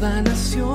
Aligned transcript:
La 0.00 0.22
nación, 0.22 0.69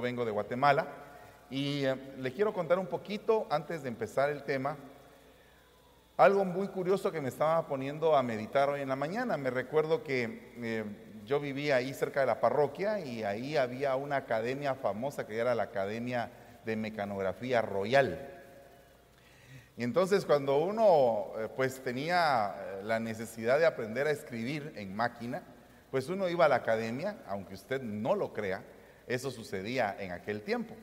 vengo 0.00 0.24
de 0.24 0.30
Guatemala 0.30 0.86
y 1.50 1.84
eh, 1.84 1.96
les 2.18 2.32
quiero 2.32 2.52
contar 2.52 2.78
un 2.78 2.86
poquito 2.86 3.46
antes 3.50 3.82
de 3.82 3.88
empezar 3.88 4.30
el 4.30 4.42
tema. 4.44 4.76
Algo 6.16 6.44
muy 6.44 6.68
curioso 6.68 7.10
que 7.10 7.20
me 7.20 7.28
estaba 7.28 7.66
poniendo 7.66 8.14
a 8.14 8.22
meditar 8.22 8.68
hoy 8.68 8.82
en 8.82 8.88
la 8.88 8.96
mañana. 8.96 9.36
Me 9.36 9.50
recuerdo 9.50 10.02
que 10.02 10.52
eh, 10.58 10.84
yo 11.24 11.40
vivía 11.40 11.76
ahí 11.76 11.94
cerca 11.94 12.20
de 12.20 12.26
la 12.26 12.40
parroquia 12.40 13.00
y 13.00 13.22
ahí 13.22 13.56
había 13.56 13.96
una 13.96 14.16
academia 14.16 14.74
famosa 14.74 15.26
que 15.26 15.38
era 15.38 15.54
la 15.54 15.64
Academia 15.64 16.30
de 16.64 16.76
Mecanografía 16.76 17.62
Royal. 17.62 18.40
Y 19.76 19.84
entonces 19.84 20.26
cuando 20.26 20.58
uno 20.58 21.28
eh, 21.38 21.48
pues 21.56 21.82
tenía 21.82 22.54
eh, 22.54 22.80
la 22.84 23.00
necesidad 23.00 23.58
de 23.58 23.66
aprender 23.66 24.06
a 24.06 24.10
escribir 24.10 24.72
en 24.76 24.94
máquina, 24.94 25.42
pues 25.90 26.08
uno 26.08 26.28
iba 26.28 26.44
a 26.44 26.48
la 26.48 26.56
academia, 26.56 27.16
aunque 27.26 27.54
usted 27.54 27.80
no 27.80 28.14
lo 28.14 28.32
crea, 28.32 28.62
eso 29.06 29.30
sucedía 29.30 29.96
en 29.98 30.12
aquel 30.12 30.42
tiempo. 30.42 30.74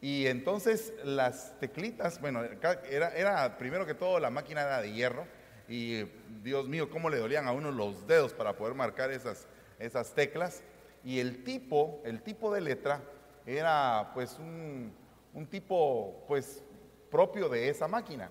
Y 0.00 0.26
entonces 0.26 0.92
las 1.02 1.58
teclitas, 1.60 2.20
bueno, 2.20 2.42
era, 2.90 3.56
primero 3.56 3.86
que 3.86 3.94
todo 3.94 4.20
la 4.20 4.28
máquina 4.30 4.60
era 4.60 4.82
de 4.82 4.92
hierro 4.92 5.26
y 5.66 6.04
Dios 6.42 6.68
mío, 6.68 6.90
cómo 6.90 7.08
le 7.08 7.18
dolían 7.18 7.46
a 7.46 7.52
uno 7.52 7.70
los 7.70 8.06
dedos 8.06 8.34
para 8.34 8.54
poder 8.54 8.74
marcar 8.74 9.10
esas, 9.10 9.46
esas 9.78 10.12
teclas. 10.12 10.62
Y 11.04 11.20
el 11.20 11.42
tipo, 11.42 12.02
el 12.04 12.22
tipo 12.22 12.52
de 12.52 12.60
letra 12.60 13.00
era 13.46 14.10
pues 14.12 14.38
un, 14.38 14.92
un 15.32 15.46
tipo 15.46 16.24
pues 16.28 16.62
propio 17.10 17.48
de 17.48 17.68
esa 17.68 17.88
máquina. 17.88 18.30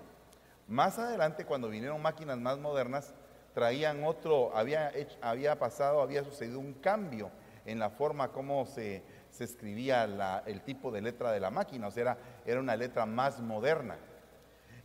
Más 0.68 0.98
adelante, 0.98 1.44
cuando 1.44 1.68
vinieron 1.68 2.00
máquinas 2.00 2.38
más 2.38 2.58
modernas, 2.58 3.14
traían 3.52 4.04
otro, 4.04 4.56
había, 4.56 4.92
había 5.20 5.58
pasado, 5.58 6.02
había 6.02 6.22
sucedido 6.24 6.58
un 6.58 6.74
cambio 6.74 7.30
en 7.64 7.78
la 7.78 7.90
forma 7.90 8.32
como 8.32 8.66
se, 8.66 9.02
se 9.30 9.44
escribía 9.44 10.06
la- 10.06 10.42
el 10.46 10.62
tipo 10.62 10.90
de 10.90 11.02
letra 11.02 11.32
de 11.32 11.40
la 11.40 11.50
máquina, 11.50 11.88
o 11.88 11.90
sea, 11.90 12.02
era, 12.02 12.18
era 12.46 12.60
una 12.60 12.76
letra 12.76 13.06
más 13.06 13.40
moderna. 13.40 13.96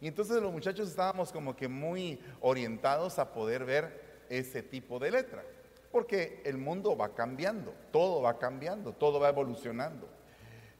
Y 0.01 0.07
entonces 0.07 0.41
los 0.41 0.51
muchachos 0.51 0.89
estábamos 0.89 1.31
como 1.31 1.55
que 1.55 1.67
muy 1.67 2.19
orientados 2.41 3.19
a 3.19 3.33
poder 3.33 3.65
ver 3.65 4.25
ese 4.29 4.63
tipo 4.63 4.99
de 4.99 5.11
letra, 5.11 5.43
porque 5.91 6.41
el 6.45 6.57
mundo 6.57 6.95
va 6.95 7.13
cambiando, 7.13 7.73
todo 7.91 8.21
va 8.21 8.37
cambiando, 8.37 8.93
todo 8.93 9.19
va 9.19 9.29
evolucionando 9.29 10.19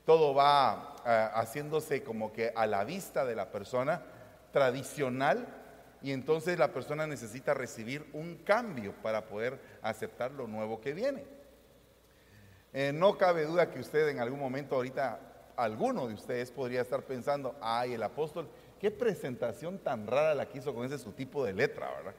todo 0.06 0.34
va 0.34 0.96
ah, 1.06 1.32
haciéndose 1.36 2.02
como 2.02 2.34
que 2.34 2.52
a 2.56 2.66
la 2.66 2.84
vista 2.84 3.26
de 3.26 3.36
la 3.36 3.52
persona 3.52 4.02
tradicional 4.52 5.46
y 6.02 6.14
entonces 6.14 6.58
la 6.58 6.74
persona 6.74 7.06
necesita 7.06 7.54
recibir 7.54 8.10
un 8.14 8.38
cambio 8.38 8.94
para 9.04 9.28
poder 9.28 9.60
aceptar 9.84 10.32
lo 10.32 10.48
nuevo 10.48 10.82
que 10.82 10.94
viene. 10.94 11.24
Eh, 12.72 12.92
no 12.94 13.18
cabe 13.18 13.46
duda 13.46 13.72
que 13.72 13.80
usted 13.80 14.10
en 14.10 14.20
algún 14.20 14.40
momento 14.40 14.76
ahorita, 14.76 15.20
alguno 15.56 16.08
de 16.08 16.14
ustedes 16.14 16.52
podría 16.52 16.82
estar 16.82 17.02
pensando, 17.02 17.56
ay, 17.62 17.94
el 17.94 18.04
apóstol, 18.04 18.48
qué 18.80 18.92
presentación 18.92 19.80
tan 19.80 20.06
rara 20.06 20.36
la 20.36 20.48
quiso 20.48 20.74
con 20.74 20.86
ese 20.86 21.00
su 21.00 21.12
tipo 21.12 21.44
de 21.44 21.54
letra, 21.54 21.90
¿verdad? 21.98 22.14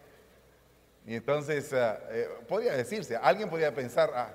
Y 1.07 1.15
entonces, 1.15 1.73
ah, 1.73 2.01
eh, 2.11 2.29
podría 2.49 2.73
decirse, 2.73 3.17
alguien 3.17 3.49
podría 3.49 3.73
pensar, 3.73 4.11
ah, 4.15 4.35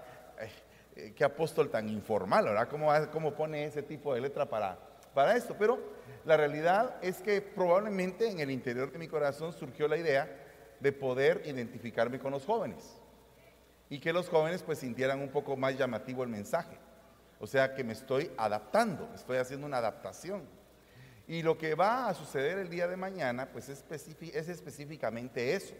eh, 0.95 1.13
qué 1.13 1.23
apóstol 1.25 1.69
tan 1.69 1.89
informal, 1.89 2.45
¿verdad? 2.45 2.69
¿Cómo, 2.69 2.89
cómo 3.11 3.33
pone 3.33 3.65
ese 3.65 3.83
tipo 3.83 4.13
de 4.13 4.21
letra 4.21 4.45
para, 4.45 4.79
para 5.13 5.35
esto? 5.35 5.55
Pero 5.59 5.79
la 6.23 6.37
realidad 6.37 6.95
es 7.01 7.17
que 7.21 7.41
probablemente 7.41 8.29
en 8.29 8.39
el 8.39 8.49
interior 8.49 8.89
de 8.89 8.99
mi 8.99 9.09
corazón 9.09 9.51
surgió 9.51 9.89
la 9.89 9.97
idea 9.97 10.29
de 10.79 10.91
poder 10.93 11.41
identificarme 11.45 12.19
con 12.19 12.31
los 12.31 12.45
jóvenes 12.45 13.01
y 13.89 13.99
que 13.99 14.13
los 14.13 14.29
jóvenes 14.29 14.63
pues 14.63 14.79
sintieran 14.79 15.19
un 15.19 15.29
poco 15.29 15.55
más 15.55 15.77
llamativo 15.77 16.23
el 16.23 16.29
mensaje. 16.29 16.77
O 17.39 17.47
sea 17.47 17.75
que 17.75 17.83
me 17.83 17.93
estoy 17.93 18.31
adaptando, 18.37 19.09
estoy 19.13 19.37
haciendo 19.37 19.67
una 19.67 19.77
adaptación. 19.77 20.43
Y 21.27 21.41
lo 21.41 21.57
que 21.57 21.75
va 21.75 22.07
a 22.07 22.13
suceder 22.13 22.57
el 22.59 22.69
día 22.69 22.87
de 22.87 22.97
mañana 22.97 23.49
pues 23.51 23.69
es, 23.69 23.83
específi- 23.87 24.31
es 24.33 24.47
específicamente 24.47 25.53
eso. 25.53 25.75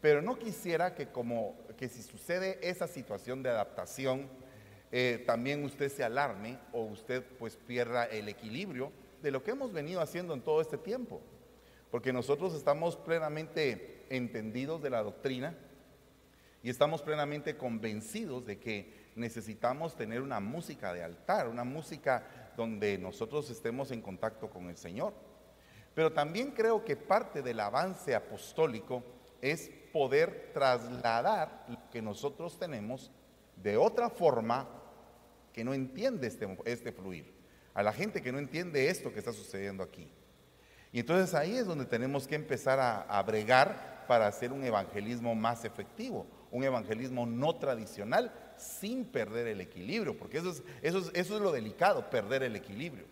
Pero 0.00 0.20
no 0.20 0.38
quisiera 0.38 0.94
que 0.94 1.08
como 1.08 1.56
que 1.78 1.88
si 1.88 2.02
sucede 2.02 2.58
esa 2.62 2.86
situación 2.86 3.42
de 3.42 3.50
adaptación, 3.50 4.28
eh, 4.92 5.24
también 5.26 5.64
usted 5.64 5.90
se 5.90 6.04
alarme 6.04 6.58
o 6.72 6.82
usted 6.82 7.24
pues 7.38 7.56
pierda 7.56 8.04
el 8.04 8.28
equilibrio 8.28 8.92
de 9.22 9.30
lo 9.30 9.42
que 9.42 9.52
hemos 9.52 9.72
venido 9.72 10.00
haciendo 10.00 10.34
en 10.34 10.42
todo 10.42 10.60
este 10.60 10.76
tiempo. 10.76 11.20
Porque 11.90 12.12
nosotros 12.12 12.54
estamos 12.54 12.96
plenamente 12.96 14.04
entendidos 14.10 14.82
de 14.82 14.90
la 14.90 15.02
doctrina 15.02 15.56
y 16.64 16.70
estamos 16.70 17.02
plenamente 17.02 17.58
convencidos 17.58 18.46
de 18.46 18.58
que 18.58 19.10
necesitamos 19.16 19.94
tener 19.96 20.22
una 20.22 20.40
música 20.40 20.94
de 20.94 21.04
altar, 21.04 21.46
una 21.46 21.62
música 21.62 22.52
donde 22.56 22.96
nosotros 22.96 23.50
estemos 23.50 23.90
en 23.90 24.00
contacto 24.00 24.48
con 24.48 24.70
el 24.70 24.78
Señor. 24.78 25.12
Pero 25.94 26.10
también 26.10 26.52
creo 26.52 26.82
que 26.82 26.96
parte 26.96 27.42
del 27.42 27.60
avance 27.60 28.14
apostólico 28.14 29.04
es 29.42 29.70
poder 29.92 30.52
trasladar 30.54 31.66
lo 31.68 31.90
que 31.90 32.00
nosotros 32.00 32.58
tenemos 32.58 33.10
de 33.62 33.76
otra 33.76 34.08
forma 34.08 34.66
que 35.52 35.64
no 35.64 35.74
entiende 35.74 36.26
este, 36.26 36.48
este 36.64 36.92
fluir, 36.92 37.30
a 37.74 37.82
la 37.82 37.92
gente 37.92 38.22
que 38.22 38.32
no 38.32 38.38
entiende 38.38 38.88
esto 38.88 39.12
que 39.12 39.18
está 39.18 39.34
sucediendo 39.34 39.82
aquí. 39.82 40.10
Y 40.92 41.00
entonces 41.00 41.34
ahí 41.34 41.56
es 41.56 41.66
donde 41.66 41.84
tenemos 41.84 42.26
que 42.26 42.36
empezar 42.36 42.80
a, 42.80 43.02
a 43.02 43.22
bregar 43.22 44.06
para 44.08 44.26
hacer 44.26 44.50
un 44.50 44.64
evangelismo 44.64 45.34
más 45.34 45.66
efectivo, 45.66 46.26
un 46.54 46.62
evangelismo 46.62 47.26
no 47.26 47.56
tradicional 47.56 48.32
sin 48.56 49.04
perder 49.04 49.48
el 49.48 49.60
equilibrio, 49.60 50.16
porque 50.16 50.38
eso 50.38 50.50
es, 50.50 50.62
eso 50.82 50.98
es, 50.98 51.10
eso 51.12 51.36
es 51.36 51.42
lo 51.42 51.50
delicado, 51.50 52.08
perder 52.08 52.44
el 52.44 52.54
equilibrio. 52.54 53.04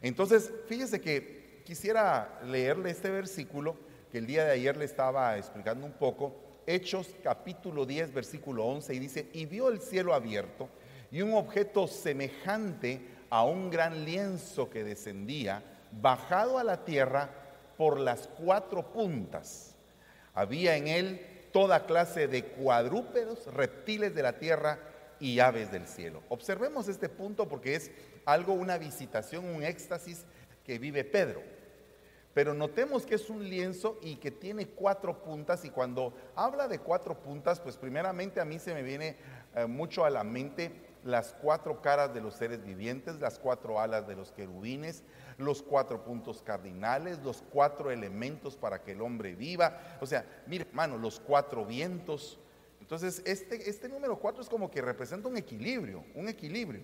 Entonces, 0.00 0.52
fíjese 0.68 1.00
que 1.00 1.60
quisiera 1.64 2.40
leerle 2.46 2.90
este 2.90 3.10
versículo 3.10 3.76
que 4.12 4.18
el 4.18 4.26
día 4.28 4.44
de 4.44 4.52
ayer 4.52 4.76
le 4.76 4.84
estaba 4.84 5.36
explicando 5.36 5.84
un 5.84 5.92
poco, 5.92 6.36
Hechos 6.68 7.16
capítulo 7.22 7.84
10, 7.84 8.14
versículo 8.14 8.64
11, 8.66 8.94
y 8.94 8.98
dice, 9.00 9.28
y 9.32 9.46
vio 9.46 9.70
el 9.70 9.80
cielo 9.80 10.14
abierto 10.14 10.68
y 11.10 11.20
un 11.22 11.34
objeto 11.34 11.88
semejante 11.88 13.00
a 13.28 13.44
un 13.44 13.70
gran 13.70 14.04
lienzo 14.04 14.70
que 14.70 14.84
descendía, 14.84 15.64
bajado 16.00 16.58
a 16.58 16.64
la 16.64 16.84
tierra 16.84 17.28
por 17.76 17.98
las 17.98 18.28
cuatro 18.28 18.92
puntas. 18.92 19.74
Había 20.32 20.76
en 20.76 20.86
él 20.86 21.26
toda 21.52 21.86
clase 21.86 22.28
de 22.28 22.44
cuadrúpedos, 22.44 23.46
reptiles 23.52 24.14
de 24.14 24.22
la 24.22 24.38
tierra 24.38 24.78
y 25.20 25.40
aves 25.40 25.72
del 25.72 25.86
cielo. 25.86 26.22
Observemos 26.28 26.88
este 26.88 27.08
punto 27.08 27.48
porque 27.48 27.74
es 27.74 27.90
algo, 28.24 28.52
una 28.52 28.78
visitación, 28.78 29.44
un 29.44 29.62
éxtasis 29.62 30.24
que 30.64 30.78
vive 30.78 31.04
Pedro. 31.04 31.42
Pero 32.34 32.54
notemos 32.54 33.04
que 33.04 33.16
es 33.16 33.30
un 33.30 33.48
lienzo 33.48 33.98
y 34.02 34.16
que 34.16 34.30
tiene 34.30 34.68
cuatro 34.68 35.22
puntas 35.22 35.64
y 35.64 35.70
cuando 35.70 36.14
habla 36.36 36.68
de 36.68 36.78
cuatro 36.78 37.20
puntas, 37.20 37.58
pues 37.58 37.76
primeramente 37.76 38.40
a 38.40 38.44
mí 38.44 38.58
se 38.58 38.74
me 38.74 38.82
viene 38.82 39.16
eh, 39.56 39.66
mucho 39.66 40.04
a 40.04 40.10
la 40.10 40.22
mente 40.22 40.87
las 41.08 41.32
cuatro 41.32 41.80
caras 41.80 42.12
de 42.12 42.20
los 42.20 42.34
seres 42.34 42.62
vivientes, 42.62 43.18
las 43.18 43.38
cuatro 43.38 43.80
alas 43.80 44.06
de 44.06 44.14
los 44.14 44.30
querubines, 44.30 45.02
los 45.38 45.62
cuatro 45.62 46.04
puntos 46.04 46.42
cardinales, 46.42 47.18
los 47.20 47.42
cuatro 47.50 47.90
elementos 47.90 48.56
para 48.56 48.82
que 48.82 48.92
el 48.92 49.00
hombre 49.00 49.34
viva. 49.34 49.98
O 50.02 50.06
sea, 50.06 50.26
mire, 50.46 50.66
hermano, 50.68 50.98
los 50.98 51.18
cuatro 51.18 51.64
vientos. 51.64 52.38
Entonces, 52.80 53.22
este, 53.24 53.70
este 53.70 53.88
número 53.88 54.18
cuatro 54.18 54.42
es 54.42 54.50
como 54.50 54.70
que 54.70 54.82
representa 54.82 55.28
un 55.28 55.38
equilibrio, 55.38 56.04
un 56.14 56.28
equilibrio. 56.28 56.82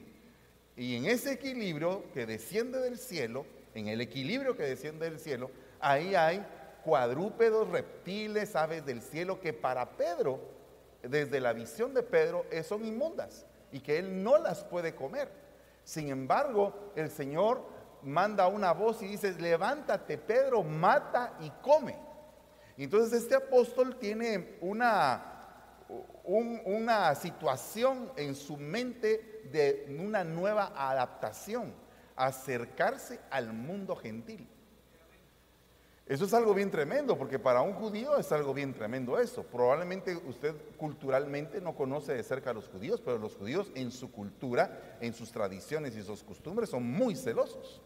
Y 0.74 0.96
en 0.96 1.04
ese 1.04 1.32
equilibrio 1.32 2.10
que 2.14 2.24
desciende 2.24 2.78
del 2.80 2.98
cielo, 2.98 3.44
en 3.74 3.88
el 3.88 4.00
equilibrio 4.00 4.56
que 4.56 4.62
desciende 4.62 5.04
del 5.04 5.20
cielo, 5.20 5.50
ahí 5.80 6.14
hay 6.14 6.44
cuadrúpedos, 6.82 7.68
reptiles, 7.68 8.56
aves 8.56 8.86
del 8.86 9.02
cielo 9.02 9.38
que 9.38 9.52
para 9.52 9.98
Pedro, 9.98 10.40
desde 11.02 11.40
la 11.40 11.52
visión 11.52 11.92
de 11.92 12.02
Pedro, 12.02 12.46
eh, 12.50 12.62
son 12.62 12.86
inmundas 12.86 13.44
y 13.74 13.80
que 13.80 13.98
él 13.98 14.22
no 14.22 14.38
las 14.38 14.62
puede 14.62 14.94
comer. 14.94 15.28
Sin 15.82 16.08
embargo, 16.08 16.92
el 16.94 17.10
Señor 17.10 17.60
manda 18.04 18.46
una 18.46 18.72
voz 18.72 19.02
y 19.02 19.08
dice, 19.08 19.32
levántate 19.32 20.16
Pedro, 20.16 20.62
mata 20.62 21.32
y 21.40 21.50
come. 21.60 21.98
Entonces 22.78 23.24
este 23.24 23.34
apóstol 23.34 23.96
tiene 23.98 24.58
una, 24.60 25.40
una 26.22 27.16
situación 27.16 28.12
en 28.14 28.36
su 28.36 28.56
mente 28.56 29.42
de 29.50 29.92
una 29.98 30.22
nueva 30.22 30.72
adaptación, 30.76 31.74
acercarse 32.14 33.18
al 33.28 33.52
mundo 33.52 33.96
gentil. 33.96 34.48
Eso 36.06 36.26
es 36.26 36.34
algo 36.34 36.52
bien 36.52 36.70
tremendo, 36.70 37.16
porque 37.16 37.38
para 37.38 37.62
un 37.62 37.72
judío 37.72 38.18
es 38.18 38.30
algo 38.30 38.52
bien 38.52 38.74
tremendo 38.74 39.18
eso. 39.18 39.42
Probablemente 39.42 40.14
usted 40.14 40.54
culturalmente 40.76 41.62
no 41.62 41.74
conoce 41.74 42.12
de 42.12 42.22
cerca 42.22 42.50
a 42.50 42.52
los 42.54 42.68
judíos, 42.68 43.00
pero 43.02 43.16
los 43.16 43.36
judíos 43.36 43.72
en 43.74 43.90
su 43.90 44.12
cultura, 44.12 44.98
en 45.00 45.14
sus 45.14 45.32
tradiciones 45.32 45.96
y 45.96 46.02
sus 46.02 46.22
costumbres 46.22 46.68
son 46.68 46.84
muy 46.84 47.16
celosos. 47.16 47.80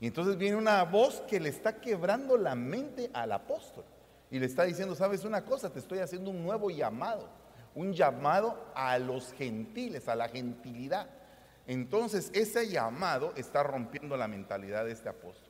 Y 0.00 0.08
entonces 0.08 0.36
viene 0.36 0.56
una 0.56 0.82
voz 0.82 1.22
que 1.28 1.38
le 1.38 1.48
está 1.48 1.80
quebrando 1.80 2.36
la 2.36 2.56
mente 2.56 3.08
al 3.14 3.30
apóstol 3.30 3.84
y 4.28 4.40
le 4.40 4.46
está 4.46 4.64
diciendo, 4.64 4.96
sabes 4.96 5.24
una 5.24 5.44
cosa, 5.44 5.72
te 5.72 5.78
estoy 5.78 6.00
haciendo 6.00 6.30
un 6.30 6.42
nuevo 6.42 6.70
llamado, 6.70 7.28
un 7.76 7.92
llamado 7.92 8.72
a 8.74 8.98
los 8.98 9.32
gentiles, 9.32 10.08
a 10.08 10.16
la 10.16 10.28
gentilidad. 10.28 11.08
Entonces 11.68 12.32
ese 12.34 12.68
llamado 12.68 13.32
está 13.36 13.62
rompiendo 13.62 14.16
la 14.16 14.26
mentalidad 14.26 14.84
de 14.84 14.92
este 14.92 15.08
apóstol. 15.08 15.45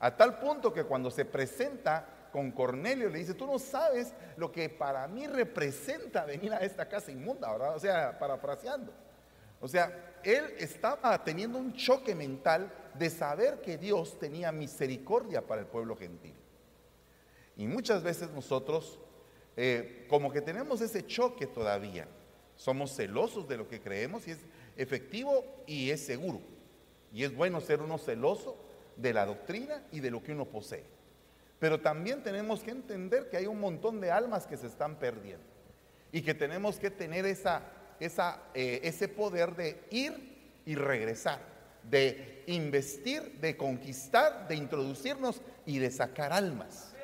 A 0.00 0.16
tal 0.16 0.38
punto 0.38 0.72
que 0.72 0.84
cuando 0.84 1.10
se 1.10 1.24
presenta 1.24 2.28
con 2.32 2.52
Cornelio 2.52 3.08
le 3.08 3.18
dice, 3.18 3.34
tú 3.34 3.46
no 3.46 3.58
sabes 3.58 4.12
lo 4.36 4.52
que 4.52 4.68
para 4.68 5.06
mí 5.08 5.26
representa 5.26 6.24
venir 6.24 6.52
a 6.52 6.58
esta 6.58 6.88
casa 6.88 7.10
inmunda, 7.10 7.50
¿verdad? 7.50 7.76
O 7.76 7.80
sea, 7.80 8.18
parafraseando. 8.18 8.92
O 9.60 9.66
sea, 9.66 10.16
él 10.22 10.54
estaba 10.58 11.22
teniendo 11.24 11.58
un 11.58 11.74
choque 11.74 12.14
mental 12.14 12.72
de 12.94 13.10
saber 13.10 13.60
que 13.60 13.78
Dios 13.78 14.18
tenía 14.18 14.52
misericordia 14.52 15.46
para 15.46 15.62
el 15.62 15.66
pueblo 15.66 15.96
gentil. 15.96 16.34
Y 17.56 17.66
muchas 17.66 18.02
veces 18.02 18.30
nosotros, 18.30 19.00
eh, 19.56 20.06
como 20.08 20.32
que 20.32 20.40
tenemos 20.40 20.80
ese 20.80 21.04
choque 21.06 21.46
todavía, 21.46 22.06
somos 22.54 22.94
celosos 22.94 23.48
de 23.48 23.56
lo 23.56 23.68
que 23.68 23.80
creemos 23.80 24.26
y 24.28 24.32
es 24.32 24.38
efectivo 24.76 25.44
y 25.66 25.90
es 25.90 26.04
seguro. 26.04 26.40
Y 27.12 27.24
es 27.24 27.34
bueno 27.34 27.60
ser 27.60 27.80
uno 27.80 27.98
celoso 27.98 28.67
de 28.98 29.12
la 29.14 29.24
doctrina 29.24 29.82
y 29.90 30.00
de 30.00 30.10
lo 30.10 30.22
que 30.22 30.32
uno 30.32 30.44
posee. 30.44 30.84
Pero 31.58 31.80
también 31.80 32.22
tenemos 32.22 32.62
que 32.62 32.70
entender 32.70 33.28
que 33.30 33.36
hay 33.36 33.46
un 33.46 33.60
montón 33.60 34.00
de 34.00 34.10
almas 34.10 34.46
que 34.46 34.56
se 34.56 34.66
están 34.66 34.96
perdiendo 34.96 35.46
y 36.12 36.22
que 36.22 36.34
tenemos 36.34 36.78
que 36.78 36.90
tener 36.90 37.26
esa, 37.26 37.62
esa, 38.00 38.42
eh, 38.54 38.80
ese 38.84 39.08
poder 39.08 39.56
de 39.56 39.80
ir 39.90 40.60
y 40.64 40.74
regresar, 40.74 41.40
de 41.82 42.44
investir, 42.46 43.38
de 43.40 43.56
conquistar, 43.56 44.46
de 44.48 44.54
introducirnos 44.54 45.40
y 45.66 45.78
de 45.78 45.90
sacar 45.90 46.32
almas. 46.32 46.94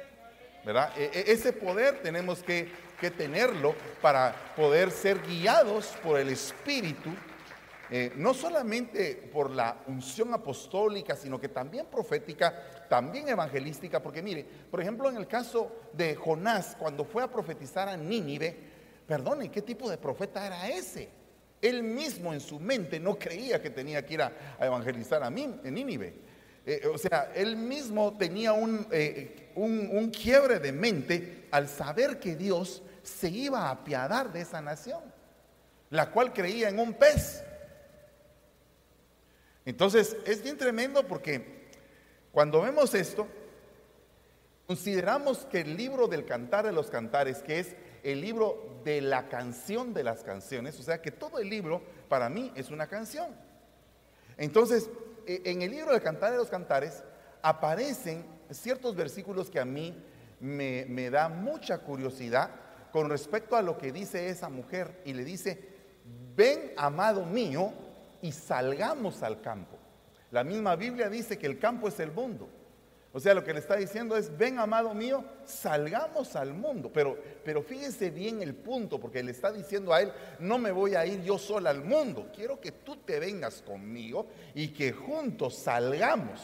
¿Verdad? 0.64 0.92
E, 0.96 1.10
e, 1.12 1.32
ese 1.32 1.52
poder 1.52 2.00
tenemos 2.02 2.42
que, 2.42 2.70
que 3.00 3.10
tenerlo 3.10 3.74
para 4.00 4.54
poder 4.56 4.90
ser 4.90 5.20
guiados 5.20 5.88
por 6.02 6.18
el 6.18 6.30
Espíritu 6.30 7.10
eh, 7.90 8.12
no 8.16 8.32
solamente 8.32 9.28
por 9.32 9.50
la 9.50 9.82
unción 9.86 10.32
apostólica, 10.32 11.16
sino 11.16 11.38
que 11.38 11.48
también 11.48 11.86
profética, 11.86 12.86
también 12.88 13.28
evangelística, 13.28 14.02
porque 14.02 14.22
mire, 14.22 14.44
por 14.70 14.80
ejemplo, 14.80 15.10
en 15.10 15.16
el 15.16 15.26
caso 15.26 15.70
de 15.92 16.14
Jonás, 16.14 16.76
cuando 16.78 17.04
fue 17.04 17.22
a 17.22 17.30
profetizar 17.30 17.88
a 17.88 17.96
Nínive, 17.96 18.56
perdone, 19.06 19.50
¿qué 19.50 19.62
tipo 19.62 19.90
de 19.90 19.98
profeta 19.98 20.46
era 20.46 20.68
ese? 20.68 21.08
Él 21.60 21.82
mismo 21.82 22.32
en 22.32 22.40
su 22.40 22.58
mente 22.58 22.98
no 23.00 23.18
creía 23.18 23.60
que 23.60 23.70
tenía 23.70 24.04
que 24.04 24.14
ir 24.14 24.22
a, 24.22 24.32
evangelizar 24.60 25.22
a 25.22 25.30
mí, 25.30 25.60
en 25.62 25.74
Nínive. 25.74 26.14
Eh, 26.66 26.86
o 26.92 26.96
sea, 26.96 27.32
él 27.34 27.56
mismo 27.56 28.16
tenía 28.16 28.54
un, 28.54 28.86
eh, 28.90 29.50
un, 29.54 29.90
un 29.92 30.10
quiebre 30.10 30.58
de 30.58 30.72
mente 30.72 31.48
al 31.50 31.68
saber 31.68 32.18
que 32.18 32.36
Dios 32.36 32.82
se 33.02 33.28
iba 33.28 33.68
a 33.68 33.70
apiadar 33.70 34.32
de 34.32 34.40
esa 34.40 34.62
nación, 34.62 35.02
la 35.90 36.10
cual 36.10 36.32
creía 36.32 36.70
en 36.70 36.78
un 36.78 36.94
pez. 36.94 37.44
Entonces, 39.64 40.16
es 40.26 40.42
bien 40.42 40.58
tremendo 40.58 41.06
porque 41.06 41.68
cuando 42.32 42.60
vemos 42.60 42.94
esto, 42.94 43.26
consideramos 44.66 45.46
que 45.46 45.60
el 45.60 45.76
libro 45.76 46.06
del 46.08 46.24
cantar 46.24 46.66
de 46.66 46.72
los 46.72 46.90
cantares, 46.90 47.42
que 47.42 47.60
es 47.60 47.74
el 48.02 48.20
libro 48.20 48.80
de 48.84 49.00
la 49.00 49.28
canción 49.28 49.94
de 49.94 50.04
las 50.04 50.22
canciones, 50.22 50.78
o 50.78 50.82
sea 50.82 51.00
que 51.00 51.10
todo 51.10 51.38
el 51.38 51.48
libro 51.48 51.82
para 52.08 52.28
mí 52.28 52.52
es 52.54 52.70
una 52.70 52.86
canción. 52.86 53.28
Entonces, 54.36 54.90
e, 55.26 55.42
en 55.44 55.62
el 55.62 55.70
libro 55.70 55.92
del 55.92 56.02
cantar 56.02 56.32
de 56.32 56.38
los 56.38 56.50
cantares 56.50 57.02
aparecen 57.40 58.24
ciertos 58.50 58.94
versículos 58.94 59.48
que 59.48 59.60
a 59.60 59.64
mí 59.64 59.96
me, 60.40 60.84
me 60.88 61.08
da 61.08 61.28
mucha 61.28 61.78
curiosidad 61.78 62.50
con 62.92 63.08
respecto 63.08 63.56
a 63.56 63.62
lo 63.62 63.78
que 63.78 63.92
dice 63.92 64.28
esa 64.28 64.48
mujer 64.48 65.00
y 65.04 65.14
le 65.14 65.24
dice, 65.24 65.58
ven 66.36 66.72
amado 66.76 67.24
mío, 67.24 67.72
y 68.24 68.32
salgamos 68.32 69.22
al 69.22 69.42
campo. 69.42 69.76
La 70.30 70.42
misma 70.42 70.76
Biblia 70.76 71.10
dice 71.10 71.38
que 71.38 71.46
el 71.46 71.58
campo 71.58 71.88
es 71.88 72.00
el 72.00 72.10
mundo. 72.10 72.48
O 73.12 73.20
sea, 73.20 73.34
lo 73.34 73.44
que 73.44 73.52
le 73.52 73.58
está 73.58 73.76
diciendo 73.76 74.16
es, 74.16 74.34
ven 74.34 74.58
amado 74.58 74.94
mío, 74.94 75.22
salgamos 75.44 76.34
al 76.34 76.54
mundo. 76.54 76.90
Pero, 76.90 77.18
pero 77.44 77.62
fíjese 77.62 78.10
bien 78.10 78.40
el 78.40 78.54
punto, 78.54 78.98
porque 78.98 79.22
le 79.22 79.30
está 79.32 79.52
diciendo 79.52 79.92
a 79.92 80.00
él, 80.00 80.10
no 80.38 80.56
me 80.56 80.72
voy 80.72 80.94
a 80.94 81.04
ir 81.04 81.22
yo 81.22 81.36
sola 81.36 81.68
al 81.68 81.84
mundo, 81.84 82.30
quiero 82.34 82.58
que 82.58 82.72
tú 82.72 82.96
te 82.96 83.20
vengas 83.20 83.60
conmigo 83.60 84.26
y 84.54 84.68
que 84.68 84.90
juntos 84.90 85.56
salgamos 85.58 86.40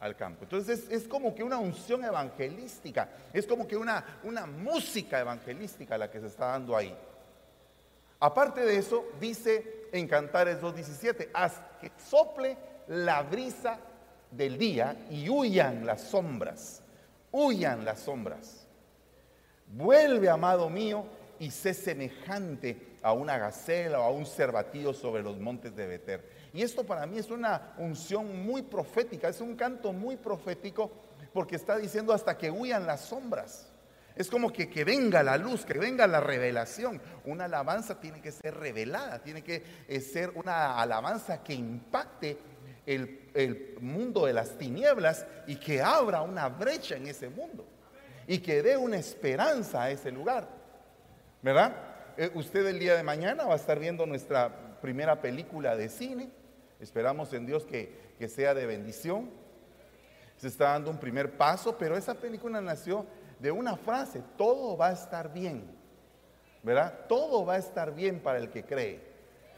al 0.00 0.16
campo. 0.16 0.44
Entonces 0.44 0.84
es, 0.84 0.90
es 1.02 1.06
como 1.06 1.34
que 1.34 1.44
una 1.44 1.58
unción 1.58 2.02
evangelística, 2.02 3.10
es 3.34 3.46
como 3.46 3.68
que 3.68 3.76
una, 3.76 4.20
una 4.24 4.46
música 4.46 5.20
evangelística 5.20 5.98
la 5.98 6.10
que 6.10 6.18
se 6.18 6.28
está 6.28 6.46
dando 6.46 6.74
ahí. 6.74 6.96
Aparte 8.20 8.62
de 8.62 8.78
eso, 8.78 9.04
dice 9.20 9.77
en 9.92 10.06
Cantares 10.06 10.60
2.17, 10.60 11.30
haz 11.32 11.60
que 11.80 11.90
sople 12.08 12.56
la 12.88 13.22
brisa 13.22 13.78
del 14.30 14.58
día 14.58 14.96
y 15.10 15.28
huyan 15.28 15.86
las 15.86 16.02
sombras, 16.02 16.82
huyan 17.30 17.84
las 17.84 18.00
sombras. 18.00 18.66
Vuelve, 19.66 20.28
amado 20.30 20.70
mío, 20.70 21.04
y 21.38 21.50
sé 21.50 21.74
semejante 21.74 22.96
a 23.02 23.12
una 23.12 23.38
gacela 23.38 24.00
o 24.00 24.04
a 24.04 24.10
un 24.10 24.26
cervatillo 24.26 24.92
sobre 24.92 25.22
los 25.22 25.38
montes 25.38 25.74
de 25.76 25.86
Beter. 25.86 26.28
Y 26.52 26.62
esto 26.62 26.84
para 26.84 27.06
mí 27.06 27.18
es 27.18 27.30
una 27.30 27.74
unción 27.78 28.44
muy 28.44 28.62
profética, 28.62 29.28
es 29.28 29.40
un 29.40 29.54
canto 29.54 29.92
muy 29.92 30.16
profético 30.16 30.90
porque 31.32 31.56
está 31.56 31.76
diciendo 31.76 32.12
hasta 32.12 32.36
que 32.36 32.50
huyan 32.50 32.86
las 32.86 33.02
sombras. 33.02 33.68
Es 34.18 34.28
como 34.28 34.52
que, 34.52 34.68
que 34.68 34.82
venga 34.82 35.22
la 35.22 35.38
luz, 35.38 35.64
que 35.64 35.78
venga 35.78 36.04
la 36.08 36.18
revelación. 36.18 37.00
Una 37.24 37.44
alabanza 37.44 38.00
tiene 38.00 38.20
que 38.20 38.32
ser 38.32 38.52
revelada, 38.56 39.20
tiene 39.20 39.44
que 39.44 39.62
eh, 39.86 40.00
ser 40.00 40.32
una 40.34 40.80
alabanza 40.80 41.44
que 41.44 41.54
impacte 41.54 42.36
el, 42.84 43.30
el, 43.32 43.76
mundo 43.80 44.26
de 44.26 44.32
las 44.32 44.58
tinieblas 44.58 45.24
y 45.46 45.54
que 45.54 45.80
abra 45.80 46.22
una 46.22 46.48
brecha 46.48 46.96
en 46.96 47.06
ese 47.06 47.28
mundo 47.28 47.64
y 48.26 48.38
que 48.38 48.60
dé 48.60 48.76
una 48.76 48.96
esperanza 48.96 49.84
a 49.84 49.90
ese 49.92 50.10
lugar. 50.10 50.48
¿Verdad? 51.40 51.76
Eh, 52.16 52.32
usted 52.34 52.66
el 52.66 52.80
día 52.80 52.96
de 52.96 53.04
mañana 53.04 53.44
va 53.44 53.52
a 53.52 53.56
estar 53.56 53.78
viendo 53.78 54.04
nuestra 54.04 54.80
primera 54.80 55.20
película 55.20 55.76
de 55.76 55.88
cine. 55.88 56.28
Esperamos 56.80 57.32
en 57.34 57.46
Dios 57.46 57.64
que, 57.64 57.92
que 58.18 58.28
sea 58.28 58.52
de 58.52 58.66
bendición. 58.66 59.30
Se 60.38 60.48
está 60.48 60.70
dando 60.70 60.90
un 60.90 60.98
primer 60.98 61.36
paso, 61.36 61.78
pero 61.78 61.96
esa 61.96 62.14
película 62.14 62.60
nació 62.60 63.06
de 63.38 63.50
una 63.50 63.76
frase, 63.76 64.22
todo 64.36 64.76
va 64.76 64.88
a 64.88 64.92
estar 64.92 65.32
bien. 65.32 65.76
¿Verdad? 66.62 67.06
Todo 67.08 67.46
va 67.46 67.54
a 67.54 67.58
estar 67.58 67.94
bien 67.94 68.20
para 68.20 68.38
el 68.38 68.50
que 68.50 68.64
cree. 68.64 69.00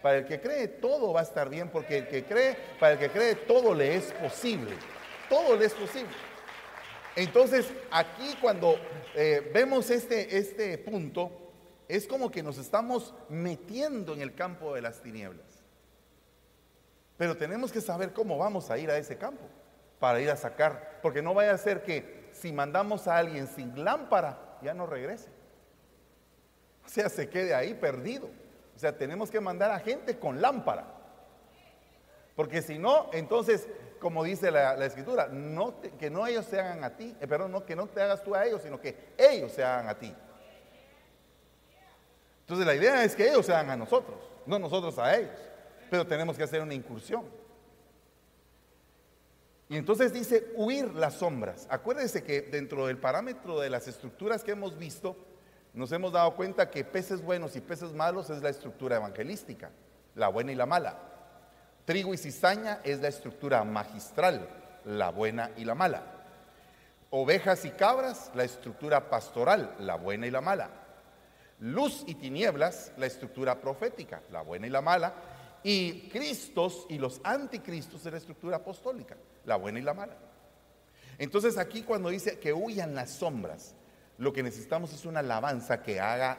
Para 0.03 0.19
el 0.19 0.27
que 0.27 0.41
cree, 0.41 0.69
todo 0.69 1.13
va 1.13 1.21
a 1.21 1.23
estar 1.25 1.49
bien, 1.49 1.69
porque 1.69 1.99
el 1.99 2.09
que 2.09 2.25
cree, 2.25 2.57
para 2.79 2.93
el 2.93 2.99
que 2.99 3.11
cree, 3.11 3.35
todo 3.35 3.75
le 3.75 3.97
es 3.97 4.13
posible. 4.13 4.77
Todo 5.29 5.57
le 5.57 5.67
es 5.67 5.75
posible. 5.75 6.13
Entonces, 7.17 7.73
aquí 7.91 8.37
cuando 8.41 8.77
eh, 9.15 9.51
vemos 9.53 9.91
este, 9.91 10.39
este 10.39 10.79
punto, 10.79 11.31
es 11.89 12.07
como 12.07 12.31
que 12.31 12.43
nos 12.43 12.57
estamos 12.59 13.15
metiendo 13.29 14.15
en 14.15 14.23
el 14.23 14.35
campo 14.35 14.75
de 14.75 14.83
las 14.83 15.03
tinieblas. 15.03 15.47
Pero 17.17 17.37
tenemos 17.37 17.73
que 17.73 17.81
saber 17.81 18.13
cómo 18.13 18.39
vamos 18.39 18.71
a 18.71 18.79
ir 18.79 18.91
a 18.91 18.97
ese 18.97 19.19
campo 19.19 19.45
para 19.99 20.21
ir 20.21 20.31
a 20.31 20.37
sacar, 20.37 21.01
porque 21.03 21.21
no 21.21 21.35
vaya 21.35 21.53
a 21.53 21.59
ser 21.59 21.83
que 21.83 22.20
si 22.41 22.53
mandamos 22.53 23.07
a 23.07 23.19
alguien 23.19 23.47
sin 23.47 23.85
lámpara, 23.85 24.39
ya 24.63 24.75
no 24.75 24.87
regrese. 24.87 25.29
O 26.85 26.89
sea, 26.89 27.09
se 27.09 27.29
quede 27.29 27.55
ahí 27.55 27.75
perdido. 27.75 28.29
O 28.75 28.79
sea, 28.79 28.97
tenemos 28.97 29.31
que 29.31 29.41
mandar 29.41 29.71
a 29.71 29.79
gente 29.79 30.19
con 30.19 30.41
lámpara. 30.41 30.87
Porque 32.35 32.63
si 32.63 32.79
no, 32.79 33.11
entonces, 33.13 33.69
como 34.01 34.25
dice 34.25 34.51
la, 34.51 34.85
escritura, 34.87 35.29
no 35.29 35.75
que 35.99 36.09
no 36.09 36.27
ellos 36.27 36.47
se 36.47 36.59
hagan 36.59 36.83
a 36.85 36.97
ti, 36.97 37.15
eh, 37.21 37.27
perdón, 37.27 37.53
no, 37.53 37.67
que 37.67 37.77
no 37.77 37.87
te 37.87 38.01
hagas 38.01 38.25
tú 38.25 38.35
a 38.35 38.47
ellos, 38.47 38.63
sino 38.63 38.81
que 38.81 39.13
ellos 39.19 39.53
se 39.53 39.63
hagan 39.63 39.89
a 39.89 39.99
ti. 39.99 40.15
Entonces 42.41 42.67
la 42.67 42.75
idea 42.75 43.05
es 43.05 43.15
que 43.15 43.29
ellos 43.29 43.45
se 43.45 43.53
hagan 43.53 43.71
a 43.71 43.77
nosotros, 43.77 44.19
no 44.47 44.59
nosotros 44.59 44.99
a 44.99 45.15
ellos. 45.15 45.39
Pero 45.91 46.07
tenemos 46.07 46.37
que 46.37 46.45
hacer 46.45 46.63
una 46.63 46.73
incursión. 46.73 47.40
Y 49.71 49.77
entonces 49.77 50.13
dice 50.13 50.53
huir 50.57 50.93
las 50.97 51.15
sombras. 51.15 51.69
Acuérdense 51.71 52.25
que 52.25 52.43
dentro 52.43 52.89
del 52.89 52.99
parámetro 52.99 53.61
de 53.61 53.71
las 53.71 53.87
estructuras 53.87 54.43
que 54.43 54.51
hemos 54.51 54.77
visto, 54.77 55.17
nos 55.75 55.93
hemos 55.93 56.13
dado 56.13 56.35
cuenta 56.35 56.69
que 56.71 56.83
peces 56.83 57.23
buenos 57.23 57.55
y 57.55 57.61
peces 57.61 57.93
malos 57.93 58.31
es 58.31 58.43
la 58.43 58.49
estructura 58.49 58.97
evangelística, 58.97 59.71
la 60.17 60.27
buena 60.27 60.51
y 60.51 60.57
la 60.57 60.67
mala. 60.67 60.99
Trigo 61.85 62.13
y 62.13 62.17
cizaña 62.17 62.81
es 62.83 63.01
la 63.01 63.07
estructura 63.07 63.63
magistral, 63.63 64.49
la 64.85 65.11
buena 65.11 65.53
y 65.57 65.65
la 65.65 65.77
mala. 65.77 66.03
Ovejas 67.11 67.65
y 67.65 67.71
cabras, 67.71 68.33
la 68.35 68.43
estructura 68.43 69.09
pastoral, 69.09 69.77
la 69.79 69.95
buena 69.95 70.27
y 70.27 70.33
la 70.33 70.41
mala. 70.41 70.69
Luz 71.61 72.03
y 72.09 72.17
tinieblas, 72.17 72.91
la 72.97 73.07
estructura 73.07 73.61
profética, 73.61 74.21
la 74.33 74.43
buena 74.43 74.67
y 74.67 74.71
la 74.71 74.81
mala. 74.81 75.15
Y 75.63 76.09
Cristos 76.09 76.87
y 76.89 76.99
los 76.99 77.21
anticristos 77.23 78.05
es 78.05 78.11
la 78.11 78.19
estructura 78.19 78.57
apostólica, 78.57 79.17
la 79.45 79.57
buena 79.57 79.79
y 79.79 79.83
la 79.83 79.95
mala. 79.95 80.17
Entonces 81.19 81.59
aquí 81.59 81.83
cuando 81.83 82.09
dice 82.09 82.39
que 82.39 82.53
huyan 82.53 82.95
las 82.95 83.11
sombras, 83.11 83.75
lo 84.19 84.33
que 84.33 84.43
necesitamos 84.43 84.93
es 84.93 85.05
una 85.05 85.21
alabanza 85.21 85.83
que 85.83 86.01
haga 86.01 86.39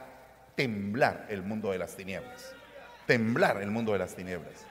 temblar 0.54 1.26
el 1.28 1.42
mundo 1.42 1.70
de 1.70 1.78
las 1.78 1.96
tinieblas. 1.96 2.54
Temblar 3.06 3.62
el 3.62 3.70
mundo 3.70 3.92
de 3.92 3.98
las 3.98 4.14
tinieblas. 4.14 4.66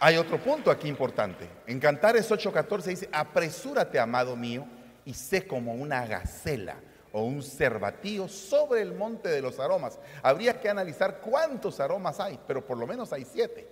Hay 0.00 0.16
otro 0.16 0.42
punto 0.42 0.70
aquí 0.70 0.88
importante. 0.88 1.48
En 1.66 1.78
Cantares 1.78 2.28
8:14 2.28 2.82
dice, 2.84 3.08
apresúrate, 3.12 4.00
amado 4.00 4.34
mío, 4.34 4.66
y 5.04 5.14
sé 5.14 5.46
como 5.46 5.74
una 5.74 6.04
gacela 6.06 6.76
o 7.12 7.22
un 7.22 7.42
cervatío 7.42 8.28
sobre 8.28 8.82
el 8.82 8.92
monte 8.94 9.28
de 9.28 9.42
los 9.42 9.58
aromas. 9.60 9.98
Habría 10.22 10.60
que 10.60 10.68
analizar 10.68 11.20
cuántos 11.20 11.78
aromas 11.80 12.18
hay, 12.20 12.38
pero 12.46 12.64
por 12.64 12.78
lo 12.78 12.86
menos 12.86 13.12
hay 13.12 13.24
siete. 13.24 13.68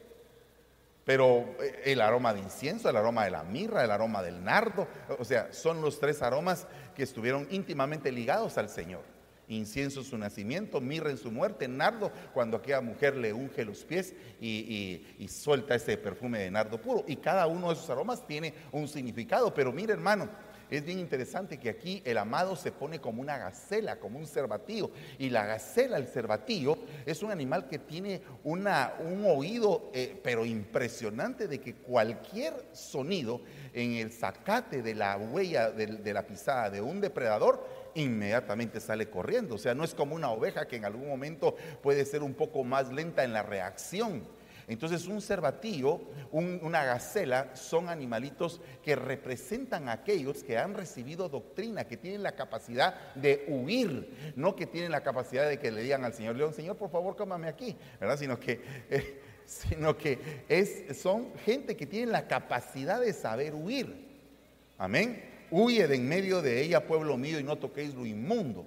Pero 1.05 1.57
eh, 1.61 1.83
el 1.87 2.01
aroma 2.01 2.35
de 2.35 2.41
incienso, 2.41 2.89
el 2.89 2.97
aroma 2.97 3.25
de 3.25 3.31
la 3.31 3.43
mirra, 3.43 3.83
el 3.83 3.91
aroma 3.91 4.23
del 4.23 4.45
nardo, 4.45 4.87
o 5.19 5.25
sea, 5.25 5.53
son 5.53 5.81
los 5.81 5.99
tres 5.99 6.23
aromas 6.23 6.67
que 6.95 7.03
estuvieron 7.03 7.49
íntimamente 7.51 8.13
ligados 8.13 8.59
al 8.59 8.69
Señor. 8.69 9.03
Incienso 9.49 10.05
su 10.05 10.17
nacimiento, 10.17 10.81
mirra 10.81 11.11
en 11.11 11.19
su 11.19 11.33
muerte, 11.33 11.67
nardo 11.67 12.13
cuando 12.33 12.59
aquella 12.59 12.81
mujer 12.81 13.17
le 13.17 13.33
unge 13.33 13.65
los 13.65 13.83
pies 13.85 14.15
y, 14.41 15.05
y 15.19 15.27
suelta 15.27 15.75
ese 15.75 15.97
perfume 15.97 16.39
de 16.39 16.53
nardo 16.53 16.81
puro. 16.81 17.03
Y 17.09 17.17
cada 17.17 17.49
uno 17.49 17.67
de 17.69 17.75
esos 17.75 17.91
aromas 17.91 18.25
tiene 18.29 18.55
un 18.71 18.87
significado. 18.87 19.53
Pero 19.53 19.73
mire 19.73 19.93
hermano, 19.93 20.29
es 20.71 20.85
bien 20.85 20.99
interesante 20.99 21.59
que 21.59 21.71
aquí 21.71 22.03
el 22.05 22.19
amado 22.19 22.57
se 22.57 22.73
pone 22.73 23.01
como 23.01 23.21
una 23.21 23.39
gacela, 23.39 23.99
como 23.99 24.19
un 24.19 24.27
cervatío. 24.27 24.91
Y 25.19 25.31
la 25.31 25.45
gacela, 25.47 25.97
el 25.97 26.07
cervatío, 26.07 26.79
es 27.07 27.23
un 27.23 27.31
animal 27.31 27.69
que 27.69 27.79
tiene 27.79 28.23
un 28.45 28.67
oído, 29.27 29.91
eh, 29.93 30.19
pero 30.23 30.47
impresionante, 30.47 31.49
de 31.49 31.61
que 31.61 31.75
cualquier 31.75 32.55
sonido 32.73 33.41
en 33.73 33.93
el 33.93 34.13
zacate 34.13 34.83
de 34.83 34.95
la 34.95 35.17
huella 35.17 35.71
de, 35.71 35.87
de 35.87 36.13
la 36.13 36.27
pisada 36.27 36.71
de 36.71 36.81
un 36.81 37.01
depredador, 37.01 37.67
inmediatamente 37.95 38.81
sale 38.81 39.11
corriendo. 39.11 39.57
O 39.57 39.59
sea, 39.59 39.75
no 39.75 39.85
es 39.85 39.95
como 39.95 40.15
una 40.15 40.31
oveja 40.31 40.67
que 40.67 40.77
en 40.77 40.85
algún 40.85 41.09
momento 41.09 41.57
puede 41.83 42.05
ser 42.05 42.23
un 42.23 42.35
poco 42.35 42.65
más 42.65 42.93
lenta 42.93 43.25
en 43.25 43.33
la 43.33 43.43
reacción 43.43 44.23
entonces 44.73 45.09
un 45.09 45.21
cervatillo, 45.21 46.01
una 46.31 46.85
gacela, 46.85 47.57
son 47.57 47.89
animalitos 47.89 48.61
que 48.85 48.95
representan 48.95 49.89
a 49.89 49.93
aquellos 49.95 50.45
que 50.45 50.59
han 50.59 50.75
recibido 50.75 51.29
doctrina, 51.29 51.89
que 51.89 51.97
tienen 51.97 52.23
la 52.23 52.37
capacidad 52.37 53.13
de 53.17 53.47
huir, 53.49 54.33
no 54.37 54.55
que 54.55 54.67
tienen 54.67 54.93
la 54.93 55.03
capacidad 55.03 55.49
de 55.49 55.59
que 55.59 55.73
le 55.73 55.83
digan 55.83 56.05
al 56.05 56.15
Señor 56.15 56.37
León, 56.37 56.55
Señor, 56.55 56.77
por 56.77 56.89
favor, 56.89 57.17
cómame 57.17 57.49
aquí, 57.49 57.77
¿verdad? 58.01 58.17
Sino 58.19 58.39
que... 58.39 58.61
Eh, 58.91 59.23
sino 59.51 59.99
que 59.99 60.45
es, 60.49 60.97
son 60.97 61.35
gente 61.45 61.77
que 61.77 61.85
tiene 61.85 62.13
la 62.13 62.29
capacidad 62.29 63.01
de 63.01 63.13
saber 63.13 63.53
huir. 63.53 64.07
Amén. 64.79 65.25
Huye 65.51 65.89
de 65.89 65.97
en 65.97 66.09
medio 66.09 66.41
de 66.41 66.63
ella, 66.63 66.87
pueblo 66.87 67.17
mío, 67.17 67.41
y 67.41 67.43
no 67.43 67.59
toquéis 67.59 67.93
lo 67.95 68.07
inmundo. 68.07 68.65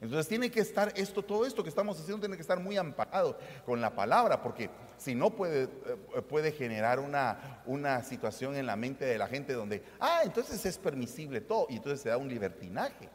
Entonces 0.00 0.28
tiene 0.28 0.50
que 0.50 0.60
estar 0.60 0.92
esto, 0.96 1.22
todo 1.22 1.46
esto 1.46 1.62
que 1.62 1.68
estamos 1.68 1.98
haciendo 1.98 2.20
tiene 2.20 2.36
que 2.36 2.42
estar 2.42 2.60
muy 2.60 2.76
amparado 2.76 3.38
con 3.64 3.80
la 3.80 3.94
palabra, 3.94 4.42
porque 4.42 4.68
si 5.04 5.14
no 5.14 5.30
puede, 5.30 5.64
eh, 5.64 6.22
puede 6.28 6.52
generar 6.52 6.98
una, 6.98 7.62
una 7.66 8.02
situación 8.02 8.56
en 8.56 8.66
la 8.66 8.74
mente 8.74 9.04
de 9.04 9.18
la 9.18 9.28
gente 9.28 9.52
donde, 9.52 9.82
ah, 10.00 10.22
entonces 10.24 10.64
es 10.64 10.78
permisible 10.78 11.40
todo, 11.42 11.66
y 11.68 11.76
entonces 11.76 12.00
se 12.00 12.08
da 12.08 12.16
un 12.16 12.28
libertinaje. 12.28 13.08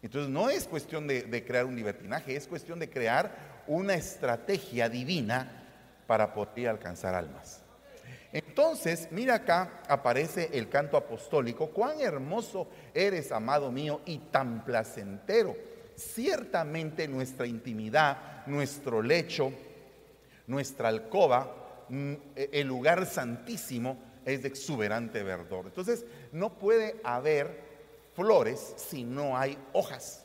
Entonces 0.00 0.30
no 0.30 0.48
es 0.48 0.66
cuestión 0.66 1.06
de, 1.06 1.22
de 1.22 1.44
crear 1.44 1.64
un 1.64 1.74
libertinaje, 1.74 2.36
es 2.36 2.46
cuestión 2.46 2.78
de 2.78 2.88
crear 2.88 3.62
una 3.66 3.94
estrategia 3.94 4.88
divina 4.88 5.64
para 6.06 6.32
poder 6.32 6.68
alcanzar 6.68 7.14
almas. 7.14 7.62
Entonces, 8.32 9.08
mira 9.10 9.34
acá 9.34 9.82
aparece 9.88 10.50
el 10.52 10.68
canto 10.68 10.96
apostólico, 10.96 11.70
cuán 11.70 12.00
hermoso 12.00 12.68
eres, 12.94 13.30
amado 13.30 13.70
mío, 13.70 14.00
y 14.06 14.18
tan 14.18 14.64
placentero 14.64 15.54
ciertamente 15.96 17.06
nuestra 17.08 17.46
intimidad, 17.46 18.46
nuestro 18.46 19.02
lecho, 19.02 19.52
nuestra 20.52 20.88
alcoba, 20.88 21.84
mm, 21.88 22.12
e, 22.36 22.50
el 22.52 22.68
lugar 22.68 23.06
santísimo 23.06 23.98
es 24.24 24.42
de 24.42 24.48
exuberante 24.48 25.22
verdor. 25.22 25.66
Entonces, 25.66 26.04
no 26.30 26.58
puede 26.58 27.00
haber 27.02 27.72
flores 28.14 28.74
si 28.76 29.02
no 29.02 29.36
hay 29.36 29.58
hojas. 29.72 30.24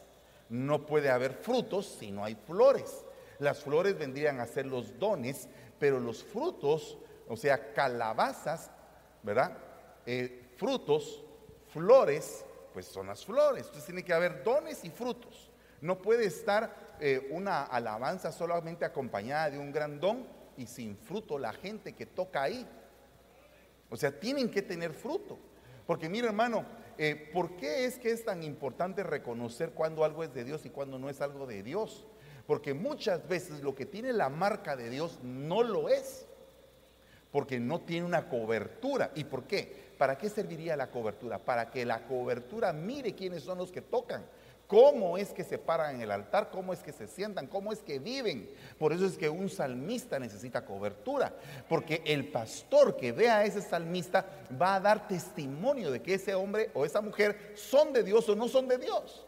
No 0.50 0.86
puede 0.86 1.10
haber 1.10 1.34
frutos 1.34 1.98
si 2.00 2.12
no 2.12 2.24
hay 2.24 2.36
flores. 2.36 3.06
Las 3.40 3.60
flores 3.64 3.98
vendrían 3.98 4.40
a 4.40 4.46
ser 4.46 4.66
los 4.66 5.00
dones, 5.00 5.48
pero 5.80 6.00
los 6.00 6.24
frutos, 6.24 6.98
o 7.28 7.36
sea, 7.38 7.74
calabazas, 7.74 8.70
¿verdad? 9.24 9.58
Eh, 10.06 10.52
frutos, 10.58 11.24
flores, 11.74 12.46
pues 12.74 12.86
son 12.86 13.08
las 13.08 13.26
flores. 13.26 13.64
Entonces 13.64 13.86
tiene 13.86 14.04
que 14.04 14.14
haber 14.14 14.44
dones 14.44 14.84
y 14.84 14.90
frutos. 14.90 15.50
No 15.82 15.98
puede 16.02 16.26
estar 16.26 16.87
eh, 17.00 17.28
una 17.32 17.64
alabanza 17.64 18.32
solamente 18.32 18.86
acompañada 18.86 19.52
de 19.52 19.60
un 19.60 19.72
gran 19.72 20.00
don 20.00 20.26
y 20.58 20.66
sin 20.66 20.98
fruto 20.98 21.38
la 21.38 21.54
gente 21.54 21.94
que 21.94 22.06
toca 22.06 22.44
ahí. 22.44 22.68
O 23.90 23.96
sea, 23.96 24.20
tienen 24.20 24.50
que 24.50 24.62
tener 24.62 24.94
fruto. 24.94 25.38
Porque 25.86 26.10
mira 26.10 26.28
hermano, 26.28 26.66
eh, 26.98 27.30
¿por 27.32 27.56
qué 27.56 27.86
es 27.86 27.98
que 27.98 28.12
es 28.12 28.26
tan 28.26 28.44
importante 28.44 29.04
reconocer 29.04 29.72
cuando 29.72 30.04
algo 30.04 30.24
es 30.24 30.34
de 30.34 30.44
Dios 30.44 30.66
y 30.66 30.70
cuando 30.70 31.00
no 31.00 31.10
es 31.10 31.22
algo 31.22 31.46
de 31.46 31.64
Dios? 31.64 32.06
Porque 32.46 32.74
muchas 32.74 33.28
veces 33.28 33.62
lo 33.62 33.76
que 33.76 33.86
tiene 33.86 34.12
la 34.14 34.30
marca 34.30 34.76
de 34.76 34.90
Dios 34.90 35.20
no 35.24 35.64
lo 35.64 35.90
es. 35.90 36.26
Porque 37.32 37.60
no 37.60 37.82
tiene 37.82 38.06
una 38.06 38.28
cobertura. 38.30 39.12
¿Y 39.16 39.26
por 39.26 39.44
qué? 39.46 39.88
¿Para 39.98 40.18
qué 40.18 40.30
serviría 40.30 40.76
la 40.76 40.90
cobertura? 40.90 41.40
Para 41.40 41.70
que 41.70 41.86
la 41.86 42.06
cobertura 42.06 42.74
mire 42.74 43.16
quiénes 43.16 43.44
son 43.44 43.58
los 43.58 43.72
que 43.72 43.82
tocan 43.82 44.26
cómo 44.68 45.18
es 45.18 45.30
que 45.30 45.44
se 45.44 45.58
paran 45.58 45.96
en 45.96 46.02
el 46.02 46.12
altar, 46.12 46.50
cómo 46.52 46.74
es 46.74 46.80
que 46.80 46.92
se 46.92 47.08
sientan, 47.08 47.48
cómo 47.48 47.72
es 47.72 47.80
que 47.80 48.00
viven. 48.00 48.50
Por 48.78 48.92
eso 48.94 49.06
es 49.06 49.18
que 49.18 49.30
un 49.30 49.50
salmista 49.50 50.20
necesita 50.20 50.66
cobertura, 50.66 51.34
porque 51.70 52.02
el 52.06 52.28
pastor 52.28 52.98
que 52.98 53.14
vea 53.14 53.38
a 53.38 53.46
ese 53.46 53.62
salmista 53.62 54.26
va 54.62 54.76
a 54.76 54.80
dar 54.80 55.08
testimonio 55.08 55.90
de 55.90 56.02
que 56.02 56.16
ese 56.16 56.36
hombre 56.36 56.70
o 56.74 56.86
esa 56.86 57.02
mujer 57.02 57.54
son 57.56 57.94
de 57.94 58.04
Dios 58.04 58.28
o 58.28 58.36
no 58.36 58.48
son 58.48 58.68
de 58.68 58.78
Dios. 58.78 59.26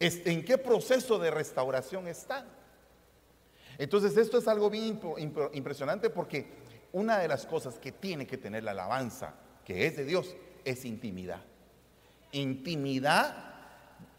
¿En 0.00 0.44
qué 0.44 0.56
proceso 0.56 1.18
de 1.18 1.30
restauración 1.30 2.08
están? 2.08 2.46
Entonces 3.76 4.16
esto 4.16 4.38
es 4.38 4.48
algo 4.48 4.70
bien 4.70 4.98
impresionante 5.52 6.08
porque 6.08 6.46
una 6.92 7.18
de 7.18 7.28
las 7.28 7.46
cosas 7.46 7.78
que 7.78 7.92
tiene 7.92 8.26
que 8.26 8.38
tener 8.38 8.64
la 8.64 8.70
alabanza, 8.70 9.34
que 9.64 9.86
es 9.86 9.96
de 9.96 10.04
Dios, 10.04 10.34
es 10.64 10.84
intimidad. 10.84 11.42
Intimidad 12.32 13.47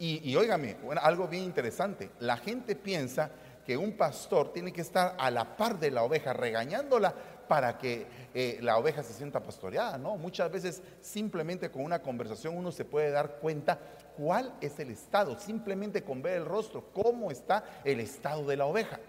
y, 0.02 0.34
óigame, 0.38 0.78
algo 1.02 1.28
bien 1.28 1.44
interesante, 1.44 2.12
la 2.20 2.38
gente 2.38 2.78
piensa 2.78 3.30
que 3.66 3.76
un 3.76 3.98
pastor 3.98 4.54
tiene 4.54 4.72
que 4.72 4.80
estar 4.80 5.16
a 5.20 5.30
la 5.30 5.58
par 5.58 5.78
de 5.78 5.92
la 5.92 6.04
oveja, 6.04 6.32
regañándola 6.32 7.14
para 7.50 7.78
que 7.78 8.08
eh, 8.34 8.60
la 8.62 8.78
oveja 8.78 9.04
se 9.04 9.12
sienta 9.12 9.44
pastoreada, 9.44 9.98
¿no? 9.98 10.16
Muchas 10.16 10.50
veces 10.50 10.82
simplemente 11.02 11.70
con 11.70 11.84
una 11.84 12.02
conversación 12.02 12.56
uno 12.56 12.72
se 12.72 12.86
puede 12.86 13.12
dar 13.12 13.40
cuenta 13.42 13.78
cuál 14.16 14.56
es 14.62 14.80
el 14.80 14.92
estado, 14.92 15.38
simplemente 15.38 16.02
con 16.02 16.22
ver 16.22 16.38
el 16.38 16.46
rostro, 16.46 16.86
cómo 16.94 17.30
está 17.30 17.82
el 17.84 18.00
estado 18.00 18.46
de 18.46 18.56
la 18.56 18.68
oveja. 18.68 19.00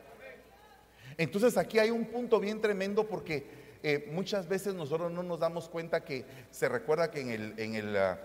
Entonces 1.16 1.56
aquí 1.56 1.78
hay 1.78 1.90
un 1.90 2.06
punto 2.06 2.40
bien 2.40 2.60
tremendo 2.60 3.06
porque 3.06 3.46
eh, 3.84 4.10
muchas 4.12 4.48
veces 4.48 4.74
nosotros 4.74 5.12
no 5.12 5.22
nos 5.22 5.38
damos 5.38 5.68
cuenta 5.68 6.04
que 6.04 6.24
se 6.50 6.68
recuerda 6.68 7.12
que 7.12 7.20
en 7.20 7.30
el... 7.30 7.54
En 7.58 7.74
el 7.76 7.96
ah, 7.96 8.18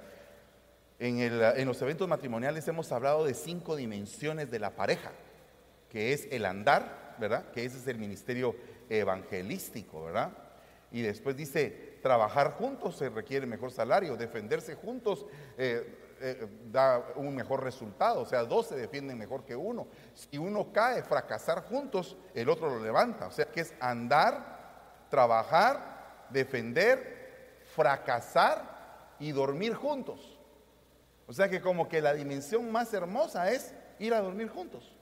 en, 0.99 1.65
los 1.65 1.81
eventos 1.81 2.07
matrimoniales 2.07 2.67
hemos 2.67 2.91
hablado 2.91 3.25
de 3.25 3.33
cinco 3.33 3.75
dimensiones 3.75 4.49
de 4.49 4.59
la 4.59 4.75
pareja, 4.75 5.11
que 5.89 6.13
es 6.13 6.27
el 6.31 6.45
andar, 6.45 7.15
¿verdad? 7.19 7.51
Que 7.51 7.65
ese 7.65 7.77
es 7.77 7.87
el 7.87 7.97
ministerio 7.97 8.55
evangelístico, 8.89 10.05
¿verdad? 10.05 10.31
Y 10.91 11.01
después 11.01 11.35
dice, 11.35 11.99
trabajar 12.01 12.51
juntos 12.51 12.97
se 12.97 13.09
requiere 13.09 13.45
mejor 13.45 13.71
salario, 13.71 14.15
defenderse 14.15 14.75
juntos, 14.75 15.25
eh, 15.57 15.99
eh, 16.21 16.47
da 16.71 17.03
un 17.17 17.35
mejor 17.35 17.61
resultado, 17.61 18.21
o 18.21 18.25
sea, 18.25 18.43
dos 18.45 18.67
se 18.67 18.75
defienden 18.75 19.17
mejor 19.17 19.43
que 19.43 19.55
uno. 19.55 19.87
Si 20.13 20.37
uno 20.37 20.71
cae, 20.71 21.03
fracasar 21.03 21.63
juntos, 21.63 22.15
el 22.33 22.47
otro 22.47 22.69
lo 22.69 22.81
levanta. 22.81 23.27
O 23.27 23.31
sea, 23.31 23.45
que 23.51 23.59
es 23.59 23.73
andar, 23.81 25.07
trabajar, 25.09 26.27
defender, 26.29 27.63
fracasar 27.75 29.15
y 29.19 29.33
dormir 29.33 29.73
juntos. 29.73 30.34
O 31.27 31.33
sea 31.33 31.49
que 31.49 31.61
como 31.61 31.89
que 31.89 32.01
la 32.01 32.13
dimensión 32.13 32.71
más 32.71 32.93
hermosa 32.93 33.51
es 33.51 33.73
ir 33.99 34.13
a 34.13 34.21
dormir 34.21 34.49
juntos. 34.49 34.95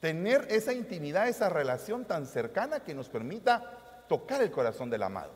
Tener 0.00 0.46
esa 0.50 0.72
intimidad, 0.72 1.28
esa 1.28 1.48
relación 1.48 2.04
tan 2.04 2.26
cercana 2.26 2.80
que 2.80 2.94
nos 2.94 3.08
permita 3.08 4.04
tocar 4.06 4.42
el 4.42 4.50
corazón 4.50 4.90
del 4.90 5.02
amado. 5.02 5.32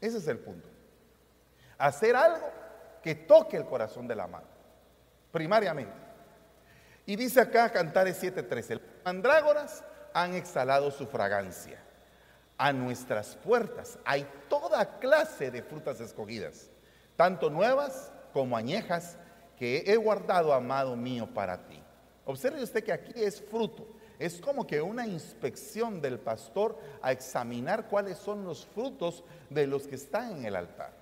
Ese 0.00 0.18
es 0.18 0.26
el 0.26 0.38
punto. 0.38 0.68
Hacer 1.78 2.16
algo 2.16 2.50
que 3.02 3.14
toque 3.14 3.56
el 3.56 3.66
corazón 3.66 4.08
del 4.08 4.20
amado, 4.20 4.46
primariamente. 5.30 5.94
Y 7.06 7.16
dice 7.16 7.40
acá 7.40 7.70
Cantares 7.70 8.20
7:13, 8.20 8.80
mandrágoras 9.04 9.84
han 10.12 10.34
exhalado 10.34 10.90
su 10.90 11.06
fragancia. 11.06 11.78
A 12.58 12.72
nuestras 12.72 13.36
puertas 13.36 13.98
hay 14.04 14.26
toda 14.48 14.98
clase 14.98 15.50
de 15.50 15.62
frutas 15.62 16.00
escogidas, 16.00 16.70
tanto 17.16 17.50
nuevas 17.50 18.12
como 18.32 18.56
añejas, 18.56 19.18
que 19.58 19.84
he 19.86 19.96
guardado, 19.96 20.52
amado 20.52 20.96
mío, 20.96 21.28
para 21.32 21.66
ti. 21.68 21.80
Observe 22.24 22.62
usted 22.62 22.82
que 22.82 22.92
aquí 22.92 23.12
es 23.14 23.40
fruto. 23.40 23.86
Es 24.18 24.40
como 24.40 24.66
que 24.66 24.80
una 24.80 25.06
inspección 25.06 26.00
del 26.00 26.18
pastor 26.18 26.78
a 27.00 27.12
examinar 27.12 27.88
cuáles 27.88 28.18
son 28.18 28.44
los 28.44 28.66
frutos 28.66 29.24
de 29.50 29.66
los 29.66 29.86
que 29.86 29.96
están 29.96 30.38
en 30.38 30.44
el 30.46 30.56
altar. 30.56 30.92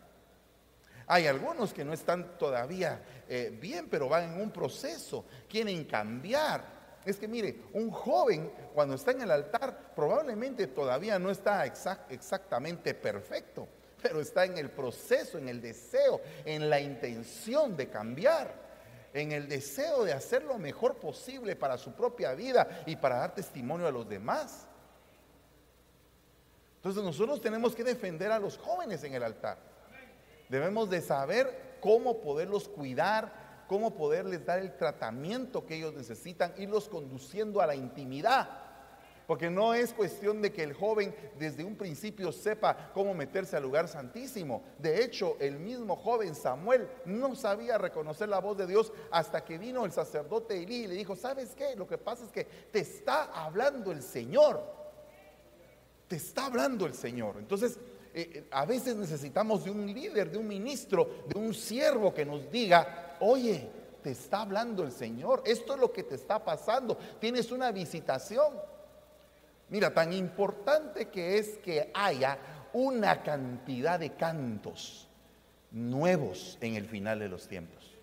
Hay 1.07 1.27
algunos 1.27 1.75
que 1.75 1.85
no 1.85 1.93
están 1.93 2.39
todavía 2.39 3.03
eh, 3.29 3.57
bien, 3.61 3.89
pero 3.91 4.09
van 4.09 4.33
en 4.33 4.41
un 4.41 4.51
proceso, 4.51 5.25
quieren 5.49 5.85
cambiar. 5.85 6.63
Es 7.05 7.17
que 7.17 7.27
mire, 7.27 7.63
un 7.73 7.91
joven 7.91 8.53
cuando 8.75 8.95
está 8.95 9.11
en 9.11 9.23
el 9.23 9.31
altar 9.31 9.93
probablemente 9.95 10.67
todavía 10.67 11.19
no 11.19 11.31
está 11.31 11.67
exactamente 11.67 12.95
perfecto, 12.95 13.67
pero 14.03 14.21
está 14.21 14.45
en 14.45 14.59
el 14.59 14.71
proceso, 14.71 15.39
en 15.39 15.49
el 15.49 15.61
deseo, 15.61 16.21
en 16.45 16.69
la 16.69 16.81
intención 16.81 17.77
de 17.77 17.89
cambiar, 17.89 18.55
en 19.13 19.33
el 19.33 19.49
deseo 19.49 20.05
de 20.05 20.13
hacer 20.13 20.45
lo 20.45 20.59
mejor 20.59 20.97
posible 20.97 21.57
para 21.57 21.79
su 21.79 21.93
propia 21.93 22.35
vida 22.35 22.83
y 22.87 22.97
para 22.97 23.17
dar 23.17 23.35
testimonio 23.35 23.87
a 23.87 23.93
los 23.93 24.09
demás. 24.09 24.67
Entonces 26.77 27.03
nosotros 27.03 27.41
tenemos 27.41 27.75
que 27.75 27.85
defender 27.85 28.33
a 28.33 28.39
los 28.39 28.57
jóvenes 28.57 29.05
en 29.05 29.15
el 29.15 29.23
altar. 29.23 29.59
Debemos 30.49 30.89
de 30.89 31.03
saber 31.03 31.77
cómo 31.81 32.21
poderlos 32.21 32.69
cuidar, 32.69 33.65
cómo 33.69 33.95
poderles 33.95 34.45
dar 34.47 34.59
el 34.59 34.77
tratamiento 34.77 35.67
que 35.67 35.77
ellos 35.77 35.95
necesitan, 35.95 36.55
irlos 36.57 36.89
conduciendo 36.89 37.61
a 37.61 37.67
la 37.67 37.75
intimidad. 37.75 38.70
Porque 39.31 39.49
no 39.49 39.75
es 39.75 39.95
cuestión 39.95 40.43
de 40.43 40.51
que 40.51 40.65
el 40.65 40.73
joven 40.73 41.15
desde 41.39 41.63
un 41.63 41.77
principio 41.77 42.33
sepa 42.33 42.91
cómo 42.93 43.15
meterse 43.15 43.57
al 43.57 43.63
lugar 43.63 43.87
santísimo. 43.87 44.65
De 44.77 45.05
hecho, 45.05 45.37
el 45.39 45.61
mismo 45.61 45.95
joven 45.95 46.35
Samuel 46.35 46.89
no 47.05 47.37
sabía 47.37 47.79
reconocer 47.79 48.29
la 48.29 48.41
voz 48.41 48.59
de 48.59 48.67
Dios 48.67 48.93
hasta 49.13 49.45
que 49.45 49.57
vino 49.57 49.85
el 49.85 49.93
sacerdote 49.93 50.61
Elí 50.61 50.79
y 50.79 50.87
le 50.89 50.95
dijo, 50.97 51.15
¿sabes 51.15 51.55
qué? 51.55 51.77
Lo 51.77 51.87
que 51.87 51.97
pasa 51.97 52.25
es 52.25 52.33
que 52.33 52.43
te 52.43 52.81
está 52.81 53.27
hablando 53.27 53.93
el 53.93 54.03
Señor. 54.03 54.65
Te 56.09 56.17
está 56.17 56.47
hablando 56.47 56.85
el 56.85 56.95
Señor. 56.95 57.37
Entonces, 57.39 57.79
eh, 58.13 58.31
eh, 58.35 58.49
a 58.51 58.67
veces 58.67 58.97
necesitamos 58.97 59.65
de 59.65 59.71
un 59.71 59.87
líder, 59.87 60.29
de 60.33 60.39
un 60.39 60.49
ministro, 60.49 61.09
de 61.29 61.39
un 61.39 61.55
siervo 61.55 62.13
que 62.13 62.27
nos 62.27 62.51
diga, 62.51 63.17
oye, 63.21 63.71
te 64.03 64.11
está 64.11 64.41
hablando 64.41 64.83
el 64.83 64.91
Señor, 64.91 65.45
esto 65.47 65.75
es 65.75 65.79
lo 65.79 65.93
que 65.93 66.03
te 66.03 66.17
está 66.17 66.45
pasando, 66.45 66.99
tienes 67.21 67.53
una 67.53 67.71
visitación. 67.71 68.80
Mira, 69.71 69.95
tan 69.95 70.13
importante 70.13 71.09
que 71.09 71.39
es 71.39 71.59
que 71.59 71.91
haya 71.95 72.39
una 72.73 73.23
cantidad 73.23 73.99
de 73.99 74.11
cantos 74.15 75.09
nuevos 75.71 76.59
en 76.61 76.75
el 76.75 76.87
final 76.87 77.21
de 77.21 77.29
los 77.29 77.47
tiempos. 77.47 77.97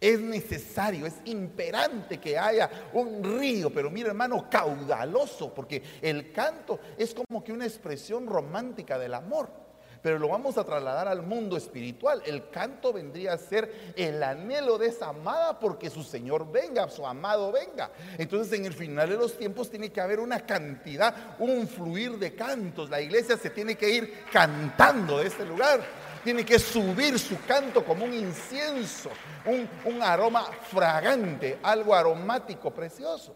Es 0.00 0.18
necesario, 0.18 1.06
es 1.06 1.20
imperante 1.26 2.18
que 2.18 2.38
haya 2.38 2.70
un 2.94 3.22
río, 3.22 3.70
pero 3.70 3.90
mira 3.90 4.08
hermano, 4.08 4.48
caudaloso, 4.48 5.52
porque 5.52 5.82
el 6.00 6.32
canto 6.32 6.80
es 6.96 7.14
como 7.14 7.44
que 7.44 7.52
una 7.52 7.66
expresión 7.66 8.26
romántica 8.26 8.98
del 8.98 9.14
amor. 9.14 9.59
Pero 10.02 10.18
lo 10.18 10.28
vamos 10.28 10.56
a 10.56 10.64
trasladar 10.64 11.08
al 11.08 11.22
mundo 11.22 11.56
espiritual. 11.56 12.22
El 12.24 12.48
canto 12.50 12.92
vendría 12.92 13.34
a 13.34 13.38
ser 13.38 13.92
el 13.96 14.22
anhelo 14.22 14.78
de 14.78 14.88
esa 14.88 15.08
amada 15.08 15.58
porque 15.58 15.90
su 15.90 16.02
Señor 16.02 16.50
venga, 16.50 16.88
su 16.88 17.06
amado 17.06 17.52
venga. 17.52 17.90
Entonces 18.18 18.58
en 18.58 18.64
el 18.64 18.72
final 18.72 19.08
de 19.08 19.16
los 19.16 19.36
tiempos 19.36 19.70
tiene 19.70 19.90
que 19.90 20.00
haber 20.00 20.20
una 20.20 20.40
cantidad, 20.40 21.36
un 21.38 21.68
fluir 21.68 22.18
de 22.18 22.34
cantos. 22.34 22.88
La 22.88 23.00
iglesia 23.00 23.36
se 23.36 23.50
tiene 23.50 23.76
que 23.76 23.90
ir 23.90 24.24
cantando 24.32 25.18
de 25.18 25.26
este 25.26 25.44
lugar 25.44 25.80
tiene 26.22 26.44
que 26.44 26.58
subir 26.58 27.18
su 27.18 27.40
canto 27.46 27.84
como 27.84 28.04
un 28.04 28.12
incienso, 28.12 29.10
un, 29.46 30.02
aroma 30.02 30.44
fragante, 30.70 31.58
algo 31.62 31.94
aromático, 31.94 32.70
precioso. 32.70 33.34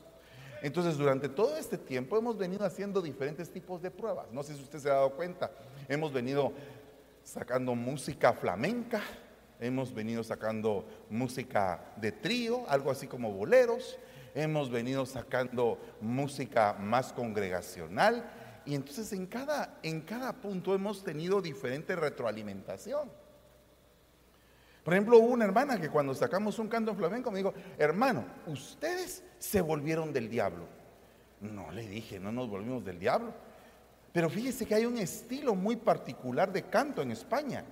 Entonces, 0.64 0.96
durante 0.96 1.28
todo 1.28 1.58
este 1.58 1.76
tiempo 1.76 2.16
hemos 2.16 2.38
venido 2.38 2.64
haciendo 2.64 3.02
diferentes 3.02 3.50
tipos 3.50 3.82
de 3.82 3.90
pruebas. 3.90 4.32
No 4.32 4.42
sé 4.42 4.54
si 4.54 4.62
usted 4.62 4.78
se 4.78 4.88
ha 4.88 4.94
dado 4.94 5.10
cuenta. 5.10 5.50
Hemos 5.90 6.10
venido 6.10 6.54
sacando 7.22 7.74
música 7.74 8.32
flamenca, 8.32 9.02
hemos 9.60 9.92
venido 9.92 10.24
sacando 10.24 10.86
música 11.10 11.92
de 11.96 12.12
trío, 12.12 12.64
algo 12.66 12.90
así 12.90 13.06
como 13.06 13.30
boleros, 13.30 13.98
hemos 14.34 14.70
venido 14.70 15.04
sacando 15.04 15.78
música 16.00 16.72
más 16.72 17.12
congregacional 17.12 18.24
y 18.64 18.74
entonces 18.74 19.12
en 19.12 19.26
cada, 19.26 19.78
en 19.82 20.00
cada 20.00 20.32
punto 20.32 20.74
hemos 20.74 21.04
tenido 21.04 21.42
diferente 21.42 21.94
retroalimentación. 21.94 23.10
Por 24.84 24.92
ejemplo, 24.92 25.18
hubo 25.18 25.28
una 25.28 25.46
hermana 25.46 25.80
que 25.80 25.88
cuando 25.88 26.14
sacamos 26.14 26.58
un 26.58 26.68
canto 26.68 26.94
flamenco 26.94 27.30
me 27.30 27.38
dijo, 27.38 27.54
hermano, 27.78 28.24
ustedes 28.46 29.24
se 29.38 29.62
volvieron 29.62 30.12
del 30.12 30.28
diablo. 30.28 30.66
No, 31.40 31.72
le 31.72 31.88
dije, 31.88 32.20
no 32.20 32.30
nos 32.30 32.50
volvimos 32.50 32.84
del 32.84 32.98
diablo. 32.98 33.32
Pero 34.12 34.28
fíjese 34.28 34.66
que 34.66 34.74
hay 34.74 34.84
un 34.84 34.98
estilo 34.98 35.54
muy 35.54 35.76
particular 35.76 36.52
de 36.52 36.64
canto 36.64 37.00
en 37.00 37.12
España. 37.12 37.64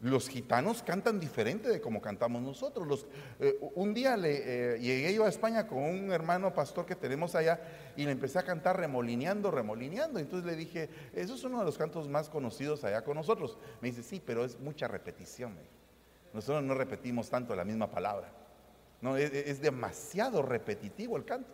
Los 0.00 0.28
gitanos 0.28 0.82
cantan 0.82 1.18
diferente 1.18 1.68
de 1.68 1.80
como 1.80 2.00
cantamos 2.00 2.42
nosotros. 2.42 3.06
Eh, 3.40 3.58
un 3.74 3.94
día 3.94 4.16
le, 4.16 4.74
eh, 4.74 4.78
llegué 4.80 5.14
yo 5.14 5.24
a 5.24 5.28
España 5.28 5.66
con 5.66 5.78
un 5.78 6.12
hermano 6.12 6.54
pastor 6.54 6.84
que 6.84 6.94
tenemos 6.94 7.34
allá 7.34 7.58
y 7.96 8.04
le 8.04 8.12
empecé 8.12 8.38
a 8.38 8.44
cantar 8.44 8.76
remolineando, 8.76 9.50
remolineando. 9.50 10.20
Entonces 10.20 10.46
le 10.46 10.56
dije, 10.56 10.90
eso 11.14 11.34
es 11.34 11.42
uno 11.42 11.58
de 11.58 11.64
los 11.64 11.78
cantos 11.78 12.06
más 12.06 12.28
conocidos 12.28 12.84
allá 12.84 13.02
con 13.02 13.16
nosotros. 13.16 13.58
Me 13.80 13.88
dice, 13.88 14.02
sí, 14.02 14.22
pero 14.24 14.44
es 14.44 14.60
mucha 14.60 14.86
repetición. 14.86 15.56
Nosotros 16.32 16.62
no 16.62 16.74
repetimos 16.74 17.30
tanto 17.30 17.54
la 17.56 17.64
misma 17.64 17.90
palabra. 17.90 18.30
No, 19.00 19.16
es 19.16 19.60
demasiado 19.60 20.42
repetitivo 20.42 21.16
el 21.16 21.24
canto. 21.24 21.50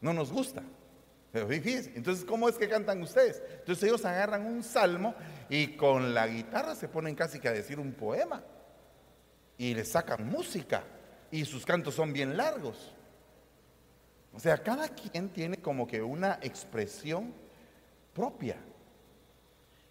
No 0.00 0.12
nos 0.12 0.32
gusta. 0.32 0.62
Pero 1.32 1.48
fíjense, 1.48 1.92
entonces, 1.94 2.24
¿cómo 2.24 2.48
es 2.48 2.56
que 2.56 2.68
cantan 2.68 3.02
ustedes? 3.02 3.42
Entonces 3.58 3.84
ellos 3.84 4.04
agarran 4.04 4.46
un 4.46 4.62
salmo 4.62 5.14
y 5.48 5.76
con 5.76 6.14
la 6.14 6.26
guitarra 6.26 6.74
se 6.74 6.88
ponen 6.88 7.14
casi 7.14 7.40
que 7.40 7.48
a 7.48 7.52
decir 7.52 7.78
un 7.78 7.92
poema. 7.92 8.42
Y 9.58 9.74
le 9.74 9.84
sacan 9.84 10.26
música. 10.26 10.84
Y 11.30 11.44
sus 11.44 11.66
cantos 11.66 11.94
son 11.94 12.12
bien 12.12 12.36
largos. 12.36 12.94
O 14.32 14.38
sea, 14.40 14.58
cada 14.58 14.88
quien 14.88 15.30
tiene 15.30 15.58
como 15.58 15.86
que 15.86 16.02
una 16.02 16.38
expresión 16.42 17.34
propia. 18.14 18.56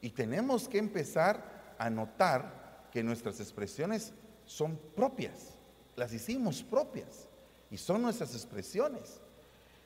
Y 0.02 0.12
tenemos 0.12 0.68
que 0.68 0.78
empezar 0.78 1.76
a 1.78 1.90
notar 1.90 2.65
que 2.96 3.04
nuestras 3.04 3.42
expresiones 3.42 4.14
son 4.46 4.80
propias. 4.96 5.58
Las 5.98 6.14
hicimos 6.14 6.64
propias. 6.64 7.28
Y 7.70 7.76
son 7.76 8.02
nuestras 8.02 8.34
expresiones. 8.34 9.20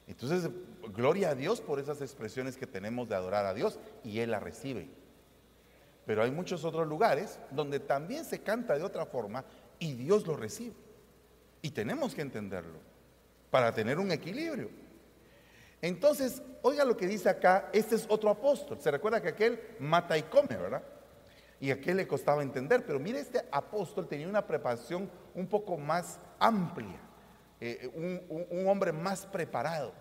Entonces, 0.06 0.48
gloria 0.94 1.32
a 1.32 1.36
Dios 1.36 1.60
por 1.60 1.80
esas 1.80 2.02
expresiones 2.02 2.56
que 2.56 2.68
tenemos 2.68 3.10
de 3.10 3.16
adorar 3.16 3.48
a 3.48 3.56
Dios 3.56 3.80
y 4.04 4.20
Él 4.20 4.30
la 4.30 4.40
recibe. 4.40 4.92
Pero 6.06 6.22
hay 6.22 6.30
muchos 6.30 6.64
otros 6.64 6.88
lugares 6.88 7.40
donde 7.50 7.80
también 7.80 8.26
se 8.26 8.44
canta 8.44 8.78
de 8.78 8.84
otra 8.84 9.08
forma 9.08 9.44
y 9.80 9.94
Dios 9.94 10.28
lo 10.28 10.38
recibe. 10.38 10.76
Y 11.64 11.72
tenemos 11.72 12.14
que 12.14 12.22
entenderlo 12.22 12.78
para 13.50 13.74
tener 13.74 13.98
un 13.98 14.12
equilibrio. 14.12 14.70
Entonces, 15.82 16.44
oiga 16.62 16.86
lo 16.86 16.96
que 16.96 17.08
dice 17.08 17.28
acá, 17.28 17.72
este 17.74 17.96
es 17.96 18.06
otro 18.08 18.30
apóstol. 18.30 18.78
Se 18.80 18.92
recuerda 18.92 19.20
que 19.20 19.30
aquel 19.30 19.60
mata 19.80 20.16
y 20.16 20.22
come, 20.22 20.56
¿verdad? 20.56 20.84
Y 21.60 21.72
a 21.72 21.76
aquel 21.76 21.98
le 21.98 22.08
costaba 22.08 22.42
entender, 22.42 22.86
pero 22.86 23.00
mire, 23.00 23.20
este 23.20 23.44
apóstol 23.52 24.08
tenía 24.08 24.28
una 24.28 24.48
preparación 24.48 25.10
un 25.36 25.48
poco 25.48 25.78
más 25.78 26.20
amplia. 26.40 27.00
Eh, 27.60 27.92
un, 27.94 28.68
hombre 28.68 28.94
más 28.94 29.26
preparado, 29.26 29.94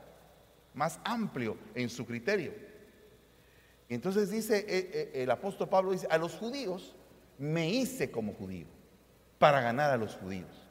más 0.74 1.00
amplio 1.04 1.56
en 1.74 1.88
su 1.88 2.06
criterio. 2.06 2.52
entonces 3.88 4.30
dice 4.30 4.58
eh, 4.58 4.90
eh, 4.92 5.10
el 5.22 5.30
apóstol 5.30 5.68
Pablo, 5.68 5.90
dice, 5.90 6.06
a 6.08 6.18
los 6.18 6.36
judíos 6.36 6.94
me 7.36 7.68
hice 7.68 8.10
como 8.10 8.34
judío. 8.34 8.66
para 9.38 9.60
ganar 9.60 9.90
a 9.90 9.96
los 9.96 10.16
judíos. 10.16 10.68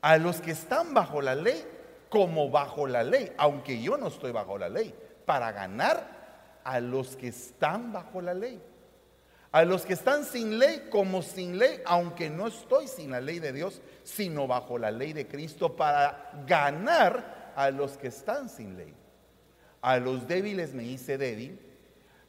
A 0.00 0.16
los 0.16 0.40
que 0.40 0.52
están 0.52 0.94
bajo 0.94 1.20
la 1.20 1.34
ley 1.34 1.62
como 2.10 2.50
bajo 2.50 2.86
la 2.86 3.02
ley, 3.02 3.32
aunque 3.38 3.80
yo 3.80 3.96
no 3.96 4.08
estoy 4.08 4.32
bajo 4.32 4.58
la 4.58 4.68
ley, 4.68 4.94
para 5.24 5.52
ganar 5.52 6.60
a 6.64 6.80
los 6.80 7.16
que 7.16 7.28
están 7.28 7.92
bajo 7.92 8.20
la 8.20 8.34
ley. 8.34 8.60
A 9.52 9.64
los 9.64 9.84
que 9.84 9.94
están 9.94 10.24
sin 10.24 10.58
ley 10.58 10.86
como 10.90 11.22
sin 11.22 11.58
ley, 11.58 11.82
aunque 11.84 12.30
no 12.30 12.46
estoy 12.46 12.86
sin 12.86 13.10
la 13.10 13.20
ley 13.20 13.40
de 13.40 13.52
Dios, 13.52 13.80
sino 14.04 14.46
bajo 14.46 14.78
la 14.78 14.92
ley 14.92 15.12
de 15.12 15.26
Cristo, 15.26 15.74
para 15.74 16.30
ganar 16.46 17.52
a 17.56 17.70
los 17.70 17.96
que 17.96 18.08
están 18.08 18.48
sin 18.48 18.76
ley. 18.76 18.94
A 19.82 19.96
los 19.98 20.28
débiles 20.28 20.72
me 20.72 20.84
hice 20.84 21.18
débil 21.18 21.58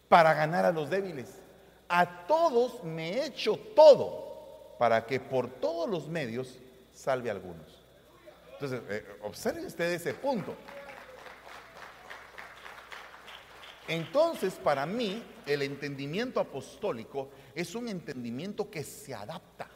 para 0.10 0.34
ganar 0.34 0.66
a 0.66 0.72
los 0.72 0.90
débiles. 0.90 1.28
A 1.88 2.26
todos 2.26 2.84
me 2.84 3.14
he 3.14 3.26
hecho 3.26 3.58
todo 3.76 4.76
para 4.80 5.06
que 5.06 5.20
por 5.20 5.48
todos 5.48 5.90
los 5.90 6.08
medios 6.08 6.58
salve 6.92 7.30
a 7.30 7.34
algunos. 7.34 7.82
Entonces, 8.54 8.82
eh, 8.90 9.06
observe 9.22 9.66
usted 9.66 9.92
ese 9.92 10.14
punto. 10.14 10.56
Entonces, 13.92 14.54
para 14.54 14.86
mí, 14.86 15.22
el 15.46 15.62
entendimiento 15.64 16.40
apostólico 16.40 17.30
es 17.54 17.76
un 17.76 17.90
entendimiento 17.90 18.72
que 18.72 18.86
se 18.86 19.14
adapta, 19.14 19.68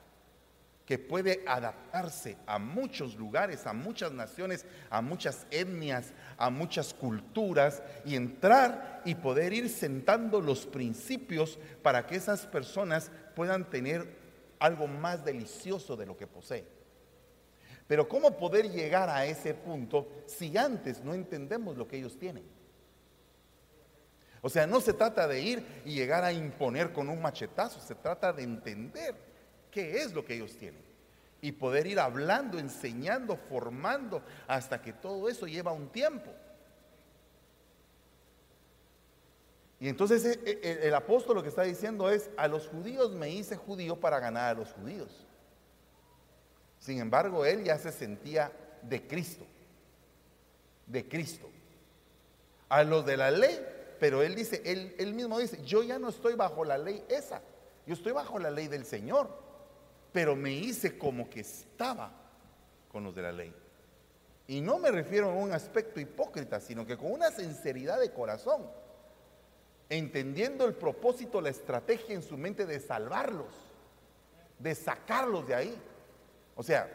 que 0.86 0.98
puede 0.98 1.44
adaptarse 1.46 2.38
a 2.46 2.58
muchos 2.58 3.18
lugares, 3.18 3.68
a 3.68 3.74
muchas 3.74 4.14
naciones, 4.14 4.66
a 4.90 5.02
muchas 5.02 5.46
etnias, 5.52 6.14
a 6.38 6.50
muchas 6.50 6.94
culturas 6.94 7.84
y 8.06 8.16
entrar 8.16 9.02
y 9.04 9.16
poder 9.16 9.52
ir 9.52 9.68
sentando 9.68 10.40
los 10.40 10.66
principios 10.66 11.60
para 11.82 12.08
que 12.08 12.16
esas 12.16 12.46
personas 12.46 13.12
puedan 13.36 13.70
tener 13.70 14.08
algo 14.60 14.88
más 14.88 15.26
delicioso 15.26 15.98
de 15.98 16.06
lo 16.06 16.16
que 16.16 16.26
poseen. 16.26 16.64
Pero 17.86 18.08
¿cómo 18.08 18.38
poder 18.38 18.72
llegar 18.72 19.10
a 19.10 19.26
ese 19.26 19.54
punto 19.54 20.08
si 20.26 20.58
antes 20.58 21.04
no 21.04 21.14
entendemos 21.14 21.76
lo 21.76 21.86
que 21.86 21.98
ellos 21.98 22.18
tienen? 22.18 22.55
O 24.46 24.50
sea, 24.50 24.68
no 24.68 24.80
se 24.80 24.94
trata 24.94 25.28
de 25.28 25.42
ir 25.42 25.82
y 25.86 25.96
llegar 25.96 26.24
a 26.24 26.32
imponer 26.32 26.94
con 26.94 27.10
un 27.10 27.20
machetazo, 27.20 27.80
se 27.80 27.96
trata 27.96 28.32
de 28.32 28.44
entender 28.44 29.16
qué 29.72 30.04
es 30.04 30.14
lo 30.14 30.24
que 30.24 30.36
ellos 30.36 30.56
tienen 30.56 30.84
y 31.42 31.52
poder 31.52 31.88
ir 31.88 32.00
hablando, 32.00 32.60
enseñando, 32.60 33.38
formando, 33.38 34.22
hasta 34.48 34.80
que 34.80 34.94
todo 34.94 35.30
eso 35.30 35.48
lleva 35.48 35.72
un 35.72 35.90
tiempo. 35.90 36.30
Y 39.80 39.90
entonces 39.90 40.24
eh, 40.24 40.40
eh, 40.46 40.80
el 40.84 40.94
apóstol 40.94 41.38
lo 41.38 41.42
que 41.42 41.50
está 41.50 41.64
diciendo 41.64 42.12
es, 42.12 42.30
a 42.38 42.48
los 42.48 42.68
judíos 42.68 43.14
me 43.14 43.32
hice 43.32 43.56
judío 43.56 44.00
para 44.00 44.20
ganar 44.20 44.56
a 44.56 44.60
los 44.60 44.74
judíos. 44.74 45.26
Sin 46.78 47.00
embargo, 47.00 47.46
él 47.46 47.64
ya 47.64 47.80
se 47.80 47.92
sentía 47.92 48.52
de 48.84 49.08
Cristo, 49.08 49.48
de 50.86 51.10
Cristo. 51.10 51.50
A 52.70 52.84
los 52.84 53.04
de 53.08 53.18
la 53.18 53.32
ley 53.32 53.60
pero 54.00 54.22
él 54.22 54.36
dice, 54.36 54.62
él, 54.66 55.14
mismo 55.14 55.40
dice, 55.40 55.64
yo 55.64 55.84
ya 55.84 56.00
no 56.00 56.10
estoy 56.10 56.36
bajo 56.36 56.66
la 56.66 56.78
ley 56.78 57.04
esa, 57.10 57.42
yo 57.86 57.94
estoy 57.94 58.12
bajo 58.12 58.40
la 58.40 58.52
ley 58.52 58.68
del 58.68 58.86
Señor, 58.86 59.30
pero 60.12 60.36
me 60.36 60.52
hice 60.52 60.98
como 60.98 61.30
que 61.30 61.42
estaba 61.42 62.12
con 62.92 63.04
los 63.04 63.16
de 63.16 63.22
la 63.22 63.32
ley. 63.32 63.54
Y 64.48 64.62
no 64.62 64.78
me 64.78 64.92
refiero 64.92 65.32
a 65.32 65.34
un 65.34 65.52
aspecto 65.52 66.00
hipócrita, 66.00 66.60
sino 66.60 66.86
que 66.86 66.98
con 66.98 67.12
una 67.12 67.32
sinceridad 67.32 68.00
de 68.00 68.12
corazón, 68.12 68.70
entendiendo 69.90 70.66
el 70.66 70.74
propósito, 70.74 71.42
la 71.42 71.50
estrategia 71.50 72.16
en 72.16 72.22
su 72.22 72.38
mente 72.38 72.66
de 72.66 72.80
salvarlos, 72.80 73.54
de 74.60 74.76
sacarlos 74.76 75.48
de 75.48 75.56
ahí. 75.56 75.82
O 76.56 76.64
sea, 76.64 76.90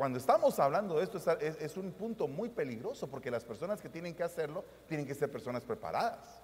cuando 0.00 0.18
estamos 0.18 0.58
hablando 0.58 0.96
de 0.96 1.04
esto 1.04 1.18
es, 1.40 1.76
un 1.76 1.92
punto 1.92 2.26
muy 2.26 2.48
peligroso 2.48 3.06
porque 3.06 3.30
las 3.30 3.44
personas 3.44 3.82
que 3.82 3.90
tienen 3.90 4.14
que 4.14 4.22
hacerlo 4.22 4.64
tienen 4.88 5.06
que 5.06 5.14
ser 5.14 5.30
personas 5.30 5.62
preparadas. 5.62 6.40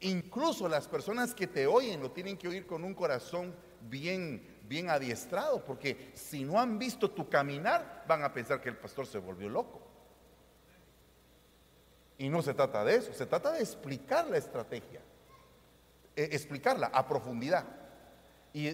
Incluso 0.00 0.68
las 0.68 0.86
personas 0.86 1.34
que 1.34 1.46
te 1.46 1.66
oyen 1.66 2.02
lo 2.02 2.10
tienen 2.10 2.36
que 2.36 2.48
oír 2.48 2.66
con 2.66 2.84
un 2.84 2.92
corazón 2.92 3.54
bien, 3.88 4.46
bien 4.68 4.90
adiestrado, 4.90 5.64
porque 5.64 6.12
si 6.12 6.44
no 6.44 6.60
han 6.60 6.78
visto 6.78 7.10
tu 7.10 7.30
caminar, 7.30 8.04
van 8.06 8.22
a 8.22 8.34
pensar 8.34 8.60
que 8.60 8.68
el 8.68 8.76
pastor 8.76 9.06
se 9.06 9.16
volvió 9.16 9.48
loco. 9.48 9.80
Y 12.18 12.28
no 12.28 12.42
se 12.42 12.52
trata 12.52 12.84
de 12.84 12.96
eso, 12.96 13.14
se 13.14 13.24
trata 13.24 13.52
de 13.52 13.60
explicar 13.60 14.28
la 14.28 14.36
estrategia, 14.36 15.00
eh, 16.14 16.28
explicarla 16.32 16.88
a 16.88 17.08
profundidad 17.08 17.64
y, 18.52 18.68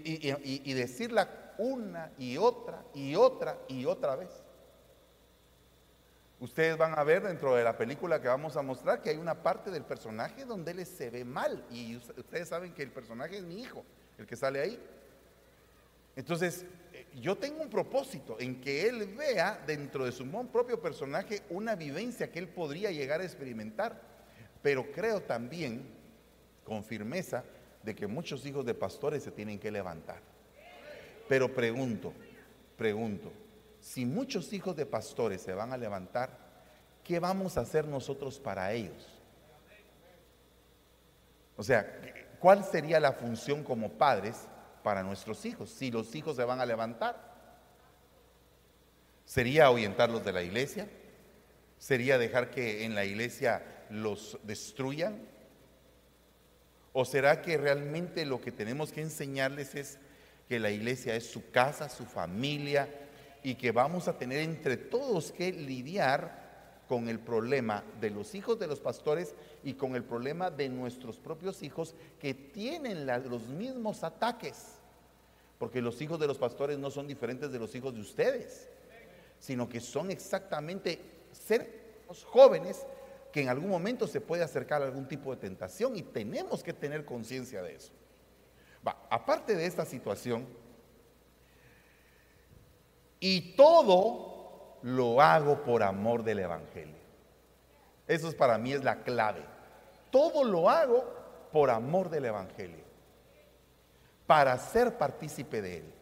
y 0.69 0.75
decirla 0.75 1.46
una 1.59 2.13
y 2.19 2.37
otra 2.37 2.85
y 2.95 3.15
otra 3.15 3.59
y 3.69 3.85
otra 3.85 4.17
vez. 4.17 4.31
Ustedes 6.39 6.77
van 6.77 6.99
a 6.99 7.03
ver 7.03 7.23
dentro 7.23 7.55
de 7.55 7.65
la 7.65 7.79
película 7.79 8.21
que 8.21 8.29
vamos 8.29 8.57
a 8.57 8.63
mostrar 8.63 9.01
que 9.01 9.11
hay 9.11 9.17
una 9.17 9.43
parte 9.43 9.71
del 9.71 9.85
personaje 9.85 10.45
donde 10.45 10.73
él 10.73 10.85
se 10.85 11.09
ve 11.09 11.25
mal. 11.25 11.65
Y 11.71 11.97
ustedes 11.97 12.49
saben 12.49 12.75
que 12.75 12.83
el 12.83 12.91
personaje 12.91 13.39
es 13.39 13.43
mi 13.43 13.63
hijo, 13.63 13.85
el 14.19 14.27
que 14.27 14.37
sale 14.37 14.61
ahí. 14.61 14.79
Entonces, 16.15 16.67
eh, 16.93 17.07
yo 17.15 17.37
tengo 17.37 17.63
un 17.63 17.71
propósito 17.71 18.37
en 18.39 18.61
que 18.61 18.87
él 18.87 19.15
vea 19.17 19.63
dentro 19.67 20.05
de 20.05 20.13
su 20.13 20.27
propio 20.49 20.81
personaje 20.81 21.43
una 21.49 21.75
vivencia 21.75 22.31
que 22.31 22.39
él 22.39 22.49
podría 22.49 22.91
llegar 22.91 23.21
a 23.21 23.25
experimentar. 23.25 23.99
Pero 24.63 24.93
creo 24.93 25.23
también, 25.23 25.87
con 26.65 26.85
firmeza, 26.85 27.45
de 27.83 27.95
que 27.95 28.07
muchos 28.07 28.45
hijos 28.45 28.67
de 28.67 28.75
pastores 28.75 29.23
se 29.23 29.31
tienen 29.31 29.59
que 29.59 29.71
levantar. 29.71 30.21
Pero 31.29 31.53
pregunto, 31.53 32.13
pregunto, 32.77 33.33
si 33.81 34.05
muchos 34.05 34.53
hijos 34.53 34.77
de 34.77 34.87
pastores 34.87 35.41
se 35.43 35.55
van 35.55 35.73
a 35.73 35.77
levantar, 35.77 36.31
¿qué 37.05 37.19
vamos 37.19 37.57
a 37.57 37.61
hacer 37.61 37.87
nosotros 37.87 38.39
para 38.39 38.73
ellos? 38.73 39.07
O 41.57 41.63
sea, 41.63 42.01
¿cuál 42.39 42.65
sería 42.65 43.01
la 43.01 43.13
función 43.13 43.65
como 43.65 43.93
padres 43.93 44.37
para 44.83 45.03
nuestros 45.03 45.45
hijos 45.45 45.71
si 45.71 45.91
los 45.91 46.15
hijos 46.15 46.37
se 46.37 46.45
van 46.45 46.61
a 46.61 46.67
levantar? 46.67 47.35
¿Sería 49.25 49.67
ahuyentarlos 49.67 50.25
de 50.25 50.33
la 50.33 50.43
iglesia? 50.43 50.89
¿Sería 51.79 52.19
dejar 52.19 52.51
que 52.51 52.85
en 52.85 52.95
la 52.95 53.05
iglesia 53.05 53.65
los 53.91 54.39
destruyan? 54.45 55.21
¿O 56.93 57.05
será 57.05 57.43
que 57.43 57.59
realmente 57.59 58.25
lo 58.25 58.41
que 58.41 58.53
tenemos 58.53 58.93
que 58.93 59.03
enseñarles 59.03 59.75
es 59.75 59.99
que 60.49 60.61
la 60.61 60.71
iglesia 60.71 61.15
es 61.17 61.27
su 61.27 61.51
casa, 61.51 61.89
su 61.89 62.05
familia, 62.05 62.89
y 63.43 63.55
que 63.55 63.71
vamos 63.71 64.09
a 64.09 64.19
tener 64.19 64.41
entre 64.41 64.77
todos 64.77 65.31
que 65.31 65.53
lidiar 65.53 66.47
con 66.89 67.09
el 67.09 67.19
problema 67.19 67.85
de 68.01 68.11
los 68.11 68.35
hijos 68.35 68.59
de 68.59 68.67
los 68.67 68.81
pastores 68.81 69.35
y 69.65 69.75
con 69.75 69.97
el 69.97 70.05
problema 70.05 70.51
de 70.51 70.69
nuestros 70.69 71.19
propios 71.19 71.63
hijos 71.63 71.95
que 72.21 72.35
tienen 72.35 73.07
los 73.07 73.47
mismos 73.49 74.05
ataques. 74.05 74.75
Porque 75.59 75.81
los 75.81 76.01
hijos 76.03 76.21
de 76.21 76.27
los 76.27 76.39
pastores 76.39 76.79
no 76.79 76.91
son 76.91 77.07
diferentes 77.07 77.51
de 77.51 77.59
los 77.59 77.75
hijos 77.75 77.95
de 77.95 78.01
ustedes, 78.01 78.69
sino 79.39 79.69
que 79.69 79.81
son 79.81 80.11
exactamente 80.11 81.01
seres 81.33 81.69
jóvenes 82.25 82.85
que 83.33 83.43
en 83.43 83.49
algún 83.49 83.71
momento 83.71 84.07
se 84.07 84.21
puede 84.21 84.43
acercar 84.43 84.83
a 84.83 84.87
algún 84.87 85.07
tipo 85.09 85.31
de 85.31 85.37
tentación 85.37 85.97
y 85.97 86.03
tenemos 86.03 86.63
que 86.63 86.73
tener 86.73 87.05
conciencia 87.05 87.63
de 87.63 87.75
eso. 87.75 87.93
Aparte 89.11 89.57
de 89.57 89.67
esta 89.67 89.85
situación, 89.85 90.47
y 93.21 93.57
todo 93.57 94.79
lo 94.83 95.21
hago 95.21 95.63
por 95.65 95.83
amor 95.83 96.23
del 96.23 96.41
Evangelio. 96.41 96.95
Eso 98.07 98.29
es 98.29 98.35
para 98.35 98.59
mí 98.59 98.73
es 98.73 98.85
la 98.85 99.03
clave. 99.03 99.43
Todo 100.11 100.45
lo 100.45 100.71
hago 100.71 101.05
por 101.53 101.71
amor 101.71 102.11
del 102.11 102.27
Evangelio. 102.27 102.85
Para 104.27 104.57
ser 104.59 104.97
partícipe 104.97 105.63
de 105.63 105.79
él. 105.79 105.95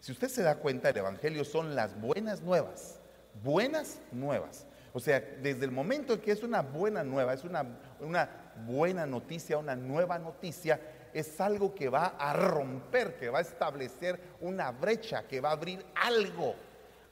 Si 0.00 0.12
usted 0.12 0.28
se 0.28 0.42
da 0.42 0.56
cuenta, 0.56 0.88
el 0.88 0.96
Evangelio 0.96 1.44
son 1.44 1.74
las 1.74 2.00
buenas 2.00 2.40
nuevas. 2.40 2.98
Buenas 3.42 3.98
nuevas. 4.10 4.66
O 4.92 5.00
sea, 5.00 5.20
desde 5.20 5.64
el 5.64 5.70
momento 5.70 6.14
en 6.14 6.20
que 6.20 6.32
es 6.32 6.42
una 6.42 6.62
buena 6.62 7.02
nueva, 7.02 7.32
es 7.32 7.44
una, 7.44 7.64
una 8.00 8.28
buena 8.66 9.06
noticia, 9.06 9.58
una 9.58 9.74
nueva 9.74 10.18
noticia, 10.18 10.80
es 11.12 11.40
algo 11.40 11.74
que 11.74 11.88
va 11.88 12.16
a 12.18 12.32
romper, 12.32 13.16
que 13.16 13.28
va 13.28 13.38
a 13.38 13.42
establecer 13.42 14.18
una 14.40 14.70
brecha, 14.70 15.26
que 15.26 15.40
va 15.40 15.50
a 15.50 15.52
abrir 15.52 15.84
algo, 15.94 16.54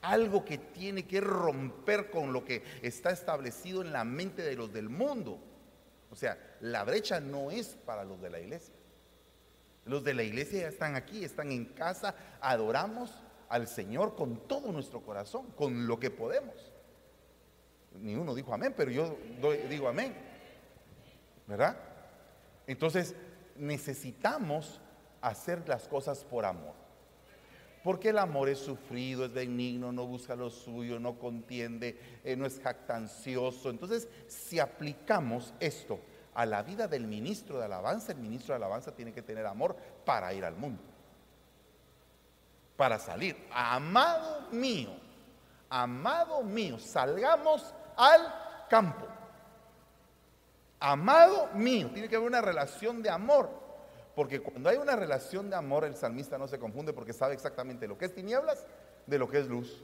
algo 0.03 0.45
que 0.45 0.59
tiene 0.59 1.07
que 1.07 1.21
romper 1.21 2.11
con 2.11 2.33
lo 2.33 2.45
que 2.45 2.63
está 2.83 3.11
establecido 3.11 3.83
en 3.83 3.93
la 3.93 4.05
mente 4.05 4.43
de 4.43 4.57
los 4.57 4.73
del 4.73 4.89
mundo. 4.89 5.39
O 6.11 6.17
sea, 6.17 6.39
la 6.61 6.85
brecha 6.85 7.21
no 7.21 7.51
es 7.51 7.77
para 7.85 8.05
los 8.05 8.21
de 8.21 8.31
la 8.31 8.41
iglesia. 8.41 8.75
Los 9.85 10.05
de 10.05 10.15
la 10.15 10.23
iglesia 10.23 10.61
ya 10.61 10.69
están 10.69 10.97
aquí, 10.97 11.25
están 11.25 11.53
en 11.53 11.67
casa, 11.67 12.15
adoramos 12.41 13.13
al 13.49 13.67
Señor 13.67 14.15
con 14.15 14.49
todo 14.49 14.73
nuestro 14.73 15.01
corazón, 15.01 15.47
con 15.57 15.87
lo 15.87 15.99
que 15.99 16.11
podemos. 16.11 16.55
Ni 17.95 18.15
uno 18.15 18.35
dijo 18.35 18.55
amén, 18.55 18.75
pero 18.77 18.91
yo 18.91 19.17
digo 19.69 19.89
amén. 19.89 20.15
¿Verdad? 21.47 21.77
Entonces, 22.67 23.15
necesitamos 23.61 24.81
hacer 25.21 25.69
las 25.69 25.87
cosas 25.87 26.25
por 26.25 26.45
amor. 26.45 26.75
Porque 27.83 28.11
el 28.11 28.19
amor 28.19 28.49
es 28.49 28.59
sufrido, 28.59 29.25
es 29.25 29.33
benigno, 29.33 29.91
no 29.91 30.07
busca 30.07 30.35
lo 30.35 30.51
suyo, 30.51 30.99
no 30.99 31.19
contiende, 31.19 32.21
eh, 32.25 32.37
no 32.37 32.45
es 32.45 32.61
jactancioso. 32.61 33.71
Entonces, 33.71 34.09
si 34.27 34.59
aplicamos 34.59 35.55
esto 35.61 35.99
a 36.35 36.45
la 36.45 36.63
vida 36.63 36.87
del 36.89 37.07
ministro 37.07 37.59
de 37.59 37.65
alabanza, 37.65 38.13
el 38.13 38.19
ministro 38.19 38.53
de 38.53 38.57
alabanza 38.57 38.95
tiene 38.95 39.13
que 39.13 39.23
tener 39.23 39.47
amor 39.47 39.77
para 40.05 40.33
ir 40.35 40.45
al 40.45 40.57
mundo, 40.57 40.83
para 42.77 42.99
salir. 42.99 43.37
Amado 43.51 44.51
mío, 44.51 44.91
amado 45.71 46.43
mío, 46.43 46.79
salgamos 46.79 47.75
al 47.97 48.67
campo. 48.69 49.07
Amado 50.81 51.51
mío, 51.55 51.91
tiene 51.93 52.09
que 52.09 52.17
haber 52.17 52.29
una 52.29 52.41
relación 52.41 53.03
de 53.03 53.11
amor. 53.11 53.51
Porque 54.15 54.41
cuando 54.41 54.69
hay 54.69 54.77
una 54.77 54.97
relación 54.97 55.51
de 55.51 55.57
amor, 55.57 55.85
el 55.85 55.95
salmista 55.95 56.39
no 56.39 56.49
se 56.49 56.59
confunde 56.59 56.93
porque 56.93 57.13
sabe 57.13 57.35
exactamente 57.35 57.87
lo 57.87 57.97
que 57.97 58.07
es 58.07 58.15
tinieblas 58.15 58.65
de 59.07 59.19
lo 59.19 59.29
que 59.29 59.39
es 59.39 59.47
luz. 59.47 59.83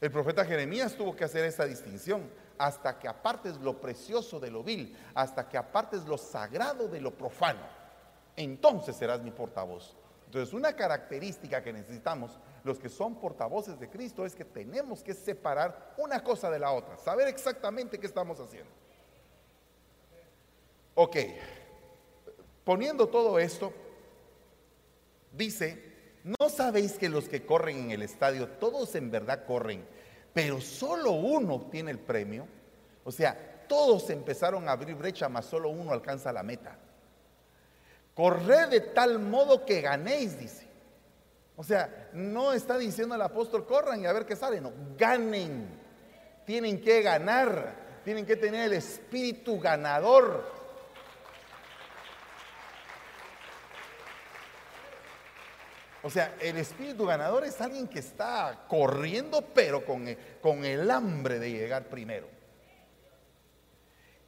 El 0.00 0.10
profeta 0.10 0.44
Jeremías 0.44 0.94
tuvo 0.94 1.16
que 1.16 1.24
hacer 1.24 1.44
esa 1.44 1.64
distinción. 1.64 2.30
Hasta 2.58 2.98
que 2.98 3.06
apartes 3.06 3.58
lo 3.58 3.80
precioso 3.80 4.40
de 4.40 4.50
lo 4.50 4.62
vil, 4.62 4.96
hasta 5.14 5.46
que 5.46 5.58
apartes 5.58 6.06
lo 6.06 6.16
sagrado 6.16 6.88
de 6.88 7.02
lo 7.02 7.14
profano, 7.14 7.60
entonces 8.34 8.96
serás 8.96 9.20
mi 9.20 9.30
portavoz. 9.30 9.94
Entonces, 10.24 10.54
una 10.54 10.72
característica 10.74 11.62
que 11.62 11.72
necesitamos 11.72 12.38
los 12.64 12.78
que 12.78 12.88
son 12.88 13.20
portavoces 13.20 13.78
de 13.78 13.90
Cristo 13.90 14.24
es 14.24 14.34
que 14.34 14.46
tenemos 14.46 15.02
que 15.02 15.12
separar 15.12 15.94
una 15.98 16.24
cosa 16.24 16.50
de 16.50 16.58
la 16.58 16.72
otra, 16.72 16.96
saber 16.96 17.28
exactamente 17.28 17.98
qué 17.98 18.06
estamos 18.06 18.40
haciendo. 18.40 18.70
Ok, 20.96 21.16
Poniendo 22.66 23.06
todo 23.06 23.38
esto, 23.38 23.72
dice, 25.30 25.80
¿no 26.24 26.48
sabéis 26.48 26.98
que 26.98 27.08
los 27.08 27.28
que 27.28 27.46
corren 27.46 27.78
en 27.78 27.90
el 27.92 28.02
estadio, 28.02 28.48
todos 28.48 28.96
en 28.96 29.12
verdad 29.12 29.44
corren, 29.46 29.86
pero 30.34 30.60
solo 30.60 31.12
uno 31.12 31.54
obtiene 31.54 31.92
el 31.92 32.00
premio? 32.00 32.48
O 33.04 33.12
sea, 33.12 33.64
todos 33.68 34.10
empezaron 34.10 34.68
a 34.68 34.72
abrir 34.72 34.96
brecha, 34.96 35.28
mas 35.28 35.46
solo 35.46 35.68
uno 35.68 35.92
alcanza 35.92 36.32
la 36.32 36.42
meta. 36.42 36.76
Corred 38.16 38.68
de 38.68 38.80
tal 38.80 39.20
modo 39.20 39.64
que 39.64 39.80
ganéis, 39.80 40.36
dice. 40.36 40.66
O 41.54 41.62
sea, 41.62 42.10
no 42.14 42.52
está 42.52 42.76
diciendo 42.78 43.14
el 43.14 43.22
apóstol, 43.22 43.64
corran 43.64 44.02
y 44.02 44.06
a 44.06 44.12
ver 44.12 44.26
qué 44.26 44.34
sale, 44.34 44.60
no, 44.60 44.72
ganen. 44.98 45.68
Tienen 46.44 46.80
que 46.80 47.00
ganar, 47.02 48.00
tienen 48.02 48.26
que 48.26 48.34
tener 48.34 48.72
el 48.72 48.72
espíritu 48.72 49.60
ganador. 49.60 50.55
O 56.06 56.10
sea, 56.10 56.36
el 56.40 56.56
espíritu 56.56 57.04
ganador 57.04 57.42
es 57.42 57.60
alguien 57.60 57.88
que 57.88 57.98
está 57.98 58.66
corriendo, 58.68 59.42
pero 59.42 59.84
con 59.84 60.06
el, 60.06 60.16
con 60.40 60.64
el 60.64 60.88
hambre 60.88 61.40
de 61.40 61.50
llegar 61.50 61.88
primero. 61.88 62.28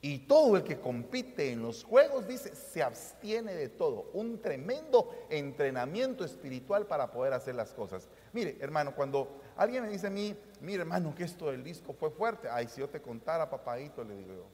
Y 0.00 0.26
todo 0.26 0.56
el 0.56 0.64
que 0.64 0.80
compite 0.80 1.52
en 1.52 1.62
los 1.62 1.84
juegos, 1.84 2.26
dice, 2.26 2.52
se 2.56 2.82
abstiene 2.82 3.54
de 3.54 3.68
todo. 3.68 4.10
Un 4.12 4.42
tremendo 4.42 5.14
entrenamiento 5.30 6.24
espiritual 6.24 6.84
para 6.86 7.12
poder 7.12 7.32
hacer 7.32 7.54
las 7.54 7.72
cosas. 7.72 8.08
Mire, 8.32 8.56
hermano, 8.60 8.96
cuando 8.96 9.40
alguien 9.56 9.84
me 9.84 9.88
dice 9.88 10.08
a 10.08 10.10
mí, 10.10 10.36
mire, 10.60 10.80
hermano, 10.80 11.14
que 11.14 11.22
esto 11.22 11.48
del 11.52 11.62
disco 11.62 11.92
fue 11.92 12.10
fuerte. 12.10 12.48
Ay, 12.50 12.66
si 12.66 12.80
yo 12.80 12.88
te 12.88 13.00
contara, 13.00 13.48
papadito, 13.48 14.02
le 14.02 14.16
digo 14.16 14.34
yo. 14.34 14.46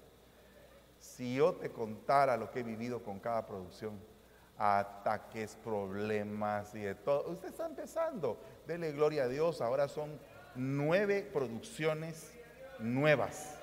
Si 0.98 1.37
yo 1.37 1.54
te 1.54 1.70
contara 1.70 2.37
lo 2.37 2.50
que 2.50 2.60
he 2.60 2.62
vivido 2.64 3.02
con 3.02 3.18
cada 3.18 3.46
producción 3.46 4.13
ataques, 4.58 5.56
problemas 5.56 6.74
y 6.74 6.80
de 6.80 6.94
todo. 6.94 7.30
Usted 7.30 7.48
está 7.48 7.66
empezando. 7.66 8.38
Dele 8.66 8.92
gloria 8.92 9.24
a 9.24 9.28
Dios. 9.28 9.60
Ahora 9.60 9.88
son 9.88 10.18
nueve 10.54 11.28
producciones 11.32 12.32
nuevas. 12.78 13.56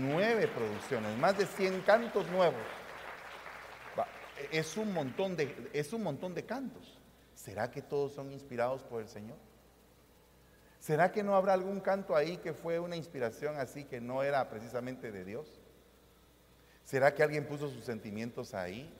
Nueve 0.00 0.48
producciones, 0.48 1.16
más 1.18 1.36
de 1.36 1.46
100 1.46 1.82
cantos 1.82 2.26
nuevos. 2.30 2.60
Es 4.50 4.76
un 4.76 4.92
montón 4.92 5.36
de, 5.36 5.70
es 5.72 5.92
un 5.92 6.02
montón 6.02 6.34
de 6.34 6.44
cantos. 6.44 6.98
¿Será 7.34 7.70
que 7.70 7.82
todos 7.82 8.14
son 8.14 8.32
inspirados 8.32 8.82
por 8.82 9.02
el 9.02 9.08
Señor? 9.08 9.36
¿Será 10.78 11.12
que 11.12 11.22
no 11.22 11.34
habrá 11.34 11.54
algún 11.54 11.80
canto 11.80 12.14
ahí 12.14 12.36
que 12.38 12.52
fue 12.52 12.78
una 12.78 12.96
inspiración 12.96 13.56
así 13.56 13.84
que 13.84 14.00
no 14.00 14.22
era 14.22 14.48
precisamente 14.48 15.10
de 15.10 15.24
Dios? 15.24 15.60
¿Será 16.84 17.14
que 17.14 17.22
alguien 17.22 17.46
puso 17.46 17.68
sus 17.70 17.84
sentimientos 17.84 18.54
ahí? 18.54 18.92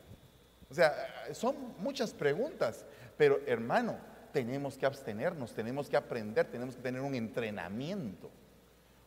O 0.75 0.77
sea, 0.77 0.93
son 1.33 1.55
muchas 1.79 2.13
preguntas, 2.13 2.85
pero 3.17 3.39
hermano, 3.47 3.95
tenemos 4.33 4.77
que 4.77 4.85
abstenernos, 4.85 5.53
tenemos 5.53 5.89
que 5.89 5.97
aprender, 5.97 6.51
tenemos 6.51 6.75
que 6.75 6.83
tener 6.83 7.01
un 7.01 7.15
entrenamiento, 7.15 8.29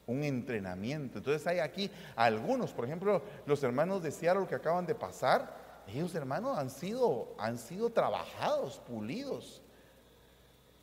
un 0.05 0.23
entrenamiento. 0.23 1.17
Entonces 1.17 1.45
hay 1.45 1.59
aquí 1.59 1.91
algunos, 2.15 2.71
por 2.71 2.85
ejemplo, 2.85 3.21
los 3.45 3.61
hermanos 3.63 4.01
de 4.01 4.11
Seattle 4.11 4.47
que 4.47 4.55
acaban 4.55 4.85
de 4.85 4.95
pasar, 4.95 5.53
ellos 5.87 6.15
hermanos 6.15 6.57
han 6.57 6.69
sido, 6.69 7.35
han 7.37 7.57
sido 7.57 7.89
trabajados, 7.89 8.79
pulidos, 8.87 9.61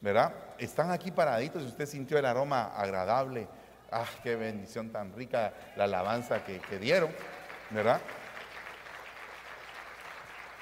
¿verdad? 0.03 0.35
Están 0.59 0.91
aquí 0.91 1.11
paraditos 1.11 1.63
y 1.63 1.67
usted 1.67 1.87
sintió 1.87 2.19
el 2.19 2.27
aroma 2.27 2.77
agradable. 2.77 3.49
Ah, 3.91 4.05
qué 4.23 4.37
bendición 4.37 4.91
tan 4.91 5.15
rica 5.15 5.55
la 5.77 5.85
alabanza 5.85 6.45
que, 6.45 6.61
que 6.61 6.79
dieron, 6.79 7.11
¿verdad? 7.71 8.03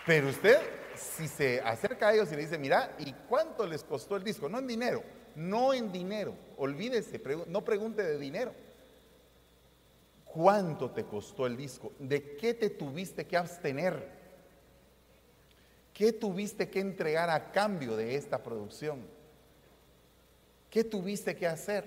Pero 0.06 0.28
usted, 0.28 0.58
si 0.96 1.28
se 1.28 1.60
acerca 1.60 2.08
a 2.08 2.14
ellos 2.14 2.30
y 2.32 2.36
le 2.36 2.42
dice, 2.42 2.58
mira, 2.58 2.94
¿y 2.98 3.12
cuánto 3.28 3.66
les 3.66 3.84
costó 3.84 4.16
el 4.16 4.24
disco? 4.24 4.48
No 4.48 4.58
en 4.58 4.66
dinero, 4.66 5.02
no 5.36 5.72
en 5.72 5.92
dinero. 5.92 6.34
Olvídese, 6.56 7.20
no 7.46 7.64
pregunte 7.64 8.02
de 8.02 8.18
dinero. 8.18 8.52
¿Cuánto 10.24 10.90
te 10.90 11.04
costó 11.04 11.46
el 11.46 11.56
disco? 11.56 11.92
¿De 11.98 12.36
qué 12.36 12.54
te 12.54 12.70
tuviste 12.70 13.26
que 13.26 13.36
abstener? 13.36 14.22
¿Qué 15.92 16.12
tuviste 16.12 16.70
que 16.70 16.80
entregar 16.80 17.28
a 17.28 17.52
cambio 17.52 17.96
de 17.96 18.16
esta 18.16 18.42
producción? 18.42 19.06
¿Qué 20.70 20.84
tuviste 20.84 21.36
que 21.36 21.46
hacer 21.46 21.84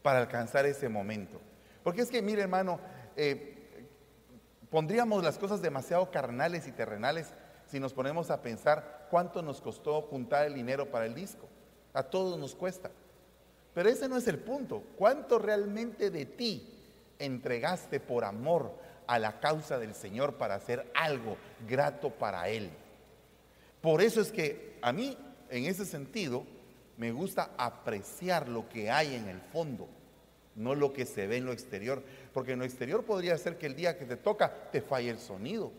para 0.00 0.20
alcanzar 0.20 0.64
ese 0.64 0.88
momento? 0.88 1.40
Porque 1.82 2.02
es 2.02 2.08
que, 2.08 2.22
mire 2.22 2.42
hermano, 2.42 2.78
eh, 3.16 3.55
Pondríamos 4.70 5.22
las 5.22 5.38
cosas 5.38 5.62
demasiado 5.62 6.10
carnales 6.10 6.66
y 6.66 6.72
terrenales 6.72 7.28
si 7.66 7.80
nos 7.80 7.92
ponemos 7.92 8.30
a 8.30 8.42
pensar 8.42 9.06
cuánto 9.10 9.42
nos 9.42 9.60
costó 9.60 10.02
juntar 10.02 10.46
el 10.46 10.54
dinero 10.54 10.90
para 10.90 11.06
el 11.06 11.14
disco. 11.14 11.48
A 11.92 12.02
todos 12.02 12.38
nos 12.38 12.54
cuesta. 12.54 12.90
Pero 13.74 13.88
ese 13.88 14.08
no 14.08 14.16
es 14.16 14.26
el 14.26 14.38
punto. 14.38 14.82
¿Cuánto 14.96 15.38
realmente 15.38 16.10
de 16.10 16.26
ti 16.26 16.68
entregaste 17.18 18.00
por 18.00 18.24
amor 18.24 18.72
a 19.06 19.18
la 19.18 19.38
causa 19.40 19.78
del 19.78 19.94
Señor 19.94 20.34
para 20.34 20.54
hacer 20.56 20.90
algo 20.94 21.36
grato 21.68 22.10
para 22.10 22.48
Él? 22.48 22.70
Por 23.80 24.02
eso 24.02 24.20
es 24.20 24.32
que 24.32 24.78
a 24.82 24.92
mí, 24.92 25.16
en 25.50 25.66
ese 25.66 25.84
sentido, 25.84 26.44
me 26.96 27.12
gusta 27.12 27.50
apreciar 27.56 28.48
lo 28.48 28.68
que 28.68 28.90
hay 28.90 29.14
en 29.14 29.28
el 29.28 29.40
fondo 29.40 29.88
no 30.56 30.74
lo 30.74 30.92
que 30.92 31.06
se 31.06 31.26
ve 31.26 31.36
en 31.36 31.44
lo 31.44 31.52
exterior. 31.52 32.02
Porque 32.36 32.52
en 32.52 32.58
lo 32.58 32.66
exterior 32.66 33.02
podría 33.02 33.38
ser 33.38 33.56
que 33.56 33.64
el 33.64 33.74
día 33.74 33.96
que 33.96 34.04
te 34.04 34.18
toca 34.18 34.52
te 34.70 34.82
falle 34.82 35.08
el 35.08 35.18
sonido, 35.18 35.72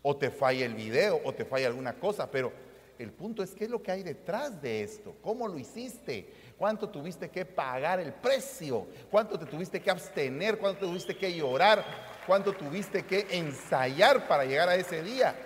o 0.00 0.16
te 0.16 0.30
falle 0.30 0.64
el 0.64 0.72
video, 0.72 1.20
o 1.22 1.34
te 1.34 1.44
falle 1.44 1.66
alguna 1.66 1.92
cosa, 2.00 2.30
pero 2.30 2.50
el 2.98 3.12
punto 3.12 3.42
es 3.42 3.50
qué 3.50 3.64
es 3.64 3.70
lo 3.70 3.82
que 3.82 3.92
hay 3.92 4.02
detrás 4.02 4.62
de 4.62 4.82
esto, 4.82 5.14
cómo 5.20 5.46
lo 5.46 5.58
hiciste, 5.58 6.32
cuánto 6.56 6.88
tuviste 6.88 7.28
que 7.28 7.44
pagar 7.44 8.00
el 8.00 8.14
precio, 8.14 8.86
cuánto 9.10 9.38
te 9.38 9.44
tuviste 9.44 9.82
que 9.82 9.90
abstener, 9.90 10.56
cuánto 10.56 10.86
tuviste 10.86 11.14
que 11.14 11.36
llorar, 11.36 11.84
cuánto 12.26 12.54
tuviste 12.54 13.04
que 13.04 13.26
ensayar 13.32 14.26
para 14.26 14.46
llegar 14.46 14.70
a 14.70 14.76
ese 14.76 15.02
día. 15.02 15.36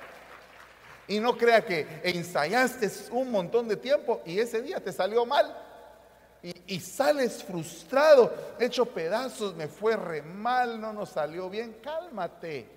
Y 1.08 1.18
no 1.18 1.36
crea 1.36 1.64
que 1.64 1.88
ensayaste 2.04 2.88
un 3.10 3.32
montón 3.32 3.66
de 3.66 3.74
tiempo 3.74 4.22
y 4.24 4.38
ese 4.38 4.62
día 4.62 4.78
te 4.78 4.92
salió 4.92 5.26
mal 5.26 5.67
y, 6.42 6.80
sales 6.80 7.42
frustrado, 7.42 8.32
hecho 8.60 8.86
pedazos, 8.86 9.54
me 9.56 9.66
fue 9.66 9.96
re 9.96 10.22
mal, 10.22 10.80
no 10.80 10.92
nos 10.92 11.10
salió 11.10 11.50
bien, 11.50 11.78
cálmate, 11.82 12.68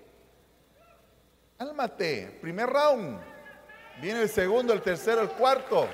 cálmate, 1.56 2.38
primer 2.40 2.68
round, 2.68 3.20
viene 4.00 4.22
el 4.22 4.28
segundo, 4.28 4.72
el 4.72 4.82
tercero, 4.82 5.22
el 5.22 5.30
cuarto, 5.30 5.86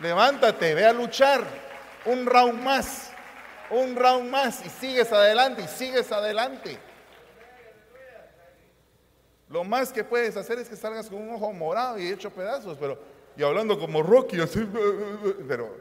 levántate, 0.00 0.74
ve 0.74 0.86
a 0.86 0.92
luchar, 0.92 1.44
un 2.06 2.24
round 2.24 2.62
más, 2.62 3.10
un 3.70 3.94
round 3.94 4.30
más. 4.30 4.64
Y 4.64 4.70
sigues 4.70 5.12
adelante 5.12 5.62
y 5.62 5.68
sigues 5.68 6.10
adelante. 6.12 6.78
Lo 9.48 9.64
más 9.64 9.92
que 9.92 10.02
puedes 10.02 10.36
hacer 10.36 10.58
es 10.58 10.68
que 10.68 10.76
salgas 10.76 11.08
con 11.08 11.20
un 11.20 11.34
ojo 11.34 11.52
morado 11.52 11.98
y 11.98 12.08
hecho 12.08 12.30
pedazos, 12.30 12.76
pero 12.80 12.98
y 13.36 13.42
hablando 13.42 13.78
como 13.78 14.02
Rocky, 14.02 14.40
así, 14.40 14.66
pero 15.48 15.76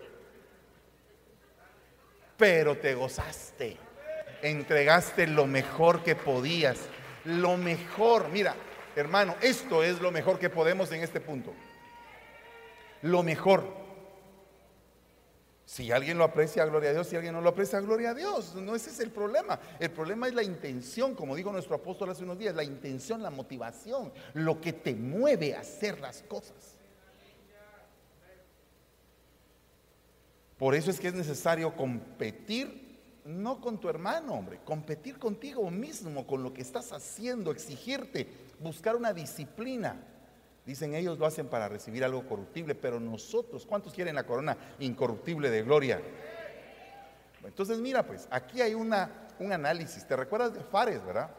pero 2.37 2.77
te 2.77 2.95
gozaste. 2.95 3.77
Entregaste 4.41 5.27
lo 5.27 5.47
mejor 5.47 6.03
que 6.03 6.15
podías. 6.15 6.77
Lo 7.25 7.57
mejor. 7.57 8.29
Mira, 8.29 8.55
hermano, 8.95 9.35
esto 9.41 9.83
es 9.83 9.99
lo 10.01 10.11
mejor 10.11 10.39
que 10.39 10.49
podemos 10.49 10.91
en 10.91 11.01
este 11.01 11.19
punto. 11.19 11.53
Lo 13.01 13.23
mejor. 13.23 13.85
Si 15.65 15.91
alguien 15.91 16.19
lo 16.19 16.23
aprecia, 16.23 16.63
gloria 16.65 16.91
a 16.91 16.93
Dios. 16.93 17.07
Si 17.07 17.15
alguien 17.15 17.33
no 17.33 17.41
lo 17.41 17.49
aprecia, 17.49 17.79
gloria 17.79 18.11
a 18.11 18.13
Dios. 18.13 18.53
No 18.55 18.75
ese 18.75 18.91
es 18.91 18.99
el 18.99 19.09
problema. 19.09 19.59
El 19.79 19.89
problema 19.89 20.27
es 20.27 20.35
la 20.35 20.43
intención, 20.43 21.15
como 21.15 21.35
dijo 21.35 21.51
nuestro 21.51 21.75
apóstol 21.75 22.11
hace 22.11 22.23
unos 22.23 22.37
días, 22.37 22.53
la 22.53 22.63
intención, 22.63 23.23
la 23.23 23.31
motivación, 23.31 24.13
lo 24.33 24.61
que 24.61 24.73
te 24.73 24.93
mueve 24.93 25.55
a 25.55 25.61
hacer 25.61 25.99
las 25.99 26.21
cosas. 26.23 26.74
Por 30.57 30.73
eso 30.75 30.89
es 30.89 30.99
que 30.99 31.09
es 31.09 31.13
necesario 31.13 31.75
competir, 31.75 32.85
no 33.25 33.59
con 33.59 33.79
tu 33.79 33.89
hermano, 33.89 34.33
hombre, 34.33 34.59
competir 34.63 35.19
contigo 35.19 35.69
mismo, 35.69 36.25
con 36.25 36.43
lo 36.43 36.53
que 36.53 36.61
estás 36.61 36.93
haciendo, 36.93 37.51
exigirte, 37.51 38.27
buscar 38.59 38.95
una 38.95 39.13
disciplina. 39.13 40.01
Dicen 40.65 40.95
ellos 40.95 41.19
lo 41.19 41.25
hacen 41.25 41.47
para 41.47 41.67
recibir 41.67 42.03
algo 42.03 42.25
corruptible, 42.27 42.73
pero 42.73 42.99
nosotros, 42.99 43.65
¿cuántos 43.65 43.93
quieren 43.93 44.15
la 44.15 44.25
corona 44.25 44.57
incorruptible 44.79 45.49
de 45.49 45.63
gloria? 45.63 46.01
Entonces 47.43 47.79
mira, 47.79 48.05
pues 48.05 48.27
aquí 48.31 48.61
hay 48.61 48.73
una, 48.73 49.27
un 49.39 49.51
análisis. 49.51 50.07
¿Te 50.07 50.15
recuerdas 50.15 50.53
de 50.53 50.61
Fares, 50.61 51.05
verdad? 51.05 51.29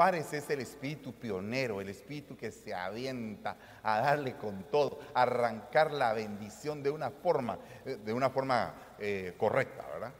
Fares 0.00 0.32
es 0.32 0.48
el 0.48 0.60
espíritu 0.60 1.12
pionero, 1.12 1.78
el 1.78 1.90
espíritu 1.90 2.34
que 2.34 2.50
se 2.50 2.72
avienta 2.72 3.58
a 3.82 4.00
darle 4.00 4.34
con 4.38 4.64
todo, 4.70 4.98
a 5.12 5.24
arrancar 5.24 5.92
la 5.92 6.14
bendición 6.14 6.82
de 6.82 6.88
una 6.88 7.10
forma, 7.10 7.58
eh, 7.84 7.98
de 8.02 8.14
una 8.14 8.30
forma 8.30 8.94
eh, 8.98 9.34
correcta, 9.36 9.86
¿verdad? 9.92 10.14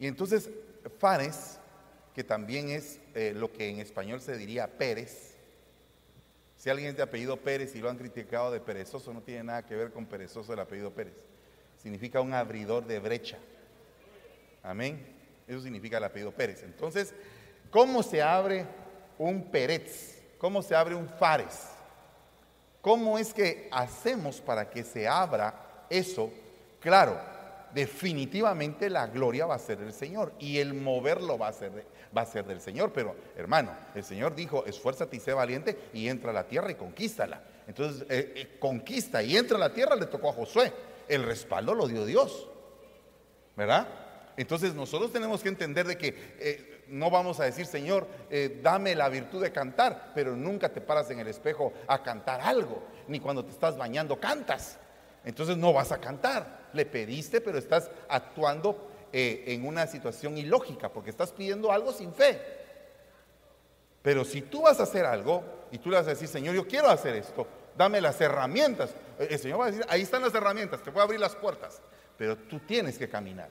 Y 0.00 0.08
entonces 0.08 0.50
Fares, 0.98 1.60
que 2.12 2.24
también 2.24 2.70
es 2.70 2.98
eh, 3.14 3.32
lo 3.36 3.52
que 3.52 3.68
en 3.68 3.78
español 3.78 4.20
se 4.20 4.36
diría 4.36 4.66
Pérez, 4.66 5.36
si 6.56 6.68
alguien 6.68 6.88
es 6.88 6.96
de 6.96 7.04
apellido 7.04 7.36
Pérez 7.36 7.76
y 7.76 7.78
lo 7.78 7.88
han 7.88 7.98
criticado 7.98 8.50
de 8.50 8.58
perezoso, 8.58 9.14
no 9.14 9.22
tiene 9.22 9.44
nada 9.44 9.64
que 9.64 9.76
ver 9.76 9.92
con 9.92 10.06
perezoso 10.06 10.54
el 10.54 10.58
apellido 10.58 10.92
Pérez. 10.92 11.14
Significa 11.80 12.20
un 12.20 12.34
abridor 12.34 12.84
de 12.84 12.98
brecha. 12.98 13.38
Amén. 14.60 15.06
Eso 15.46 15.60
significa 15.60 15.98
el 15.98 16.04
apellido 16.04 16.32
Pérez. 16.32 16.64
Entonces, 16.64 17.14
¿cómo 17.72 18.04
se 18.04 18.22
abre 18.22 18.64
un 19.18 19.42
Pérez? 19.50 20.22
¿Cómo 20.38 20.62
se 20.62 20.76
abre 20.76 20.94
un 20.94 21.08
Fares? 21.08 21.68
¿Cómo 22.80 23.18
es 23.18 23.32
que 23.32 23.68
hacemos 23.72 24.40
para 24.40 24.70
que 24.70 24.84
se 24.84 25.08
abra 25.08 25.86
eso? 25.88 26.30
Claro, 26.80 27.18
definitivamente 27.72 28.90
la 28.90 29.06
gloria 29.06 29.46
va 29.46 29.54
a 29.54 29.58
ser 29.58 29.78
del 29.78 29.92
Señor 29.92 30.32
y 30.38 30.58
el 30.58 30.74
moverlo 30.74 31.38
va 31.38 31.48
a 31.48 31.52
ser, 32.24 32.44
del 32.44 32.60
Señor. 32.60 32.92
Pero 32.92 33.14
hermano, 33.36 33.72
el 33.94 34.04
Señor 34.04 34.34
dijo, 34.34 34.64
esfuérzate 34.66 35.16
y 35.16 35.20
sé 35.20 35.32
valiente 35.32 35.78
y 35.92 36.08
entra 36.08 36.30
a 36.30 36.34
la 36.34 36.44
tierra 36.44 36.70
y 36.70 36.74
conquístala. 36.74 37.40
Entonces, 37.68 38.02
eh, 38.10 38.32
eh, 38.34 38.56
conquista 38.58 39.22
y 39.22 39.36
entra 39.36 39.56
a 39.56 39.60
la 39.60 39.72
tierra 39.72 39.94
le 39.94 40.06
tocó 40.06 40.30
a 40.30 40.32
Josué. 40.32 40.72
El 41.08 41.22
respaldo 41.22 41.74
lo 41.74 41.86
dio 41.86 42.04
Dios. 42.04 42.48
¿Verdad? 43.56 43.86
Entonces 44.36 44.74
nosotros 44.74 45.12
tenemos 45.12 45.42
que 45.42 45.50
entender 45.50 45.86
de 45.86 45.98
que 45.98 46.08
eh, 46.40 46.71
no 46.92 47.10
vamos 47.10 47.40
a 47.40 47.44
decir, 47.44 47.66
Señor, 47.66 48.06
dame 48.62 48.94
la 48.94 49.08
virtud 49.08 49.42
de 49.42 49.50
cantar, 49.50 50.12
pero 50.14 50.36
nunca 50.36 50.68
te 50.68 50.80
paras 50.80 51.10
en 51.10 51.20
el 51.20 51.28
espejo 51.28 51.72
a 51.86 52.02
cantar 52.02 52.40
algo, 52.40 52.82
ni 53.08 53.18
cuando 53.18 53.44
te 53.44 53.50
estás 53.50 53.76
bañando 53.76 54.20
cantas. 54.20 54.78
Entonces 55.24 55.56
no 55.56 55.72
vas 55.72 55.92
a 55.92 55.98
cantar. 55.98 56.68
Le 56.72 56.86
pediste, 56.86 57.40
pero 57.40 57.58
estás 57.58 57.90
actuando 58.08 58.90
eh, 59.12 59.44
en 59.48 59.66
una 59.66 59.86
situación 59.86 60.38
ilógica, 60.38 60.88
porque 60.88 61.10
estás 61.10 61.32
pidiendo 61.32 61.70
algo 61.70 61.92
sin 61.92 62.12
fe. 62.12 62.40
Pero 64.00 64.24
si 64.24 64.42
tú 64.42 64.62
vas 64.62 64.80
a 64.80 64.84
hacer 64.84 65.04
algo 65.04 65.44
y 65.70 65.78
tú 65.78 65.90
le 65.90 65.96
vas 65.96 66.06
a 66.06 66.10
decir, 66.10 66.28
Señor, 66.28 66.54
yo 66.54 66.66
quiero 66.66 66.88
hacer 66.88 67.14
esto, 67.14 67.46
dame 67.76 68.00
las 68.00 68.20
herramientas. 68.20 68.90
Eh, 69.18 69.28
el 69.30 69.38
Señor 69.38 69.60
va 69.60 69.66
a 69.66 69.70
decir, 69.70 69.86
ahí 69.88 70.02
están 70.02 70.22
las 70.22 70.34
herramientas, 70.34 70.82
te 70.82 70.90
voy 70.90 71.00
a 71.00 71.04
abrir 71.04 71.20
las 71.20 71.36
puertas, 71.36 71.80
pero 72.16 72.36
tú 72.36 72.58
tienes 72.60 72.98
que 72.98 73.08
caminar. 73.08 73.50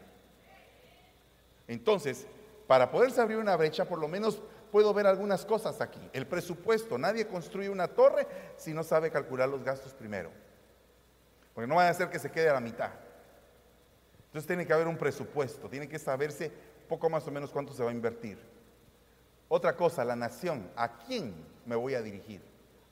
Entonces, 1.67 2.27
para 2.67 2.89
poderse 2.89 3.21
abrir 3.21 3.38
una 3.38 3.56
brecha, 3.56 3.86
por 3.86 4.00
lo 4.00 4.08
menos 4.08 4.41
puedo 4.71 4.93
ver 4.93 5.08
algunas 5.08 5.45
cosas 5.45 5.82
aquí. 5.82 6.00
El 6.13 6.28
presupuesto, 6.28 6.97
nadie 6.97 7.28
construye 7.28 7.69
una 7.69 7.88
torre 7.88 8.28
si 8.58 8.74
no 8.74 8.84
sabe 8.84 9.12
calcular 9.12 9.50
los 9.50 9.63
gastos 9.63 9.93
primero. 9.93 10.32
Porque 11.54 11.67
no 11.67 11.76
va 11.76 11.89
a 11.89 11.93
ser 11.93 12.10
que 12.10 12.19
se 12.19 12.32
quede 12.32 12.50
a 12.50 12.54
la 12.54 12.62
mitad. 12.62 12.91
Entonces 14.28 14.47
tiene 14.47 14.65
que 14.65 14.74
haber 14.74 14.88
un 14.88 14.97
presupuesto, 14.97 15.67
tiene 15.67 15.89
que 15.89 16.00
saberse 16.00 16.52
poco 16.88 17.10
más 17.10 17.28
o 17.28 17.32
menos 17.32 17.52
cuánto 17.52 17.74
se 17.74 17.84
va 17.84 17.89
a 17.89 17.93
invertir. 17.93 18.38
Otra 19.50 19.76
cosa, 19.76 20.06
la 20.06 20.15
nación, 20.15 20.71
¿a 20.78 20.97
quién 21.00 21.34
me 21.65 21.76
voy 21.76 21.93
a 21.95 22.02
dirigir? 22.02 22.41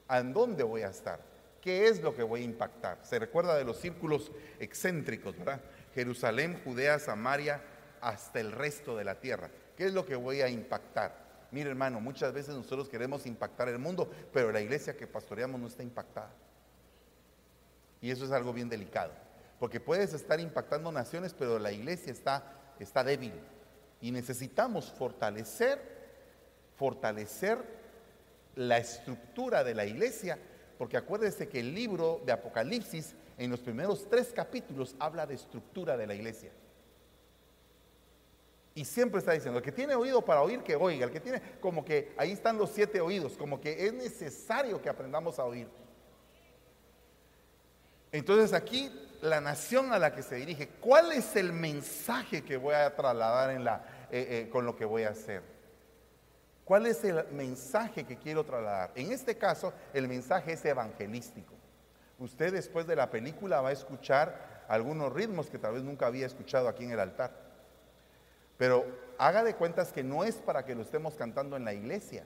¿A 0.10 0.21
dónde 0.21 0.63
voy 0.63 0.82
a 0.82 0.89
estar? 0.89 1.21
¿Qué 1.62 1.88
es 1.88 2.01
lo 2.01 2.13
que 2.13 2.23
voy 2.23 2.41
a 2.41 2.45
impactar? 2.45 2.97
Se 3.03 3.19
recuerda 3.19 3.55
de 3.55 3.63
los 3.63 3.77
círculos 3.77 4.32
excéntricos, 4.60 5.38
¿verdad? 5.38 5.62
Jerusalén, 5.93 6.60
Judea, 6.65 6.99
Samaria, 6.99 7.62
hasta 8.01 8.39
el 8.39 8.51
resto 8.51 8.95
de 8.95 9.03
la 9.03 9.19
tierra. 9.19 9.49
¿Qué 9.75 9.85
es 9.85 9.93
lo 9.93 10.05
que 10.05 10.15
voy 10.15 10.41
a 10.41 10.49
impactar? 10.49 11.29
Mire 11.51 11.69
hermano, 11.69 11.99
muchas 11.99 12.31
veces 12.33 12.55
nosotros 12.55 12.89
queremos 12.89 13.25
impactar 13.25 13.69
el 13.69 13.79
mundo, 13.79 14.09
pero 14.31 14.51
la 14.51 14.62
iglesia 14.62 14.95
que 14.95 15.07
pastoreamos 15.07 15.59
no 15.59 15.67
está 15.67 15.83
impactada. 15.83 16.31
Y 18.01 18.12
eso 18.12 18.25
es 18.25 18.31
algo 18.31 18.53
bien 18.53 18.69
delicado. 18.69 19.12
Porque 19.59 19.79
puedes 19.79 20.13
estar 20.13 20.39
impactando 20.39 20.91
naciones, 20.91 21.33
pero 21.33 21.59
la 21.59 21.71
iglesia 21.71 22.12
está, 22.12 22.43
está 22.79 23.03
débil. 23.03 23.33
Y 23.99 24.12
necesitamos 24.12 24.91
fortalecer, 24.91 25.81
fortalecer 26.77 27.57
la 28.55 28.77
estructura 28.77 29.63
de 29.63 29.75
la 29.75 29.85
iglesia. 29.85 30.38
Porque 30.77 30.95
acuérdese 30.97 31.49
que 31.49 31.59
el 31.59 31.73
libro 31.73 32.21
de 32.25 32.31
Apocalipsis, 32.31 33.15
en 33.38 33.51
los 33.51 33.59
primeros 33.59 34.07
tres 34.09 34.31
capítulos, 34.33 34.95
habla 34.99 35.25
de 35.25 35.35
estructura 35.35 35.97
de 35.97 36.07
la 36.07 36.15
iglesia. 36.15 36.51
Y 38.79 38.85
siempre 38.85 39.19
está 39.19 39.33
diciendo, 39.33 39.57
el 39.57 39.65
que 39.65 39.73
tiene 39.73 39.93
oído 39.93 40.23
para 40.23 40.41
oír, 40.41 40.63
que 40.63 40.73
oiga. 40.73 41.05
El 41.05 41.11
que 41.11 41.19
tiene, 41.19 41.41
como 41.59 41.83
que 41.83 42.13
ahí 42.15 42.31
están 42.31 42.57
los 42.57 42.69
siete 42.69 43.01
oídos, 43.01 43.35
como 43.35 43.59
que 43.59 43.85
es 43.85 43.91
necesario 43.91 44.81
que 44.81 44.87
aprendamos 44.87 45.37
a 45.37 45.43
oír. 45.43 45.67
Entonces 48.13 48.53
aquí 48.53 48.89
la 49.21 49.41
nación 49.41 49.91
a 49.91 49.99
la 49.99 50.15
que 50.15 50.23
se 50.23 50.35
dirige, 50.35 50.69
¿cuál 50.79 51.11
es 51.11 51.35
el 51.35 51.51
mensaje 51.51 52.41
que 52.41 52.55
voy 52.55 52.73
a 52.73 52.95
trasladar 52.95 53.49
eh, 53.49 53.81
eh, 54.11 54.49
con 54.49 54.65
lo 54.65 54.77
que 54.77 54.85
voy 54.85 55.03
a 55.03 55.09
hacer? 55.09 55.41
¿Cuál 56.63 56.85
es 56.85 57.03
el 57.03 57.25
mensaje 57.33 58.05
que 58.05 58.15
quiero 58.15 58.45
trasladar? 58.45 58.91
En 58.95 59.11
este 59.11 59.37
caso, 59.37 59.73
el 59.93 60.07
mensaje 60.07 60.53
es 60.53 60.63
evangelístico. 60.63 61.53
Usted 62.17 62.53
después 62.53 62.87
de 62.87 62.95
la 62.95 63.09
película 63.09 63.59
va 63.59 63.69
a 63.69 63.73
escuchar 63.73 64.63
algunos 64.69 65.11
ritmos 65.11 65.49
que 65.49 65.59
tal 65.59 65.73
vez 65.73 65.83
nunca 65.83 66.07
había 66.07 66.25
escuchado 66.25 66.69
aquí 66.69 66.85
en 66.85 66.91
el 66.91 67.01
altar. 67.01 67.48
Pero 68.60 68.86
haga 69.17 69.41
de 69.41 69.56
cuentas 69.56 69.93
que 69.93 70.04
no 70.04 70.26
es 70.26 70.36
para 70.36 70.65
que 70.65 70.76
lo 70.76 70.82
estemos 70.82 71.15
cantando 71.15 71.56
en 71.56 71.63
la 71.63 71.74
iglesia, 71.74 72.26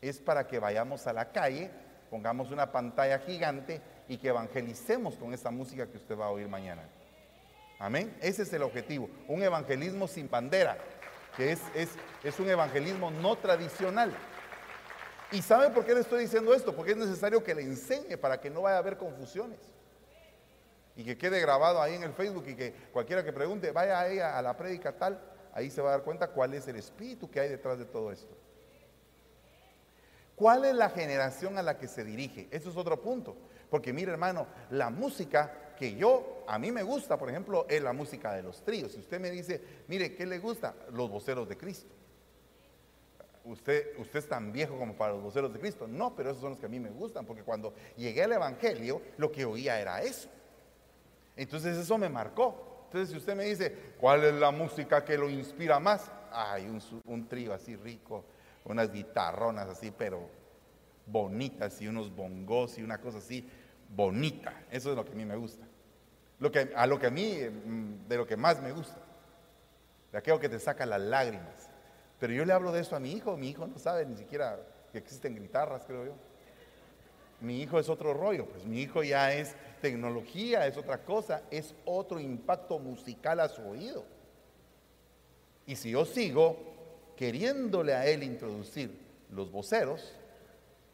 es 0.00 0.18
para 0.18 0.46
que 0.46 0.58
vayamos 0.58 1.06
a 1.06 1.12
la 1.12 1.30
calle, 1.32 1.70
pongamos 2.08 2.50
una 2.50 2.72
pantalla 2.72 3.18
gigante 3.18 3.82
y 4.08 4.16
que 4.16 4.28
evangelicemos 4.28 5.16
con 5.16 5.34
esa 5.34 5.50
música 5.50 5.86
que 5.86 5.98
usted 5.98 6.18
va 6.18 6.26
a 6.26 6.30
oír 6.30 6.48
mañana. 6.48 6.88
Amén. 7.78 8.16
Ese 8.22 8.44
es 8.44 8.52
el 8.54 8.62
objetivo. 8.62 9.10
Un 9.28 9.42
evangelismo 9.42 10.08
sin 10.08 10.30
bandera, 10.30 10.78
que 11.36 11.52
es, 11.52 11.60
es, 11.74 11.90
es 12.24 12.40
un 12.40 12.48
evangelismo 12.48 13.10
no 13.10 13.36
tradicional. 13.36 14.16
¿Y 15.30 15.42
sabe 15.42 15.68
por 15.68 15.84
qué 15.84 15.92
le 15.92 16.00
estoy 16.00 16.22
diciendo 16.22 16.54
esto? 16.54 16.74
Porque 16.74 16.92
es 16.92 16.96
necesario 16.96 17.44
que 17.44 17.54
le 17.54 17.60
enseñe 17.60 18.16
para 18.16 18.40
que 18.40 18.48
no 18.48 18.62
vaya 18.62 18.76
a 18.76 18.78
haber 18.78 18.96
confusiones. 18.96 19.58
Y 20.96 21.04
que 21.04 21.18
quede 21.18 21.38
grabado 21.38 21.82
ahí 21.82 21.96
en 21.96 22.02
el 22.02 22.14
Facebook 22.14 22.44
y 22.48 22.54
que 22.54 22.72
cualquiera 22.94 23.22
que 23.22 23.34
pregunte, 23.34 23.72
vaya 23.72 24.00
ahí 24.00 24.18
a 24.18 24.40
la 24.40 24.56
prédica 24.56 24.92
tal, 24.92 25.35
ahí 25.56 25.70
se 25.70 25.80
va 25.80 25.88
a 25.88 25.92
dar 25.92 26.02
cuenta 26.02 26.28
cuál 26.28 26.52
es 26.52 26.68
el 26.68 26.76
espíritu 26.76 27.30
que 27.30 27.40
hay 27.40 27.48
detrás 27.48 27.78
de 27.78 27.86
todo 27.86 28.12
esto. 28.12 28.36
¿Cuál 30.34 30.66
es 30.66 30.74
la 30.74 30.90
generación 30.90 31.56
a 31.56 31.62
la 31.62 31.78
que 31.78 31.88
se 31.88 32.04
dirige? 32.04 32.46
Eso 32.50 32.68
es 32.68 32.76
otro 32.76 33.00
punto. 33.00 33.34
Porque 33.70 33.90
mire 33.90 34.12
hermano, 34.12 34.46
la 34.68 34.90
música 34.90 35.72
que 35.78 35.94
yo, 35.94 36.44
a 36.46 36.58
mí 36.58 36.70
me 36.70 36.82
gusta, 36.82 37.16
por 37.16 37.30
ejemplo, 37.30 37.64
es 37.70 37.82
la 37.82 37.94
música 37.94 38.34
de 38.34 38.42
los 38.42 38.62
tríos. 38.62 38.92
Si 38.92 38.98
usted 38.98 39.18
me 39.18 39.30
dice, 39.30 39.62
mire, 39.88 40.14
¿qué 40.14 40.26
le 40.26 40.38
gusta? 40.38 40.74
Los 40.92 41.10
voceros 41.10 41.48
de 41.48 41.56
Cristo. 41.56 41.94
Usted, 43.46 43.98
usted 43.98 44.18
es 44.18 44.28
tan 44.28 44.52
viejo 44.52 44.78
como 44.78 44.92
para 44.94 45.14
los 45.14 45.22
voceros 45.22 45.54
de 45.54 45.58
Cristo. 45.58 45.86
No, 45.88 46.14
pero 46.14 46.32
esos 46.32 46.42
son 46.42 46.50
los 46.50 46.58
que 46.58 46.66
a 46.66 46.68
mí 46.68 46.78
me 46.78 46.90
gustan, 46.90 47.24
porque 47.24 47.42
cuando 47.42 47.72
llegué 47.96 48.24
al 48.24 48.32
Evangelio, 48.32 49.00
lo 49.16 49.32
que 49.32 49.46
oía 49.46 49.80
era 49.80 50.02
eso. 50.02 50.28
Entonces 51.34 51.78
eso 51.78 51.96
me 51.96 52.10
marcó. 52.10 52.75
Entonces 52.86 53.10
si 53.10 53.16
usted 53.16 53.36
me 53.36 53.44
dice, 53.44 53.94
¿cuál 53.98 54.24
es 54.24 54.34
la 54.34 54.50
música 54.50 55.04
que 55.04 55.18
lo 55.18 55.28
inspira 55.28 55.78
más? 55.78 56.10
Hay 56.32 56.66
un, 56.66 56.80
un 57.06 57.28
trío 57.28 57.52
así 57.52 57.76
rico, 57.76 58.24
unas 58.64 58.92
guitarronas 58.92 59.68
así, 59.68 59.92
pero 59.96 60.28
bonitas 61.06 61.80
y 61.80 61.88
unos 61.88 62.14
bongos 62.14 62.78
y 62.78 62.82
una 62.82 62.98
cosa 62.98 63.18
así 63.18 63.48
bonita. 63.88 64.64
Eso 64.70 64.90
es 64.90 64.96
lo 64.96 65.04
que 65.04 65.12
a 65.12 65.14
mí 65.14 65.24
me 65.24 65.36
gusta. 65.36 65.66
Lo 66.38 66.50
que, 66.50 66.72
a 66.74 66.86
lo 66.86 66.98
que 66.98 67.06
a 67.06 67.10
mí, 67.10 67.38
mm, 67.42 68.08
de 68.08 68.16
lo 68.16 68.26
que 68.26 68.36
más 68.36 68.60
me 68.60 68.72
gusta. 68.72 68.98
De 70.12 70.18
aquello 70.18 70.38
que 70.38 70.48
te 70.48 70.58
saca 70.58 70.86
las 70.86 71.00
lágrimas. 71.00 71.70
Pero 72.18 72.32
yo 72.32 72.44
le 72.44 72.52
hablo 72.52 72.72
de 72.72 72.80
eso 72.80 72.96
a 72.96 73.00
mi 73.00 73.12
hijo, 73.12 73.36
mi 73.36 73.50
hijo 73.50 73.66
no 73.66 73.78
sabe 73.78 74.06
ni 74.06 74.16
siquiera 74.16 74.58
que 74.92 74.98
existen 74.98 75.34
guitarras, 75.36 75.84
creo 75.86 76.06
yo. 76.06 76.14
Mi 77.40 77.60
hijo 77.60 77.78
es 77.78 77.88
otro 77.88 78.14
rollo, 78.14 78.46
pues 78.46 78.64
mi 78.64 78.80
hijo 78.80 79.02
ya 79.02 79.32
es 79.34 79.54
tecnología, 79.80 80.66
es 80.66 80.76
otra 80.76 81.02
cosa, 81.04 81.42
es 81.50 81.74
otro 81.84 82.20
impacto 82.20 82.78
musical 82.78 83.40
a 83.40 83.48
su 83.48 83.62
oído. 83.62 84.04
Y 85.66 85.76
si 85.76 85.90
yo 85.90 86.04
sigo 86.04 86.56
queriéndole 87.16 87.94
a 87.94 88.06
él 88.06 88.22
introducir 88.22 88.98
los 89.30 89.50
voceros, 89.50 90.14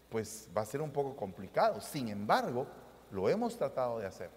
pues 0.09 0.49
va 0.57 0.63
a 0.63 0.67
ser 0.67 0.81
un 0.81 0.91
poco 0.91 1.17
complicado. 1.17 1.81
Sin 1.81 2.09
embargo, 2.09 2.67
lo 3.11 3.29
hemos 3.29 3.57
tratado 3.57 3.99
de 3.99 4.07
hacer. 4.07 4.31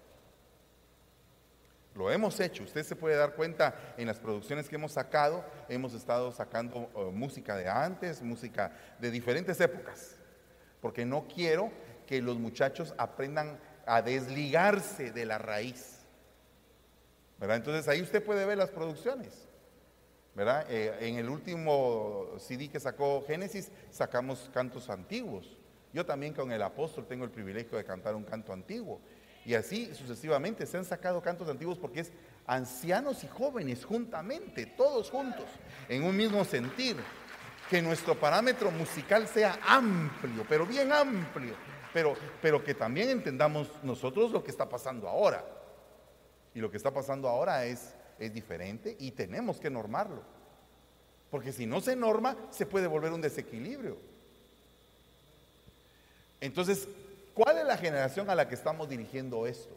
Lo 1.96 2.12
hemos 2.12 2.39
hecho. 2.41 2.64
Usted 2.64 2.84
se 2.84 2.96
puede 2.96 3.16
dar 3.16 3.36
cuenta 3.36 3.74
en 3.98 4.08
las 4.08 4.20
producciones 4.20 4.68
que 4.68 4.76
hemos 4.76 4.91
sacado. 4.91 5.46
Hemos 5.70 5.93
estado 5.93 6.32
sacando 6.32 6.89
eh, 6.96 7.12
música 7.14 7.56
de 7.56 7.70
antes, 7.70 8.22
música 8.22 8.74
de 9.00 9.12
diferentes 9.12 9.60
épocas. 9.62 10.18
Porque 10.82 11.06
no 11.06 11.26
quiero 11.34 11.72
que 12.06 12.22
los 12.22 12.38
muchachos 12.38 12.93
aprendan 12.98 13.58
a 13.86 14.02
desligarse 14.02 15.12
de 15.12 15.26
la 15.26 15.38
raíz. 15.38 16.00
¿Verdad? 17.40 17.58
Entonces 17.58 17.88
ahí 17.88 18.02
usted 18.02 18.24
puede 18.24 18.46
ver 18.46 18.58
las 18.58 18.70
producciones. 18.70 19.46
¿verdad? 20.36 20.66
Eh, 20.70 20.94
en 21.00 21.16
el 21.16 21.30
último 21.30 22.28
CD 22.38 22.68
que 22.68 22.80
sacó 22.80 23.24
Génesis 23.26 23.72
sacamos 23.90 24.50
cantos 24.54 24.90
antiguos. 24.90 25.58
Yo 25.94 26.06
también 26.06 26.34
con 26.34 26.52
el 26.52 26.62
apóstol 26.62 27.08
tengo 27.08 27.24
el 27.24 27.32
privilegio 27.32 27.78
de 27.78 27.86
cantar 27.86 28.16
un 28.16 28.26
canto 28.26 28.52
antiguo. 28.52 29.00
Y 29.46 29.54
así 29.54 29.94
sucesivamente 29.96 30.66
se 30.66 30.78
han 30.78 30.84
sacado 30.84 31.22
cantos 31.22 31.48
antiguos 31.48 31.78
porque 31.78 32.02
es 32.02 32.12
ancianos 32.46 33.24
y 33.24 33.28
jóvenes 33.28 33.86
juntamente, 33.86 34.66
todos 34.66 35.10
juntos, 35.10 35.46
en 35.88 36.04
un 36.04 36.18
mismo 36.18 36.44
sentir. 36.44 36.98
Que 37.70 37.82
nuestro 37.82 38.14
parámetro 38.20 38.70
musical 38.70 39.28
sea 39.28 39.58
amplio, 39.66 40.46
pero 40.48 40.68
bien 40.68 40.92
amplio, 40.92 41.56
pero, 41.96 42.14
pero 42.41 42.62
que 42.62 42.74
también 42.74 43.08
entendamos 43.10 43.70
nosotros 43.82 44.34
lo 44.34 44.43
que 44.43 44.52
está 44.52 44.68
pasando 44.68 45.08
ahora. 45.08 45.46
Y 46.54 46.60
lo 46.60 46.70
que 46.70 46.76
está 46.76 46.93
pasando 46.93 47.30
ahora 47.30 47.64
es 47.64 47.96
es 48.20 48.34
diferente 48.34 48.98
y 49.00 49.12
tenemos 49.12 49.62
que 49.62 49.70
normarlo. 49.70 50.22
Porque 51.32 51.54
si 51.54 51.66
no 51.66 51.80
se 51.80 51.96
norma, 51.96 52.36
se 52.50 52.66
puede 52.66 52.88
volver 52.88 53.14
un 53.14 53.22
desequilibrio. 53.22 53.98
Entonces, 56.41 56.86
¿cuál 57.34 57.60
es 57.60 57.66
la 57.66 57.78
generación 57.78 58.30
a 58.30 58.36
la 58.36 58.50
que 58.50 58.56
estamos 58.56 58.89
dirigiendo 58.89 59.48
esto? 59.48 59.74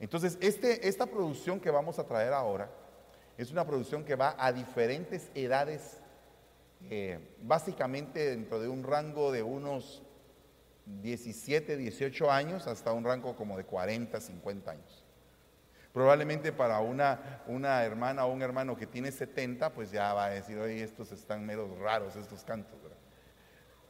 Entonces, 0.00 0.38
este, 0.40 0.88
esta 0.88 1.04
producción 1.04 1.60
que 1.60 1.70
vamos 1.70 1.98
a 1.98 2.06
traer 2.06 2.32
ahora 2.32 2.70
es 3.36 3.50
una 3.50 3.66
producción 3.66 4.04
que 4.04 4.16
va 4.16 4.36
a 4.38 4.54
diferentes 4.54 5.30
edades, 5.34 5.98
eh, 6.88 7.18
básicamente 7.42 8.30
dentro 8.30 8.58
de 8.58 8.68
un 8.68 8.84
rango 8.84 9.32
de 9.32 9.42
unos 9.42 10.02
17, 10.86 11.76
18 11.76 12.30
años 12.30 12.66
hasta 12.66 12.92
un 12.92 13.04
rango 13.04 13.36
como 13.36 13.56
de 13.56 13.64
40, 13.64 14.20
50 14.20 14.70
años. 14.70 15.04
Probablemente 15.92 16.52
para 16.52 16.80
una, 16.80 17.42
una 17.46 17.84
hermana 17.84 18.26
o 18.26 18.32
un 18.32 18.42
hermano 18.42 18.76
que 18.76 18.86
tiene 18.86 19.12
70, 19.12 19.72
pues 19.72 19.92
ya 19.92 20.12
va 20.12 20.26
a 20.26 20.30
decir, 20.30 20.58
oye, 20.58 20.82
estos 20.82 21.12
están 21.12 21.46
meros 21.46 21.78
raros, 21.78 22.16
estos 22.16 22.42
cantos. 22.44 22.78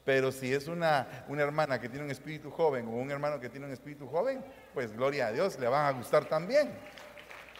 Pero 0.04 0.30
si 0.30 0.52
es 0.52 0.68
una, 0.68 1.24
una 1.28 1.42
hermana 1.42 1.80
que 1.80 1.88
tiene 1.88 2.04
un 2.04 2.10
espíritu 2.10 2.50
joven 2.50 2.86
o 2.88 2.90
un 2.90 3.10
hermano 3.10 3.40
que 3.40 3.48
tiene 3.48 3.66
un 3.66 3.72
espíritu 3.72 4.06
joven, 4.06 4.44
pues 4.74 4.92
gloria 4.92 5.28
a 5.28 5.32
Dios, 5.32 5.58
le 5.58 5.66
van 5.66 5.86
a 5.86 5.92
gustar 5.92 6.26
también. 6.26 6.70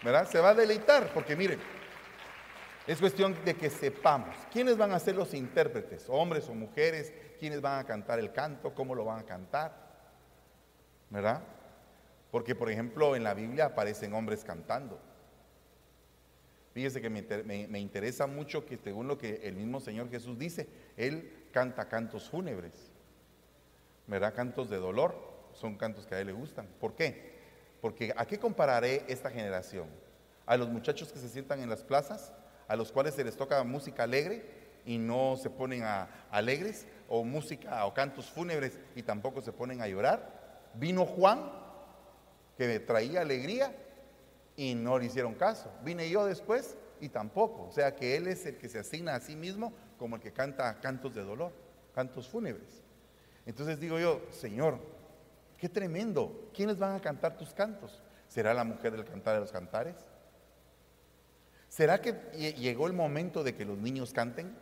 ¿Verdad? 0.02 0.28
Se 0.28 0.38
va 0.38 0.50
a 0.50 0.54
deleitar, 0.54 1.10
porque 1.14 1.34
miren, 1.34 1.58
es 2.86 3.00
cuestión 3.00 3.34
de 3.46 3.54
que 3.54 3.70
sepamos 3.70 4.36
quiénes 4.52 4.76
van 4.76 4.92
a 4.92 4.98
ser 4.98 5.14
los 5.14 5.32
intérpretes, 5.32 6.04
hombres 6.08 6.46
o 6.50 6.54
mujeres, 6.54 7.14
quiénes 7.38 7.60
van 7.60 7.78
a 7.78 7.84
cantar 7.84 8.18
el 8.18 8.32
canto, 8.32 8.74
cómo 8.74 8.94
lo 8.94 9.04
van 9.04 9.20
a 9.20 9.24
cantar. 9.24 9.72
¿Verdad? 11.10 11.42
Porque, 12.30 12.54
por 12.54 12.70
ejemplo, 12.70 13.14
en 13.14 13.22
la 13.22 13.34
Biblia 13.34 13.66
aparecen 13.66 14.12
hombres 14.12 14.44
cantando. 14.44 14.98
Fíjese 16.72 17.00
que 17.00 17.08
me, 17.08 17.78
interesa 17.78 18.26
mucho 18.26 18.66
que 18.66 18.76
según 18.76 19.06
lo 19.06 19.16
que 19.16 19.36
el 19.44 19.54
mismo 19.54 19.78
Señor 19.78 20.10
Jesús 20.10 20.36
dice, 20.36 20.68
Él 20.96 21.46
canta 21.52 21.88
cantos 21.88 22.28
fúnebres, 22.28 22.72
¿verdad? 24.08 24.34
Cantos 24.34 24.68
de 24.68 24.78
dolor, 24.78 25.14
son 25.52 25.76
cantos 25.76 26.04
que 26.04 26.16
a 26.16 26.20
Él 26.20 26.26
le 26.26 26.32
gustan. 26.32 26.66
¿Por 26.80 26.96
qué? 26.96 27.34
Porque 27.80 28.12
¿a 28.16 28.26
qué 28.26 28.40
compararé 28.40 29.04
esta 29.06 29.30
generación? 29.30 29.86
¿A 30.46 30.56
los 30.56 30.68
muchachos 30.68 31.12
que 31.12 31.20
se 31.20 31.28
sientan 31.28 31.60
en 31.60 31.70
las 31.70 31.84
plazas, 31.84 32.32
a 32.66 32.74
los 32.74 32.90
cuales 32.90 33.14
se 33.14 33.22
les 33.22 33.36
toca 33.36 33.62
música 33.62 34.02
alegre 34.02 34.63
y 34.84 34.98
no 34.98 35.36
se 35.36 35.50
ponen 35.50 35.82
a, 35.82 36.08
alegres? 36.30 36.86
¿O 37.08 37.24
música 37.24 37.84
o 37.86 37.94
cantos 37.94 38.30
fúnebres 38.30 38.78
y 38.96 39.02
tampoco 39.02 39.40
se 39.40 39.52
ponen 39.52 39.82
a 39.82 39.88
llorar? 39.88 40.70
Vino 40.74 41.04
Juan 41.04 41.50
que 42.56 42.80
traía 42.80 43.20
alegría 43.20 43.74
y 44.56 44.74
no 44.74 44.98
le 44.98 45.06
hicieron 45.06 45.34
caso. 45.34 45.70
Vine 45.82 46.08
yo 46.08 46.24
después 46.24 46.76
y 47.00 47.08
tampoco. 47.08 47.68
O 47.68 47.72
sea 47.72 47.94
que 47.94 48.16
Él 48.16 48.26
es 48.26 48.46
el 48.46 48.56
que 48.56 48.68
se 48.68 48.78
asigna 48.78 49.14
a 49.14 49.20
sí 49.20 49.36
mismo 49.36 49.72
como 49.98 50.16
el 50.16 50.22
que 50.22 50.32
canta 50.32 50.80
cantos 50.80 51.14
de 51.14 51.22
dolor, 51.22 51.52
cantos 51.94 52.28
fúnebres. 52.28 52.82
Entonces 53.46 53.78
digo 53.78 53.98
yo, 53.98 54.22
Señor, 54.30 54.78
qué 55.58 55.68
tremendo. 55.68 56.50
¿Quiénes 56.54 56.78
van 56.78 56.96
a 56.96 57.00
cantar 57.00 57.36
tus 57.36 57.52
cantos? 57.52 58.02
¿Será 58.28 58.54
la 58.54 58.64
mujer 58.64 58.92
del 58.92 59.04
cantar 59.04 59.34
de 59.34 59.40
los 59.40 59.52
cantares? 59.52 59.96
¿Será 61.68 62.00
que 62.00 62.12
llegó 62.56 62.86
el 62.86 62.92
momento 62.92 63.42
de 63.42 63.54
que 63.54 63.64
los 63.64 63.78
niños 63.78 64.12
canten? 64.12 64.56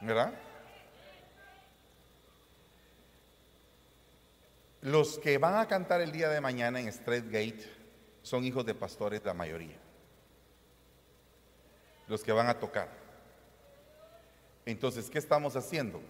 ¿Verdad? 0.00 0.32
Los 4.82 5.18
que 5.18 5.38
van 5.38 5.56
a 5.56 5.66
cantar 5.66 6.00
el 6.00 6.12
día 6.12 6.28
de 6.28 6.40
mañana 6.40 6.80
en 6.80 6.88
Straight 6.88 7.26
Gate 7.26 7.78
son 8.22 8.44
hijos 8.44 8.64
de 8.64 8.74
pastores, 8.74 9.24
la 9.24 9.34
mayoría. 9.34 9.76
Los 12.06 12.22
que 12.22 12.32
van 12.32 12.48
a 12.48 12.58
tocar. 12.58 12.88
Entonces, 14.64 15.10
¿qué 15.10 15.18
estamos 15.18 15.56
haciendo? 15.56 16.00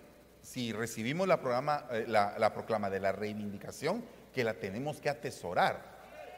Si 0.43 0.73
recibimos 0.73 1.27
la, 1.27 1.41
programa, 1.41 1.87
eh, 1.91 2.05
la, 2.07 2.53
proclama 2.53 2.91
de 2.91 3.01
la 3.01 3.13
reivindicación, 3.13 4.05
que 4.35 4.45
la 4.45 4.55
tenemos 4.55 5.01
que 5.01 5.09
atesorar, 5.09 5.81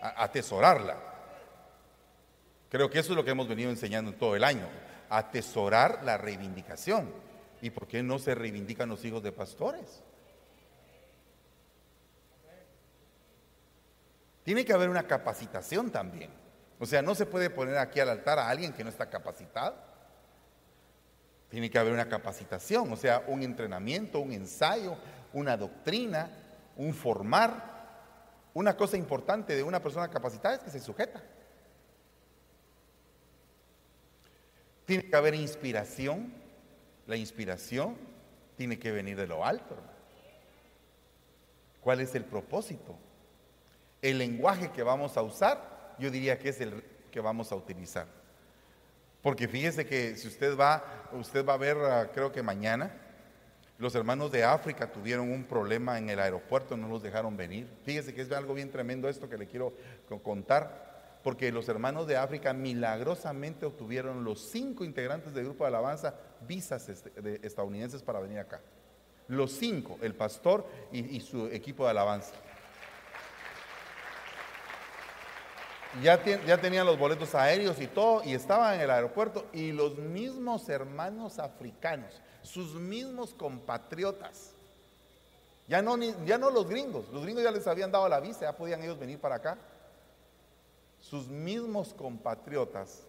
atesorarla. 0.00 0.96
Creo 2.68 2.88
que 2.88 3.00
eso 3.00 3.12
es 3.12 3.16
lo 3.16 3.24
que 3.24 3.32
hemos 3.32 3.48
venido 3.48 3.70
enseñando 3.70 4.12
todo 4.12 4.36
el 4.36 4.44
año, 4.44 4.68
atesorar 5.08 6.04
la 6.04 6.16
reivindicación. 6.16 7.29
¿Y 7.62 7.70
por 7.70 7.86
qué 7.86 8.02
no 8.02 8.18
se 8.18 8.34
reivindican 8.34 8.88
los 8.88 9.04
hijos 9.04 9.22
de 9.22 9.32
pastores? 9.32 10.02
Tiene 14.42 14.64
que 14.64 14.72
haber 14.72 14.88
una 14.88 15.06
capacitación 15.06 15.90
también. 15.90 16.30
O 16.78 16.86
sea, 16.86 17.02
no 17.02 17.14
se 17.14 17.26
puede 17.26 17.50
poner 17.50 17.76
aquí 17.76 18.00
al 18.00 18.08
altar 18.08 18.38
a 18.38 18.48
alguien 18.48 18.72
que 18.72 18.82
no 18.82 18.90
está 18.90 19.10
capacitado. 19.10 19.76
Tiene 21.50 21.68
que 21.68 21.78
haber 21.78 21.92
una 21.92 22.08
capacitación, 22.08 22.90
o 22.92 22.96
sea, 22.96 23.22
un 23.26 23.42
entrenamiento, 23.42 24.20
un 24.20 24.32
ensayo, 24.32 24.96
una 25.32 25.56
doctrina, 25.56 26.30
un 26.76 26.94
formar. 26.94 27.68
Una 28.54 28.76
cosa 28.76 28.96
importante 28.96 29.54
de 29.54 29.62
una 29.62 29.82
persona 29.82 30.08
capacitada 30.08 30.54
es 30.54 30.62
que 30.62 30.70
se 30.70 30.80
sujeta. 30.80 31.22
Tiene 34.86 35.08
que 35.08 35.16
haber 35.16 35.34
inspiración. 35.34 36.32
La 37.10 37.16
inspiración 37.16 37.98
tiene 38.56 38.78
que 38.78 38.90
venir 38.90 39.18
de 39.18 39.26
lo 39.26 39.44
alto. 39.44 39.76
¿Cuál 41.82 42.00
es 42.00 42.14
el 42.14 42.24
propósito? 42.24 42.96
el 44.02 44.18
lenguaje 44.18 44.70
que 44.70 44.82
vamos 44.82 45.16
a 45.16 45.22
usar, 45.22 45.94
yo 45.98 46.10
diría 46.10 46.38
que 46.38 46.48
es 46.50 46.60
el 46.60 46.82
que 47.10 47.20
vamos 47.20 47.52
a 47.52 47.56
utilizar. 47.56 48.06
Porque 49.22 49.46
fíjese 49.48 49.84
que 49.84 50.16
si 50.16 50.28
usted 50.28 50.56
va, 50.56 51.08
usted 51.12 51.44
va 51.44 51.54
a 51.54 51.58
ver, 51.58 51.76
ah, 51.76 52.10
creo 52.12 52.32
que 52.32 52.42
mañana, 52.42 52.90
los 53.78 53.94
hermanos 53.94 54.32
de 54.32 54.44
África 54.44 54.90
tuvieron 54.90 55.30
un 55.30 55.44
problema 55.44 55.98
en 55.98 56.08
el 56.08 56.18
aeropuerto, 56.20 56.76
no 56.76 56.88
los 56.88 57.02
dejaron 57.02 57.36
venir. 57.36 57.66
Fíjese 57.84 58.14
que 58.14 58.22
es 58.22 58.32
algo 58.32 58.54
bien 58.54 58.70
tremendo 58.70 59.08
esto 59.08 59.28
que 59.28 59.36
le 59.36 59.46
quiero 59.46 59.74
contar, 60.22 60.89
porque 61.22 61.52
los 61.52 61.68
hermanos 61.68 62.06
de 62.06 62.16
África 62.16 62.52
milagrosamente 62.52 63.66
obtuvieron 63.66 64.24
los 64.24 64.40
cinco 64.40 64.84
integrantes 64.84 65.34
del 65.34 65.44
grupo 65.44 65.64
de 65.64 65.68
alabanza 65.68 66.14
visas 66.46 66.88
estadounidenses 66.88 68.02
para 68.02 68.20
venir 68.20 68.38
acá. 68.38 68.60
Los 69.28 69.52
cinco, 69.52 69.98
el 70.02 70.14
pastor 70.14 70.66
y 70.92 71.20
su 71.20 71.46
equipo 71.46 71.84
de 71.84 71.90
alabanza. 71.90 72.32
ya, 76.02 76.60
tenían 76.60 76.86
los 76.86 76.98
boletos 76.98 77.34
aéreos 77.34 77.80
y 77.80 77.86
todo, 77.86 78.22
y 78.24 78.34
estaban 78.34 78.74
en 78.74 78.82
el 78.82 78.90
aeropuerto, 78.90 79.46
y 79.52 79.72
los 79.72 79.98
mismos 79.98 80.68
hermanos 80.68 81.38
africanos, 81.38 82.20
sus 82.42 82.74
mismos 82.74 83.34
compatriotas, 83.34 84.52
ya 85.66 85.82
no, 85.82 85.96
ya 86.24 86.38
no 86.38 86.50
los 86.50 86.68
gringos, 86.68 87.08
los 87.12 87.22
gringos 87.22 87.42
ya 87.42 87.50
les 87.50 87.66
habían 87.66 87.90
dado 87.90 88.08
la 88.08 88.20
visa, 88.20 88.40
ya 88.42 88.56
podían 88.56 88.82
ellos 88.82 88.98
venir 88.98 89.18
para 89.20 89.36
acá. 89.36 89.58
Sus 91.00 91.28
mismos 91.28 91.94
compatriotas 91.94 93.02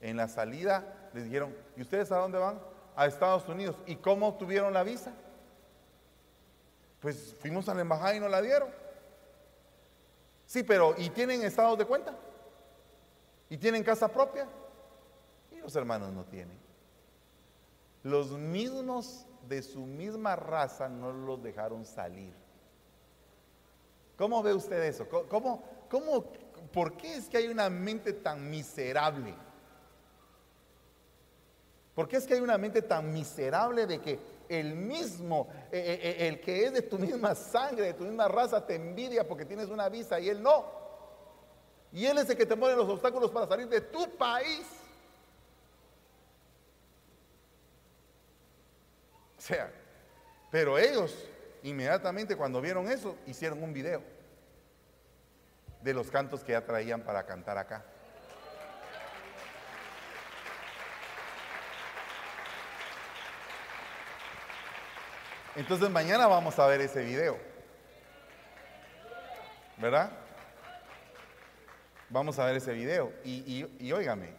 en 0.00 0.16
la 0.16 0.28
salida 0.28 1.10
les 1.12 1.24
dijeron, 1.24 1.54
¿y 1.76 1.82
ustedes 1.82 2.10
a 2.10 2.16
dónde 2.16 2.38
van? 2.38 2.58
a 3.00 3.06
Estados 3.06 3.48
Unidos. 3.48 3.76
¿Y 3.86 3.96
cómo 3.96 4.28
obtuvieron 4.28 4.74
la 4.74 4.82
visa? 4.82 5.12
Pues 7.00 7.34
fuimos 7.40 7.66
a 7.68 7.74
la 7.74 7.80
embajada 7.80 8.14
y 8.14 8.20
nos 8.20 8.30
la 8.30 8.42
dieron. 8.42 8.68
Sí, 10.44 10.62
pero 10.62 10.94
¿y 10.98 11.08
tienen 11.08 11.42
estados 11.42 11.78
de 11.78 11.86
cuenta? 11.86 12.14
¿Y 13.48 13.56
tienen 13.56 13.82
casa 13.82 14.08
propia? 14.08 14.46
Y 15.50 15.56
los 15.56 15.74
hermanos 15.76 16.12
no 16.12 16.24
tienen. 16.24 16.58
Los 18.02 18.32
mismos 18.32 19.24
de 19.48 19.62
su 19.62 19.80
misma 19.80 20.36
raza 20.36 20.88
no 20.88 21.10
los 21.10 21.42
dejaron 21.42 21.86
salir. 21.86 22.34
¿Cómo 24.18 24.42
ve 24.42 24.52
usted 24.52 24.82
eso? 24.82 25.08
¿Cómo, 25.08 25.62
cómo, 25.88 26.24
¿Por 26.72 26.96
qué 26.96 27.16
es 27.16 27.28
que 27.28 27.38
hay 27.38 27.48
una 27.48 27.68
mente 27.68 28.12
tan 28.12 28.48
miserable? 28.48 29.34
¿Por 31.94 32.08
qué 32.08 32.16
es 32.16 32.26
que 32.26 32.34
hay 32.34 32.40
una 32.40 32.56
mente 32.56 32.82
tan 32.82 33.12
miserable 33.12 33.86
de 33.86 34.00
que 34.00 34.18
el 34.48 34.74
mismo, 34.74 35.48
eh, 35.70 35.78
eh, 35.78 36.00
eh, 36.02 36.28
el 36.28 36.40
que 36.40 36.64
es 36.64 36.72
de 36.72 36.82
tu 36.82 36.98
misma 36.98 37.34
sangre, 37.34 37.86
de 37.86 37.94
tu 37.94 38.04
misma 38.04 38.28
raza, 38.28 38.64
te 38.64 38.76
envidia 38.76 39.26
porque 39.26 39.44
tienes 39.44 39.68
una 39.68 39.88
visa 39.88 40.18
y 40.20 40.28
él 40.28 40.42
no? 40.42 40.64
Y 41.92 42.06
él 42.06 42.18
es 42.18 42.30
el 42.30 42.36
que 42.36 42.46
te 42.46 42.54
mueve 42.54 42.76
los 42.76 42.88
obstáculos 42.88 43.30
para 43.30 43.48
salir 43.48 43.68
de 43.68 43.80
tu 43.80 44.08
país. 44.16 44.66
O 49.36 49.42
sea, 49.42 49.72
pero 50.50 50.78
ellos 50.78 51.14
inmediatamente 51.62 52.36
cuando 52.36 52.60
vieron 52.60 52.88
eso 52.90 53.16
hicieron 53.26 53.62
un 53.62 53.72
video 53.72 54.02
de 55.82 55.94
los 55.94 56.10
cantos 56.10 56.44
que 56.44 56.52
ya 56.52 56.64
traían 56.64 57.02
para 57.02 57.24
cantar 57.24 57.58
acá. 57.58 57.82
Entonces 65.56 65.90
mañana 65.90 66.26
vamos 66.26 66.58
a 66.58 66.66
ver 66.66 66.80
ese 66.80 67.02
video. 67.02 67.36
¿Verdad? 69.76 70.10
Vamos 72.08 72.38
a 72.38 72.44
ver 72.44 72.56
ese 72.56 72.72
video. 72.72 73.12
Y, 73.24 73.66
y, 73.78 73.92
óigame, 73.92 74.32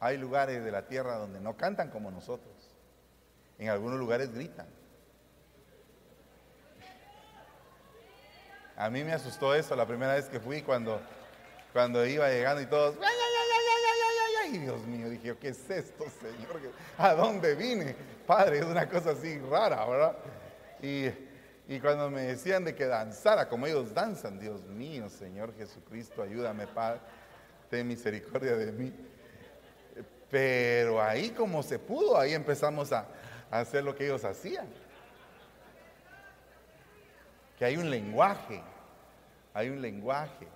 hay 0.00 0.18
lugares 0.18 0.64
de 0.64 0.70
la 0.70 0.86
tierra 0.86 1.16
donde 1.16 1.40
no 1.40 1.56
cantan 1.56 1.90
como 1.90 2.10
nosotros. 2.10 2.52
En 3.58 3.68
algunos 3.68 3.98
lugares 3.98 4.32
gritan. 4.32 4.66
A 8.76 8.90
mí 8.90 9.04
me 9.04 9.12
asustó 9.12 9.54
eso 9.54 9.76
la 9.76 9.86
primera 9.86 10.14
vez 10.14 10.26
que 10.26 10.40
fui 10.40 10.62
cuando, 10.62 11.00
cuando 11.72 12.04
iba 12.04 12.28
llegando 12.28 12.60
y 12.60 12.66
todos, 12.66 12.96
¡ay, 12.96 13.06
ay, 13.06 14.52
ay, 14.52 14.58
Dios 14.58 14.84
mío, 14.86 15.08
dije, 15.08 15.36
¿qué 15.40 15.48
es 15.48 15.70
esto, 15.70 16.04
Señor? 16.20 16.60
¿A 16.98 17.14
dónde 17.14 17.54
vine? 17.54 17.94
Padre, 18.26 18.58
es 18.58 18.64
una 18.64 18.88
cosa 18.88 19.10
así 19.10 19.38
rara, 19.38 19.84
¿verdad? 19.86 20.16
Y, 20.82 21.78
cuando 21.80 22.10
me 22.10 22.22
decían 22.22 22.64
de 22.64 22.74
que 22.74 22.86
danzara 22.86 23.48
como 23.48 23.66
ellos 23.66 23.94
danzan, 23.94 24.38
Dios 24.38 24.64
mío, 24.66 25.08
Señor 25.08 25.54
Jesucristo, 25.56 26.22
ayúdame, 26.22 26.66
Padre, 26.66 27.00
ten 27.70 27.86
misericordia 27.86 28.56
de 28.56 28.72
mí. 28.72 28.92
Pero 30.30 31.00
ahí 31.00 31.30
como 31.30 31.62
se 31.62 31.78
pudo, 31.78 32.18
ahí 32.18 32.34
empezamos 32.34 32.92
a 32.92 33.06
hacer 33.50 33.84
lo 33.84 33.94
que 33.94 34.04
ellos 34.04 34.24
hacían. 34.24 34.66
Que 37.58 37.64
hay 37.64 37.76
un 37.76 37.90
lenguaje, 37.90 38.60
hay 39.52 39.70
un 39.70 39.80
lenguaje. 39.80 40.46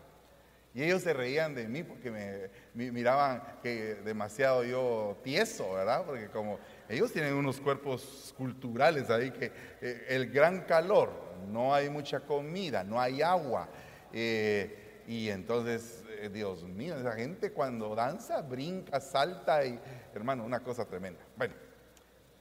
Y 0.75 0.83
ellos 0.83 1.03
se 1.03 1.13
reían 1.13 1.55
de 1.55 1.67
mí 1.67 1.83
porque 1.83 2.11
me, 2.11 2.91
miraban 2.93 3.43
que 3.63 3.97
demasiado 3.97 4.63
yo 4.63 5.17
tieso, 5.25 5.73
¿verdad? 5.73 6.05
Porque 6.05 6.29
como 6.29 6.59
ellos 6.89 7.13
tienen 7.13 7.35
unos 7.35 7.61
cuerpos 7.61 8.35
culturales 8.37 9.11
ahí 9.11 9.31
que 9.31 9.51
eh, 9.81 10.07
el 10.09 10.31
gran 10.31 10.61
calor, 10.63 11.11
no 11.51 11.75
hay 11.75 11.89
mucha 11.89 12.21
comida, 12.21 12.85
no 12.85 13.01
hay 13.01 13.23
agua. 13.23 13.69
Eh, 14.13 15.03
y 15.09 15.31
entonces, 15.31 16.05
eh, 16.21 16.29
Dios 16.29 16.63
mío, 16.65 16.97
esa 16.97 17.13
gente 17.13 17.51
cuando 17.51 17.95
danza, 17.95 18.43
brinca, 18.43 19.01
salta 19.01 19.65
y, 19.65 19.81
hermano, 20.15 20.45
una 20.45 20.61
cosa 20.61 20.85
tremenda. 20.85 21.21
Bueno, 21.37 21.55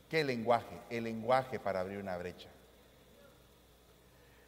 ¿qué 0.10 0.24
lenguaje? 0.24 0.82
El 0.90 1.06
lenguaje 1.06 1.60
para 1.60 1.80
abrir 1.80 1.98
una 1.98 2.18
brecha. 2.18 2.50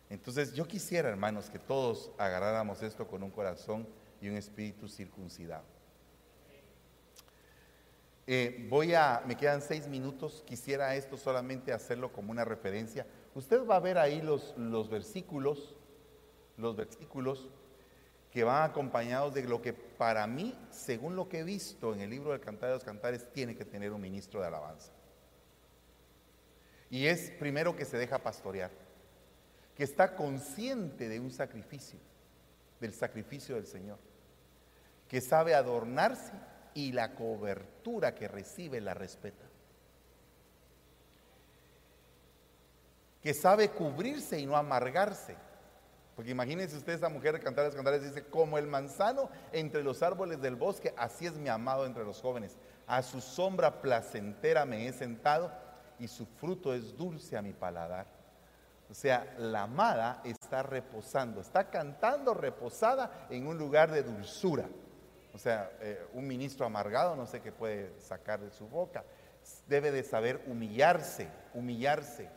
Entonces 0.10 0.54
yo 0.54 0.68
quisiera, 0.68 1.10
hermanos, 1.10 1.50
que 1.50 1.60
todos 1.60 2.12
agarráramos 2.18 2.82
esto 2.82 3.08
con 3.08 3.22
un 3.22 3.30
corazón 3.30 3.88
y 4.20 4.28
un 4.28 4.36
espíritu 4.36 4.90
circuncidado. 4.90 5.64
Eh, 8.26 8.68
voy 8.70 8.94
a, 8.94 9.24
me 9.26 9.36
quedan 9.36 9.62
seis 9.62 9.88
minutos, 9.88 10.44
quisiera 10.46 10.96
esto 10.96 11.18
solamente 11.18 11.72
hacerlo 11.72 12.12
como 12.12 12.32
una 12.32 12.46
referencia. 12.46 13.06
Usted 13.36 13.66
va 13.66 13.76
a 13.76 13.80
ver 13.80 13.98
ahí 13.98 14.22
los, 14.22 14.56
los 14.58 14.90
versículos, 14.90 15.76
los 16.58 16.76
versículos 16.76 17.50
que 18.32 18.44
van 18.44 18.70
acompañados 18.70 19.34
de 19.34 19.44
lo 19.44 19.62
que 19.62 19.74
para 19.74 20.28
mí, 20.28 20.56
según 20.70 21.16
lo 21.16 21.28
que 21.28 21.40
he 21.40 21.44
visto 21.44 21.94
en 21.94 22.02
el 22.02 22.10
libro 22.10 22.32
del 22.32 22.40
Cantar 22.40 22.70
de 22.70 22.76
los 22.76 22.84
Cantares, 22.84 23.32
tiene 23.34 23.56
que 23.56 23.66
tener 23.66 23.92
un 23.92 24.02
ministro 24.02 24.42
de 24.42 24.48
alabanza. 24.48 24.92
Y 26.92 27.06
es 27.06 27.32
primero 27.32 27.76
que 27.76 27.86
se 27.86 27.98
deja 27.98 28.20
pastorear 28.20 28.72
que 29.80 29.86
está 29.86 30.14
consciente 30.14 31.08
de 31.08 31.22
un 31.22 31.32
sacrificio, 31.32 31.98
del 32.82 32.94
sacrificio 32.94 33.56
del 33.56 33.66
Señor, 33.66 33.98
que 35.08 35.22
sabe 35.22 35.56
adornarse 35.56 36.34
y 36.74 36.92
la 36.92 37.16
cobertura 37.16 38.14
que 38.14 38.28
recibe 38.28 38.82
la 38.82 38.94
respeta, 38.94 39.46
que 43.24 43.34
sabe 43.34 43.70
cubrirse 43.70 44.38
y 44.38 44.46
no 44.46 44.58
amargarse. 44.58 45.38
Porque 46.14 46.32
imagínense 46.32 46.76
usted 46.76 46.96
esa 46.96 47.08
mujer 47.08 47.36
de 47.36 47.40
Cantares 47.40 47.74
Cantares 47.74 48.04
dice, 48.04 48.26
como 48.26 48.58
el 48.58 48.68
manzano 48.68 49.30
entre 49.54 49.82
los 49.82 50.04
árboles 50.04 50.42
del 50.42 50.58
bosque, 50.58 50.94
así 50.98 51.26
es 51.26 51.36
mi 51.36 51.48
amado 51.48 51.86
entre 51.86 52.04
los 52.04 52.20
jóvenes. 52.20 52.58
A 52.86 53.02
su 53.02 53.22
sombra 53.22 53.82
placentera 53.82 54.66
me 54.66 54.90
he 54.90 54.92
sentado 54.92 55.54
y 55.98 56.10
su 56.10 56.26
fruto 56.26 56.74
es 56.74 56.98
dulce 56.98 57.38
a 57.38 57.42
mi 57.42 57.54
paladar. 57.54 58.19
O 58.90 58.94
sea, 58.96 59.36
la 59.38 59.64
amada 59.64 60.20
está 60.24 60.64
reposando, 60.64 61.42
está 61.42 61.70
cantando 61.70 62.34
reposada 62.34 63.28
en 63.30 63.46
un 63.46 63.58
lugar 63.58 63.92
de 63.92 64.02
dulzura. 64.02 64.68
O 65.32 65.38
sea, 65.38 65.72
eh, 65.80 66.08
un 66.14 66.28
ministro 66.28 66.66
amargado 66.66 67.16
no 67.16 67.28
sé 67.28 67.40
qué 67.40 67.52
puede 67.52 68.00
sacar 68.00 68.42
de 68.42 68.50
su 68.50 68.68
boca. 68.68 69.06
Debe 69.68 69.92
de 69.92 70.04
saber 70.04 70.44
humillarse, 70.48 71.30
humillarse, 71.54 72.30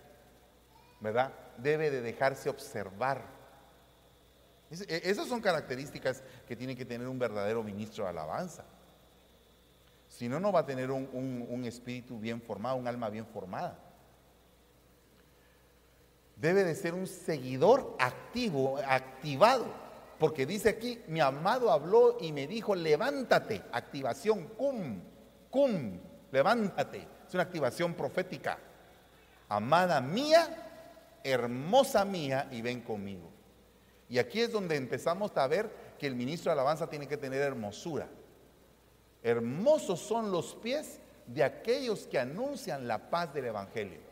¿verdad? 1.01 1.33
Debe 1.57 1.91
de 1.91 2.03
dejarse 2.03 2.51
observar. 2.51 3.23
E, 4.71 5.01
esas 5.05 5.29
son 5.29 5.41
características 5.41 6.23
que 6.47 6.55
tiene 6.55 6.77
que 6.77 6.85
tener 6.85 7.09
un 7.09 7.19
verdadero 7.19 7.63
ministro 7.63 8.05
de 8.05 8.11
alabanza. 8.11 8.65
Si 10.07 10.29
no, 10.29 10.39
no 10.39 10.53
va 10.53 10.61
a 10.61 10.67
tener 10.67 10.91
un 10.91 11.65
espíritu 11.65 12.19
bien 12.19 12.43
formado, 12.43 12.77
un 12.77 12.87
alma 12.87 13.09
bien 13.09 13.25
formada 13.25 13.79
debe 16.43 16.65
de 16.65 16.75
ser 16.75 16.93
un 16.93 17.07
seguidor 17.07 17.97
activo, 18.01 18.77
activado. 18.85 19.65
Porque 20.19 20.45
dice 20.45 20.71
aquí, 20.71 21.01
mi 21.07 21.21
amado 21.21 21.71
habló 21.71 22.19
y 22.21 22.33
me 22.33 22.49
dijo, 22.49 22.75
levántate, 22.75 23.63
activación, 23.71 24.49
cum, 24.49 25.01
cum, 25.51 26.01
levántate. 26.33 27.07
Es 27.29 27.35
una 27.35 27.45
activación 27.45 27.95
profética. 27.95 28.59
Amada 29.49 30.01
mía, 30.01 31.21
hermosa 31.23 32.05
mía, 32.05 32.49
y 32.51 32.61
ven 32.61 32.81
conmigo. 32.81 33.31
Y 34.09 34.19
aquí 34.19 34.41
es 34.41 34.51
donde 34.51 34.75
empezamos 34.75 35.31
a 35.37 35.47
ver 35.47 35.71
que 35.97 36.09
el 36.09 36.17
ministro 36.17 36.51
de 36.51 36.55
alabanza 36.55 36.91
tiene 36.91 37.07
que 37.07 37.17
tener 37.17 37.41
hermosura. 37.41 38.09
Hermosos 39.23 40.01
son 40.01 40.33
los 40.33 40.57
pies 40.57 40.99
de 41.25 41.45
aquellos 41.45 42.09
que 42.09 42.19
anuncian 42.19 42.89
la 42.89 43.11
paz 43.11 43.33
del 43.33 43.45
Evangelio. 43.45 44.12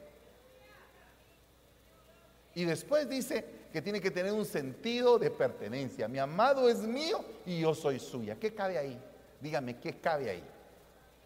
Y 2.55 2.65
después 2.65 3.09
dice 3.09 3.45
que 3.73 3.81
tiene 3.81 4.01
que 4.01 4.11
tener 4.11 4.33
un 4.33 4.45
sentido 4.45 5.19
de 5.19 5.31
pertenencia. 5.31 6.09
Mi 6.09 6.19
amado 6.19 6.69
es 6.69 6.79
mío 6.79 7.25
y 7.47 7.61
yo 7.61 7.75
soy 7.75 8.01
suya. 8.01 8.37
¿Qué 8.37 8.53
cabe 8.55 8.79
ahí? 8.79 9.01
Dígame, 9.41 9.79
¿qué 9.79 10.01
cabe 10.01 10.31
ahí? 10.31 10.45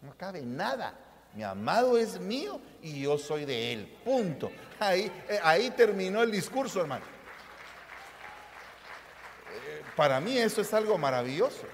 No 0.01 0.15
cabe 0.15 0.41
nada. 0.43 0.93
Mi 1.33 1.43
amado 1.43 1.97
es 1.97 2.19
mío 2.19 2.61
y 2.81 3.01
yo 3.01 3.17
soy 3.17 3.45
de 3.45 3.73
él. 3.73 3.97
Punto. 4.05 4.51
Ahí, 4.79 5.11
eh, 5.27 5.71
terminó 5.75 6.21
el 6.21 6.31
discurso, 6.31 6.79
hermano. 6.79 7.05
Eh, 9.53 9.83
para 9.95 10.21
mí 10.21 10.37
eso 10.37 10.61
es 10.61 10.73
algo 10.73 10.97
maravilloso. 10.97 11.67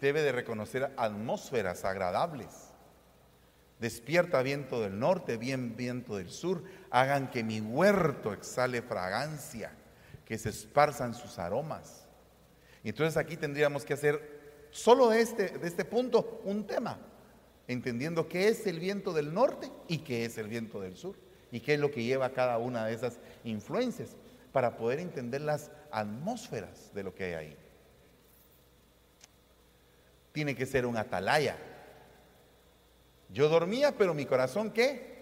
Debe 0.00 0.22
de 0.22 0.32
reconocer 0.32 0.92
atmósferas 0.96 1.84
agradables 1.84 2.65
Despierta 3.78 4.42
viento 4.42 4.80
del 4.80 4.98
norte, 4.98 5.36
bien 5.36 5.76
viento 5.76 6.16
del 6.16 6.30
sur, 6.30 6.64
hagan 6.90 7.30
que 7.30 7.44
mi 7.44 7.60
huerto 7.60 8.32
exhale 8.32 8.80
fragancia, 8.80 9.72
que 10.24 10.38
se 10.38 10.48
esparzan 10.48 11.14
sus 11.14 11.38
aromas. 11.38 12.06
Entonces 12.82 13.16
aquí 13.16 13.36
tendríamos 13.36 13.84
que 13.84 13.94
hacer 13.94 14.68
solo 14.70 15.10
de 15.10 15.20
este, 15.20 15.58
de 15.58 15.66
este 15.66 15.84
punto, 15.84 16.40
un 16.44 16.66
tema, 16.66 16.98
entendiendo 17.68 18.28
qué 18.28 18.48
es 18.48 18.66
el 18.66 18.80
viento 18.80 19.12
del 19.12 19.34
norte 19.34 19.70
y 19.88 19.98
qué 19.98 20.24
es 20.24 20.38
el 20.38 20.48
viento 20.48 20.80
del 20.80 20.96
sur, 20.96 21.16
y 21.50 21.60
qué 21.60 21.74
es 21.74 21.80
lo 21.80 21.90
que 21.90 22.02
lleva 22.02 22.32
cada 22.32 22.58
una 22.58 22.86
de 22.86 22.94
esas 22.94 23.18
influencias, 23.44 24.16
para 24.52 24.76
poder 24.76 25.00
entender 25.00 25.42
las 25.42 25.70
atmósferas 25.90 26.94
de 26.94 27.02
lo 27.02 27.14
que 27.14 27.24
hay 27.24 27.32
ahí. 27.34 27.56
Tiene 30.32 30.54
que 30.54 30.64
ser 30.64 30.86
un 30.86 30.96
atalaya. 30.96 31.56
Yo 33.36 33.50
dormía, 33.50 33.92
pero 33.92 34.14
mi 34.14 34.24
corazón, 34.24 34.70
¿qué? 34.70 35.14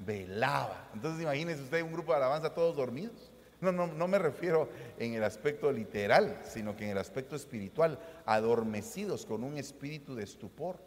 Velaba. 0.00 0.90
Entonces 0.92 1.22
imagínense 1.22 1.62
usted 1.62 1.82
un 1.82 1.92
grupo 1.92 2.10
de 2.10 2.16
alabanza 2.16 2.52
todos 2.52 2.74
dormidos. 2.74 3.30
No, 3.60 3.70
no, 3.70 3.86
no 3.86 4.08
me 4.08 4.18
refiero 4.18 4.68
en 4.98 5.14
el 5.14 5.22
aspecto 5.22 5.70
literal, 5.70 6.40
sino 6.42 6.74
que 6.74 6.82
en 6.82 6.90
el 6.90 6.98
aspecto 6.98 7.36
espiritual, 7.36 8.00
adormecidos 8.26 9.24
con 9.24 9.44
un 9.44 9.56
espíritu 9.56 10.16
de 10.16 10.24
estupor. 10.24 10.80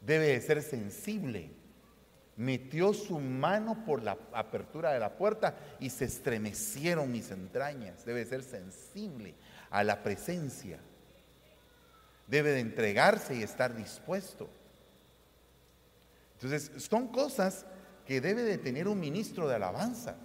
Debe 0.00 0.28
de 0.28 0.40
ser 0.40 0.62
sensible. 0.62 1.50
Metió 2.36 2.92
su 2.92 3.18
mano 3.18 3.84
por 3.84 4.00
la 4.00 4.16
apertura 4.32 4.92
de 4.92 5.00
la 5.00 5.16
puerta 5.16 5.56
y 5.80 5.90
se 5.90 6.04
estremecieron 6.04 7.10
mis 7.10 7.32
entrañas. 7.32 8.04
Debe 8.04 8.20
de 8.20 8.26
ser 8.26 8.44
sensible 8.44 9.34
a 9.70 9.82
la 9.82 10.04
presencia. 10.04 10.78
Debe 12.28 12.50
de 12.52 12.60
entregarse 12.60 13.34
y 13.34 13.42
estar 13.42 13.74
dispuesto. 13.74 14.48
Entonces, 16.34 16.70
son 16.84 17.08
cosas 17.08 17.66
que 18.06 18.20
debe 18.20 18.42
de 18.42 18.58
tener 18.58 18.86
un 18.86 19.00
ministro 19.00 19.48
de 19.48 19.56
alabanza. 19.56 20.16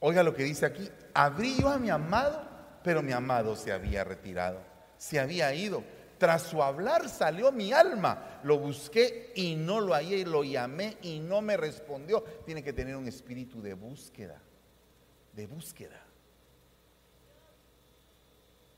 Oiga 0.00 0.22
lo 0.22 0.34
que 0.34 0.42
dice 0.42 0.66
aquí, 0.66 0.88
abrí 1.14 1.60
yo 1.60 1.68
a 1.68 1.78
mi 1.78 1.90
amado, 1.90 2.42
pero 2.82 3.02
mi 3.02 3.12
amado 3.12 3.54
se 3.54 3.70
había 3.70 4.02
retirado, 4.02 4.60
se 4.98 5.20
había 5.20 5.54
ido. 5.54 5.84
Tras 6.18 6.42
su 6.42 6.62
hablar 6.62 7.08
salió 7.08 7.52
mi 7.52 7.72
alma, 7.72 8.40
lo 8.44 8.58
busqué 8.58 9.32
y 9.36 9.54
no 9.54 9.80
lo 9.80 9.92
hallé, 9.92 10.24
lo 10.24 10.42
llamé 10.42 10.96
y 11.02 11.20
no 11.20 11.42
me 11.42 11.56
respondió. 11.56 12.22
Tiene 12.44 12.62
que 12.62 12.72
tener 12.72 12.96
un 12.96 13.06
espíritu 13.06 13.60
de 13.60 13.74
búsqueda, 13.74 14.40
de 15.32 15.46
búsqueda. 15.46 16.00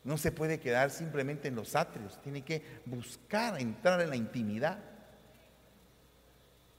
No 0.04 0.18
se 0.18 0.30
puede 0.30 0.60
quedar 0.60 0.90
simplemente 0.90 1.48
en 1.48 1.54
los 1.54 1.74
atrios, 1.74 2.20
tiene 2.22 2.42
que 2.42 2.62
buscar 2.84 3.58
entrar 3.58 4.00
en 4.02 4.10
la 4.10 4.16
intimidad. 4.16 4.78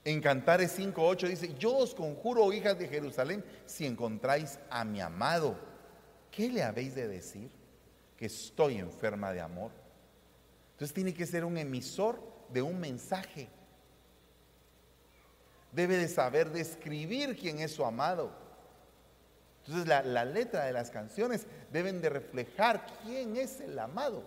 En 0.03 0.21
Cantares 0.21 0.77
5.8 0.77 1.27
dice, 1.27 1.55
yo 1.57 1.75
os 1.75 1.95
conjuro, 1.95 2.53
hijas 2.53 2.77
de 2.77 2.87
Jerusalén, 2.87 3.43
si 3.65 3.87
encontráis 3.87 4.59
a 4.69 4.85
mi 4.85 5.01
amado, 5.01 5.57
¿qué 6.29 6.47
le 6.47 6.61
habéis 6.61 6.93
de 6.93 7.07
decir? 7.07 7.49
Que 8.15 8.27
estoy 8.27 8.77
enferma 8.77 9.31
de 9.33 9.41
amor. 9.41 9.71
Entonces 10.73 10.93
tiene 10.93 11.13
que 11.13 11.25
ser 11.25 11.43
un 11.43 11.57
emisor 11.57 12.21
de 12.49 12.61
un 12.61 12.79
mensaje. 12.79 13.49
Debe 15.71 15.97
de 15.97 16.07
saber 16.07 16.51
describir 16.51 17.35
quién 17.35 17.59
es 17.59 17.71
su 17.71 17.83
amado. 17.83 18.44
Entonces 19.67 19.87
la, 19.87 20.25
letra 20.25 20.65
de 20.65 20.73
las 20.73 20.91
canciones 20.91 21.47
deben 21.71 21.99
de 22.01 22.09
reflejar 22.09 22.85
quién 23.03 23.35
es 23.35 23.59
el 23.61 23.77
amado. 23.79 24.23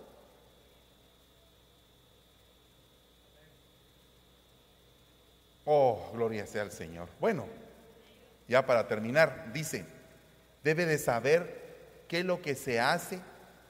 Oh, 5.63 6.09
gloria 6.13 6.45
sea 6.45 6.63
al 6.63 6.71
Señor. 6.71 7.07
Bueno, 7.21 7.45
ya 8.49 8.65
para 8.65 8.87
terminar, 8.87 9.53
dice, 9.53 9.85
debe 10.63 10.85
de 10.85 10.97
saber 10.97 12.03
que 12.09 12.23
lo 12.23 12.41
que 12.41 12.55
se 12.55 12.81
hace, 12.81 13.19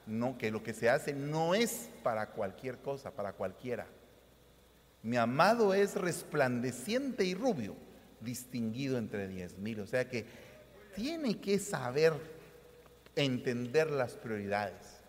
no, 0.08 0.38
que 0.40 0.50
lo 0.50 0.64
que 0.64 0.74
se 0.74 0.90
hace 0.90 1.14
no 1.14 1.54
es 1.54 1.90
para 2.02 2.28
cualquier 2.28 2.78
cosa, 2.78 3.12
para 3.12 3.34
cualquiera. 3.34 3.86
Mi 5.04 5.18
amado 5.18 5.76
es 5.76 5.96
resplandeciente 5.96 7.26
y 7.26 7.36
rubio, 7.36 7.76
distinguido 8.22 8.98
entre 8.98 9.28
diez 9.28 9.58
mil. 9.58 9.82
O 9.82 9.86
sea 9.86 10.10
que 10.10 10.49
tiene 10.96 11.40
que 11.40 11.60
saber 11.60 12.14
entender 13.16 13.90
las 13.92 14.14
prioridades. 14.14 15.00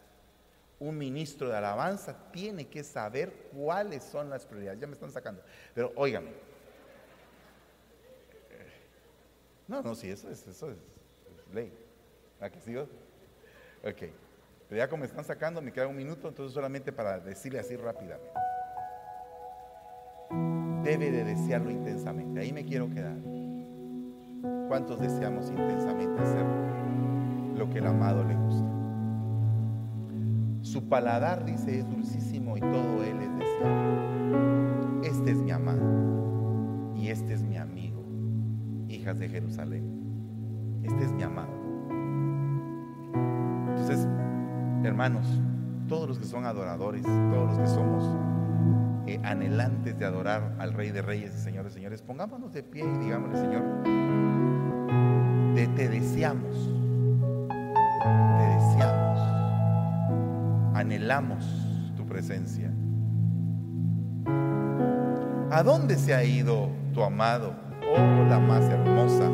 Un 0.78 0.96
ministro 0.96 1.48
de 1.48 1.56
alabanza 1.56 2.16
tiene 2.32 2.68
que 2.68 2.82
saber 2.82 3.32
cuáles 3.52 4.02
son 4.02 4.30
las 4.30 4.46
prioridades. 4.46 4.80
Ya 4.80 4.86
me 4.86 4.94
están 4.94 5.10
sacando. 5.10 5.42
Pero 5.74 5.92
óigame, 5.94 6.30
No, 9.70 9.82
no, 9.82 9.94
sí, 9.94 10.10
eso 10.10 10.28
es, 10.28 10.44
eso 10.48 10.68
es, 10.72 10.76
ley. 11.54 11.72
¿A 12.40 12.50
que 12.50 12.60
sigo? 12.60 12.88
Ok. 13.84 14.10
Pero 14.68 14.78
ya 14.78 14.88
como 14.88 15.02
me 15.02 15.06
están 15.06 15.24
sacando, 15.24 15.62
me 15.62 15.72
queda 15.72 15.86
un 15.86 15.96
minuto, 15.96 16.26
entonces 16.26 16.52
solamente 16.52 16.90
para 16.90 17.20
decirle 17.20 17.60
así 17.60 17.76
rápidamente. 17.76 18.32
Debe 20.82 21.12
de 21.12 21.22
desearlo 21.22 21.70
intensamente. 21.70 22.40
Ahí 22.40 22.52
me 22.52 22.64
quiero 22.64 22.90
quedar. 22.90 23.14
¿Cuántos 24.70 25.00
deseamos 25.00 25.50
intensamente 25.50 26.22
hacer 26.22 26.46
lo 27.56 27.68
que 27.70 27.78
el 27.78 27.88
amado 27.88 28.22
le 28.22 28.36
gusta? 28.36 28.70
Su 30.62 30.88
paladar, 30.88 31.44
dice, 31.44 31.80
es 31.80 31.90
dulcísimo 31.90 32.56
y 32.56 32.60
todo 32.60 33.02
él 33.02 33.20
es 33.20 33.36
deseado. 33.36 35.02
Este 35.02 35.32
es 35.32 35.38
mi 35.38 35.50
amado 35.50 36.94
y 36.94 37.08
este 37.08 37.32
es 37.32 37.42
mi 37.42 37.56
amigo 37.56 38.04
hijas 38.88 39.18
de 39.18 39.28
Jerusalén. 39.28 40.80
Este 40.84 41.04
es 41.04 41.12
mi 41.14 41.24
amado. 41.24 41.50
Entonces, 43.70 44.06
hermanos, 44.84 45.26
todos 45.88 46.08
los 46.08 46.18
que 46.20 46.26
son 46.26 46.44
adoradores, 46.46 47.02
todos 47.02 47.48
los 47.48 47.58
que 47.58 47.66
somos 47.66 48.04
eh, 49.08 49.20
anhelantes 49.24 49.98
de 49.98 50.04
adorar 50.04 50.54
al 50.60 50.74
Rey 50.74 50.92
de 50.92 51.02
Reyes 51.02 51.34
y 51.34 51.38
Señores, 51.38 51.72
Señores, 51.72 52.02
pongámonos 52.02 52.52
de 52.52 52.62
pie 52.62 52.84
y 52.84 52.98
digámosle, 52.98 53.36
Señor, 53.36 54.29
te, 55.68 55.88
deseamos, 55.88 56.56
te 57.48 58.44
deseamos, 58.44 59.20
anhelamos 60.74 61.44
tu 61.96 62.06
presencia. 62.06 62.70
¿A 65.50 65.62
dónde 65.62 65.96
se 65.96 66.14
ha 66.14 66.22
ido 66.24 66.70
tu 66.92 67.02
amado? 67.02 67.70
oh 67.90 68.24
la 68.28 68.38
más 68.38 68.64
hermosa 68.64 69.28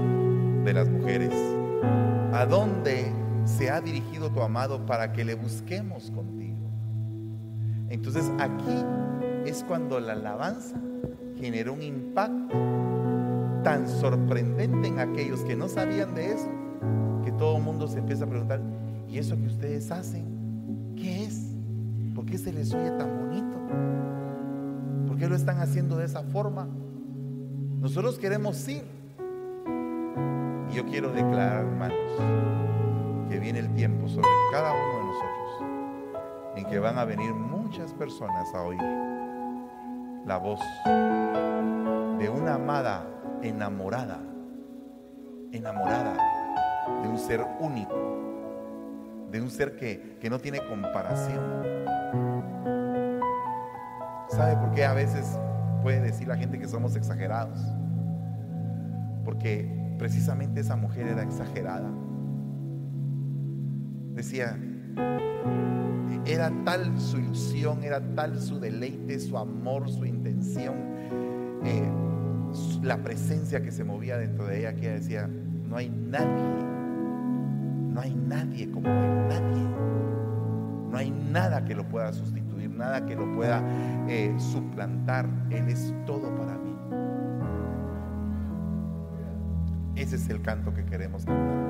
de 0.64 0.72
las 0.72 0.88
mujeres, 0.88 1.32
¿a 2.32 2.46
dónde 2.46 3.12
se 3.44 3.70
ha 3.70 3.80
dirigido 3.80 4.30
tu 4.30 4.42
amado 4.42 4.84
para 4.86 5.12
que 5.12 5.24
le 5.24 5.34
busquemos 5.34 6.10
contigo? 6.10 6.70
Entonces 7.88 8.30
aquí 8.38 8.84
es 9.44 9.62
cuando 9.62 10.00
la 10.00 10.14
alabanza 10.14 10.80
generó 11.38 11.74
un 11.74 11.82
impacto 11.82 12.56
tan 13.66 13.88
sorprendente 13.88 14.86
en 14.86 15.00
aquellos 15.00 15.40
que 15.40 15.56
no 15.56 15.66
sabían 15.66 16.14
de 16.14 16.34
eso, 16.34 16.48
que 17.24 17.32
todo 17.32 17.56
el 17.56 17.64
mundo 17.64 17.88
se 17.88 17.98
empieza 17.98 18.22
a 18.22 18.28
preguntar, 18.28 18.60
¿y 19.08 19.18
eso 19.18 19.36
que 19.36 19.48
ustedes 19.48 19.90
hacen? 19.90 20.94
¿Qué 20.94 21.24
es? 21.24 21.52
¿Por 22.14 22.26
qué 22.26 22.38
se 22.38 22.52
les 22.52 22.72
oye 22.72 22.92
tan 22.92 23.26
bonito? 23.26 23.58
¿Por 25.08 25.18
qué 25.18 25.26
lo 25.26 25.34
están 25.34 25.58
haciendo 25.58 25.96
de 25.96 26.04
esa 26.04 26.22
forma? 26.22 26.68
Nosotros 27.80 28.20
queremos 28.20 28.68
ir. 28.68 28.84
Y 30.70 30.76
yo 30.76 30.86
quiero 30.86 31.10
declarar, 31.10 31.64
hermanos, 31.64 31.98
que 33.28 33.40
viene 33.40 33.58
el 33.58 33.74
tiempo 33.74 34.06
sobre 34.06 34.28
cada 34.52 34.72
uno 34.74 34.98
de 34.98 35.04
nosotros 35.06 36.54
en 36.54 36.66
que 36.66 36.78
van 36.78 36.98
a 36.98 37.04
venir 37.04 37.34
muchas 37.34 37.92
personas 37.94 38.46
a 38.54 38.62
oír 38.62 38.80
la 40.24 40.38
voz 40.38 40.60
de 42.20 42.28
una 42.28 42.54
amada 42.54 43.15
enamorada, 43.42 44.20
enamorada 45.52 46.16
de 47.02 47.08
un 47.08 47.18
ser 47.18 47.44
único, 47.60 47.94
de 49.30 49.40
un 49.40 49.50
ser 49.50 49.76
que, 49.76 50.16
que 50.20 50.30
no 50.30 50.38
tiene 50.38 50.60
comparación. 50.66 51.42
¿Sabe 54.28 54.56
por 54.56 54.72
qué 54.72 54.84
a 54.84 54.92
veces 54.92 55.38
puede 55.86 56.00
decir 56.00 56.26
la 56.26 56.36
gente 56.36 56.58
que 56.58 56.66
somos 56.66 56.96
exagerados. 56.96 57.60
Porque 59.24 59.94
precisamente 59.98 60.58
esa 60.58 60.74
mujer 60.74 61.06
era 61.06 61.22
exagerada. 61.22 61.88
Decía, 64.12 64.58
era 66.24 66.50
tal 66.64 67.00
su 67.00 67.18
ilusión, 67.18 67.84
era 67.84 68.00
tal 68.16 68.40
su 68.40 68.58
deleite, 68.58 69.20
su 69.20 69.38
amor, 69.38 69.88
su 69.88 70.04
intención, 70.04 70.74
eh, 71.64 71.88
la 72.82 72.98
presencia 72.98 73.62
que 73.62 73.70
se 73.70 73.84
movía 73.84 74.16
dentro 74.16 74.46
de 74.46 74.60
ella, 74.60 74.74
que 74.74 74.86
ella 74.86 74.94
decía, 74.94 75.28
no 75.28 75.76
hay 75.76 75.90
nadie, 75.90 76.64
no 77.92 78.00
hay 78.00 78.14
nadie 78.14 78.70
como 78.70 78.88
él, 78.88 79.28
nadie. 79.28 79.66
No 80.90 80.98
hay 80.98 81.10
nada 81.10 81.64
que 81.64 81.74
lo 81.74 81.88
pueda 81.88 82.12
sustituir 82.12 82.46
nada 82.76 83.04
que 83.04 83.14
lo 83.16 83.32
pueda 83.34 83.62
eh, 84.08 84.34
suplantar. 84.38 85.26
Él 85.50 85.68
es 85.68 85.92
todo 86.04 86.34
para 86.36 86.56
mí. 86.58 86.76
Ese 89.96 90.16
es 90.16 90.28
el 90.28 90.42
canto 90.42 90.74
que 90.74 90.84
queremos 90.84 91.24
cantar. 91.24 91.66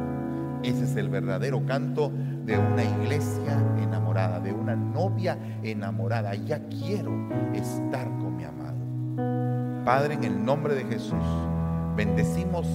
Ese 0.63 0.85
es 0.85 0.97
el 0.97 1.09
verdadero 1.09 1.65
canto 1.65 2.11
de 2.45 2.59
una 2.59 2.83
iglesia 2.83 3.57
enamorada, 3.81 4.41
de 4.41 4.53
una 4.53 4.75
novia 4.75 5.39
enamorada. 5.63 6.35
Ya 6.35 6.61
quiero 6.69 7.13
estar 7.55 8.09
con. 8.19 8.26
Padre, 9.87 10.15
en 10.15 10.25
el 10.25 10.45
nombre 10.45 10.75
de 10.75 10.85
Jesús, 10.85 11.23
bendecimos 11.95 12.67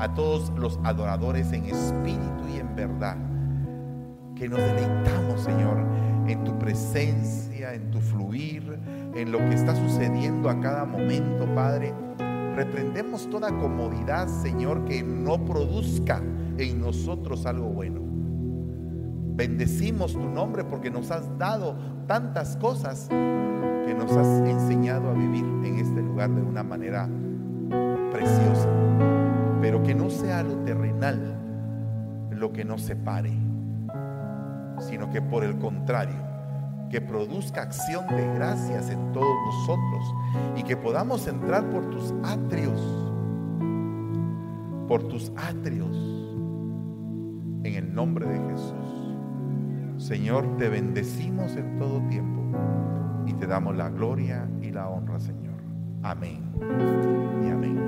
a 0.00 0.12
todos 0.12 0.52
los 0.58 0.78
adoradores 0.84 1.50
en 1.54 1.64
espíritu 1.64 2.46
y 2.54 2.58
en 2.58 2.76
verdad. 2.76 3.16
Que 4.36 4.50
nos 4.50 4.58
deleitamos, 4.58 5.40
Señor, 5.40 5.78
en 6.26 6.44
tu 6.44 6.58
presencia, 6.58 7.72
en 7.72 7.90
tu 7.90 8.00
fluir, 8.00 8.78
en 9.14 9.32
lo 9.32 9.38
que 9.38 9.54
está 9.54 9.74
sucediendo 9.74 10.50
a 10.50 10.60
cada 10.60 10.84
momento, 10.84 11.46
Padre. 11.54 11.94
Reprendemos 12.54 13.30
toda 13.30 13.48
comodidad, 13.48 14.28
Señor, 14.28 14.84
que 14.84 15.02
no 15.02 15.42
produzca 15.46 16.22
en 16.58 16.82
nosotros 16.82 17.46
algo 17.46 17.68
bueno. 17.70 18.02
Bendecimos 19.36 20.12
tu 20.12 20.28
nombre 20.28 20.64
porque 20.64 20.90
nos 20.90 21.10
has 21.12 21.38
dado 21.38 21.78
tantas 22.06 22.58
cosas 22.58 23.08
que 23.88 23.94
nos 23.94 24.12
has 24.12 24.46
enseñado 24.46 25.08
a 25.08 25.14
vivir 25.14 25.46
en 25.64 25.78
este 25.78 26.02
lugar 26.02 26.28
de 26.28 26.42
una 26.42 26.62
manera 26.62 27.08
preciosa. 28.12 28.68
Pero 29.62 29.82
que 29.82 29.94
no 29.94 30.10
sea 30.10 30.42
lo 30.42 30.56
terrenal 30.58 31.36
lo 32.30 32.52
que 32.52 32.66
nos 32.66 32.82
separe, 32.82 33.32
sino 34.78 35.10
que 35.10 35.22
por 35.22 35.42
el 35.42 35.56
contrario, 35.56 36.18
que 36.90 37.00
produzca 37.00 37.62
acción 37.62 38.06
de 38.08 38.26
gracias 38.34 38.90
en 38.90 39.12
todos 39.12 39.34
nosotros 39.46 40.14
y 40.56 40.62
que 40.64 40.76
podamos 40.76 41.26
entrar 41.26 41.68
por 41.70 41.88
tus 41.88 42.12
atrios, 42.24 42.78
por 44.86 45.08
tus 45.08 45.32
atrios, 45.34 45.96
en 47.64 47.74
el 47.74 47.94
nombre 47.94 48.26
de 48.26 48.38
Jesús. 48.50 49.16
Señor, 49.96 50.58
te 50.58 50.68
bendecimos 50.68 51.56
en 51.56 51.78
todo 51.78 52.00
tiempo 52.08 52.38
y 53.28 53.34
te 53.34 53.46
damos 53.46 53.76
la 53.76 53.90
gloria 53.90 54.48
y 54.62 54.70
la 54.70 54.88
honra, 54.88 55.20
Señor. 55.20 55.54
Amén 56.02 56.50
y 57.44 57.50
amén. 57.50 57.87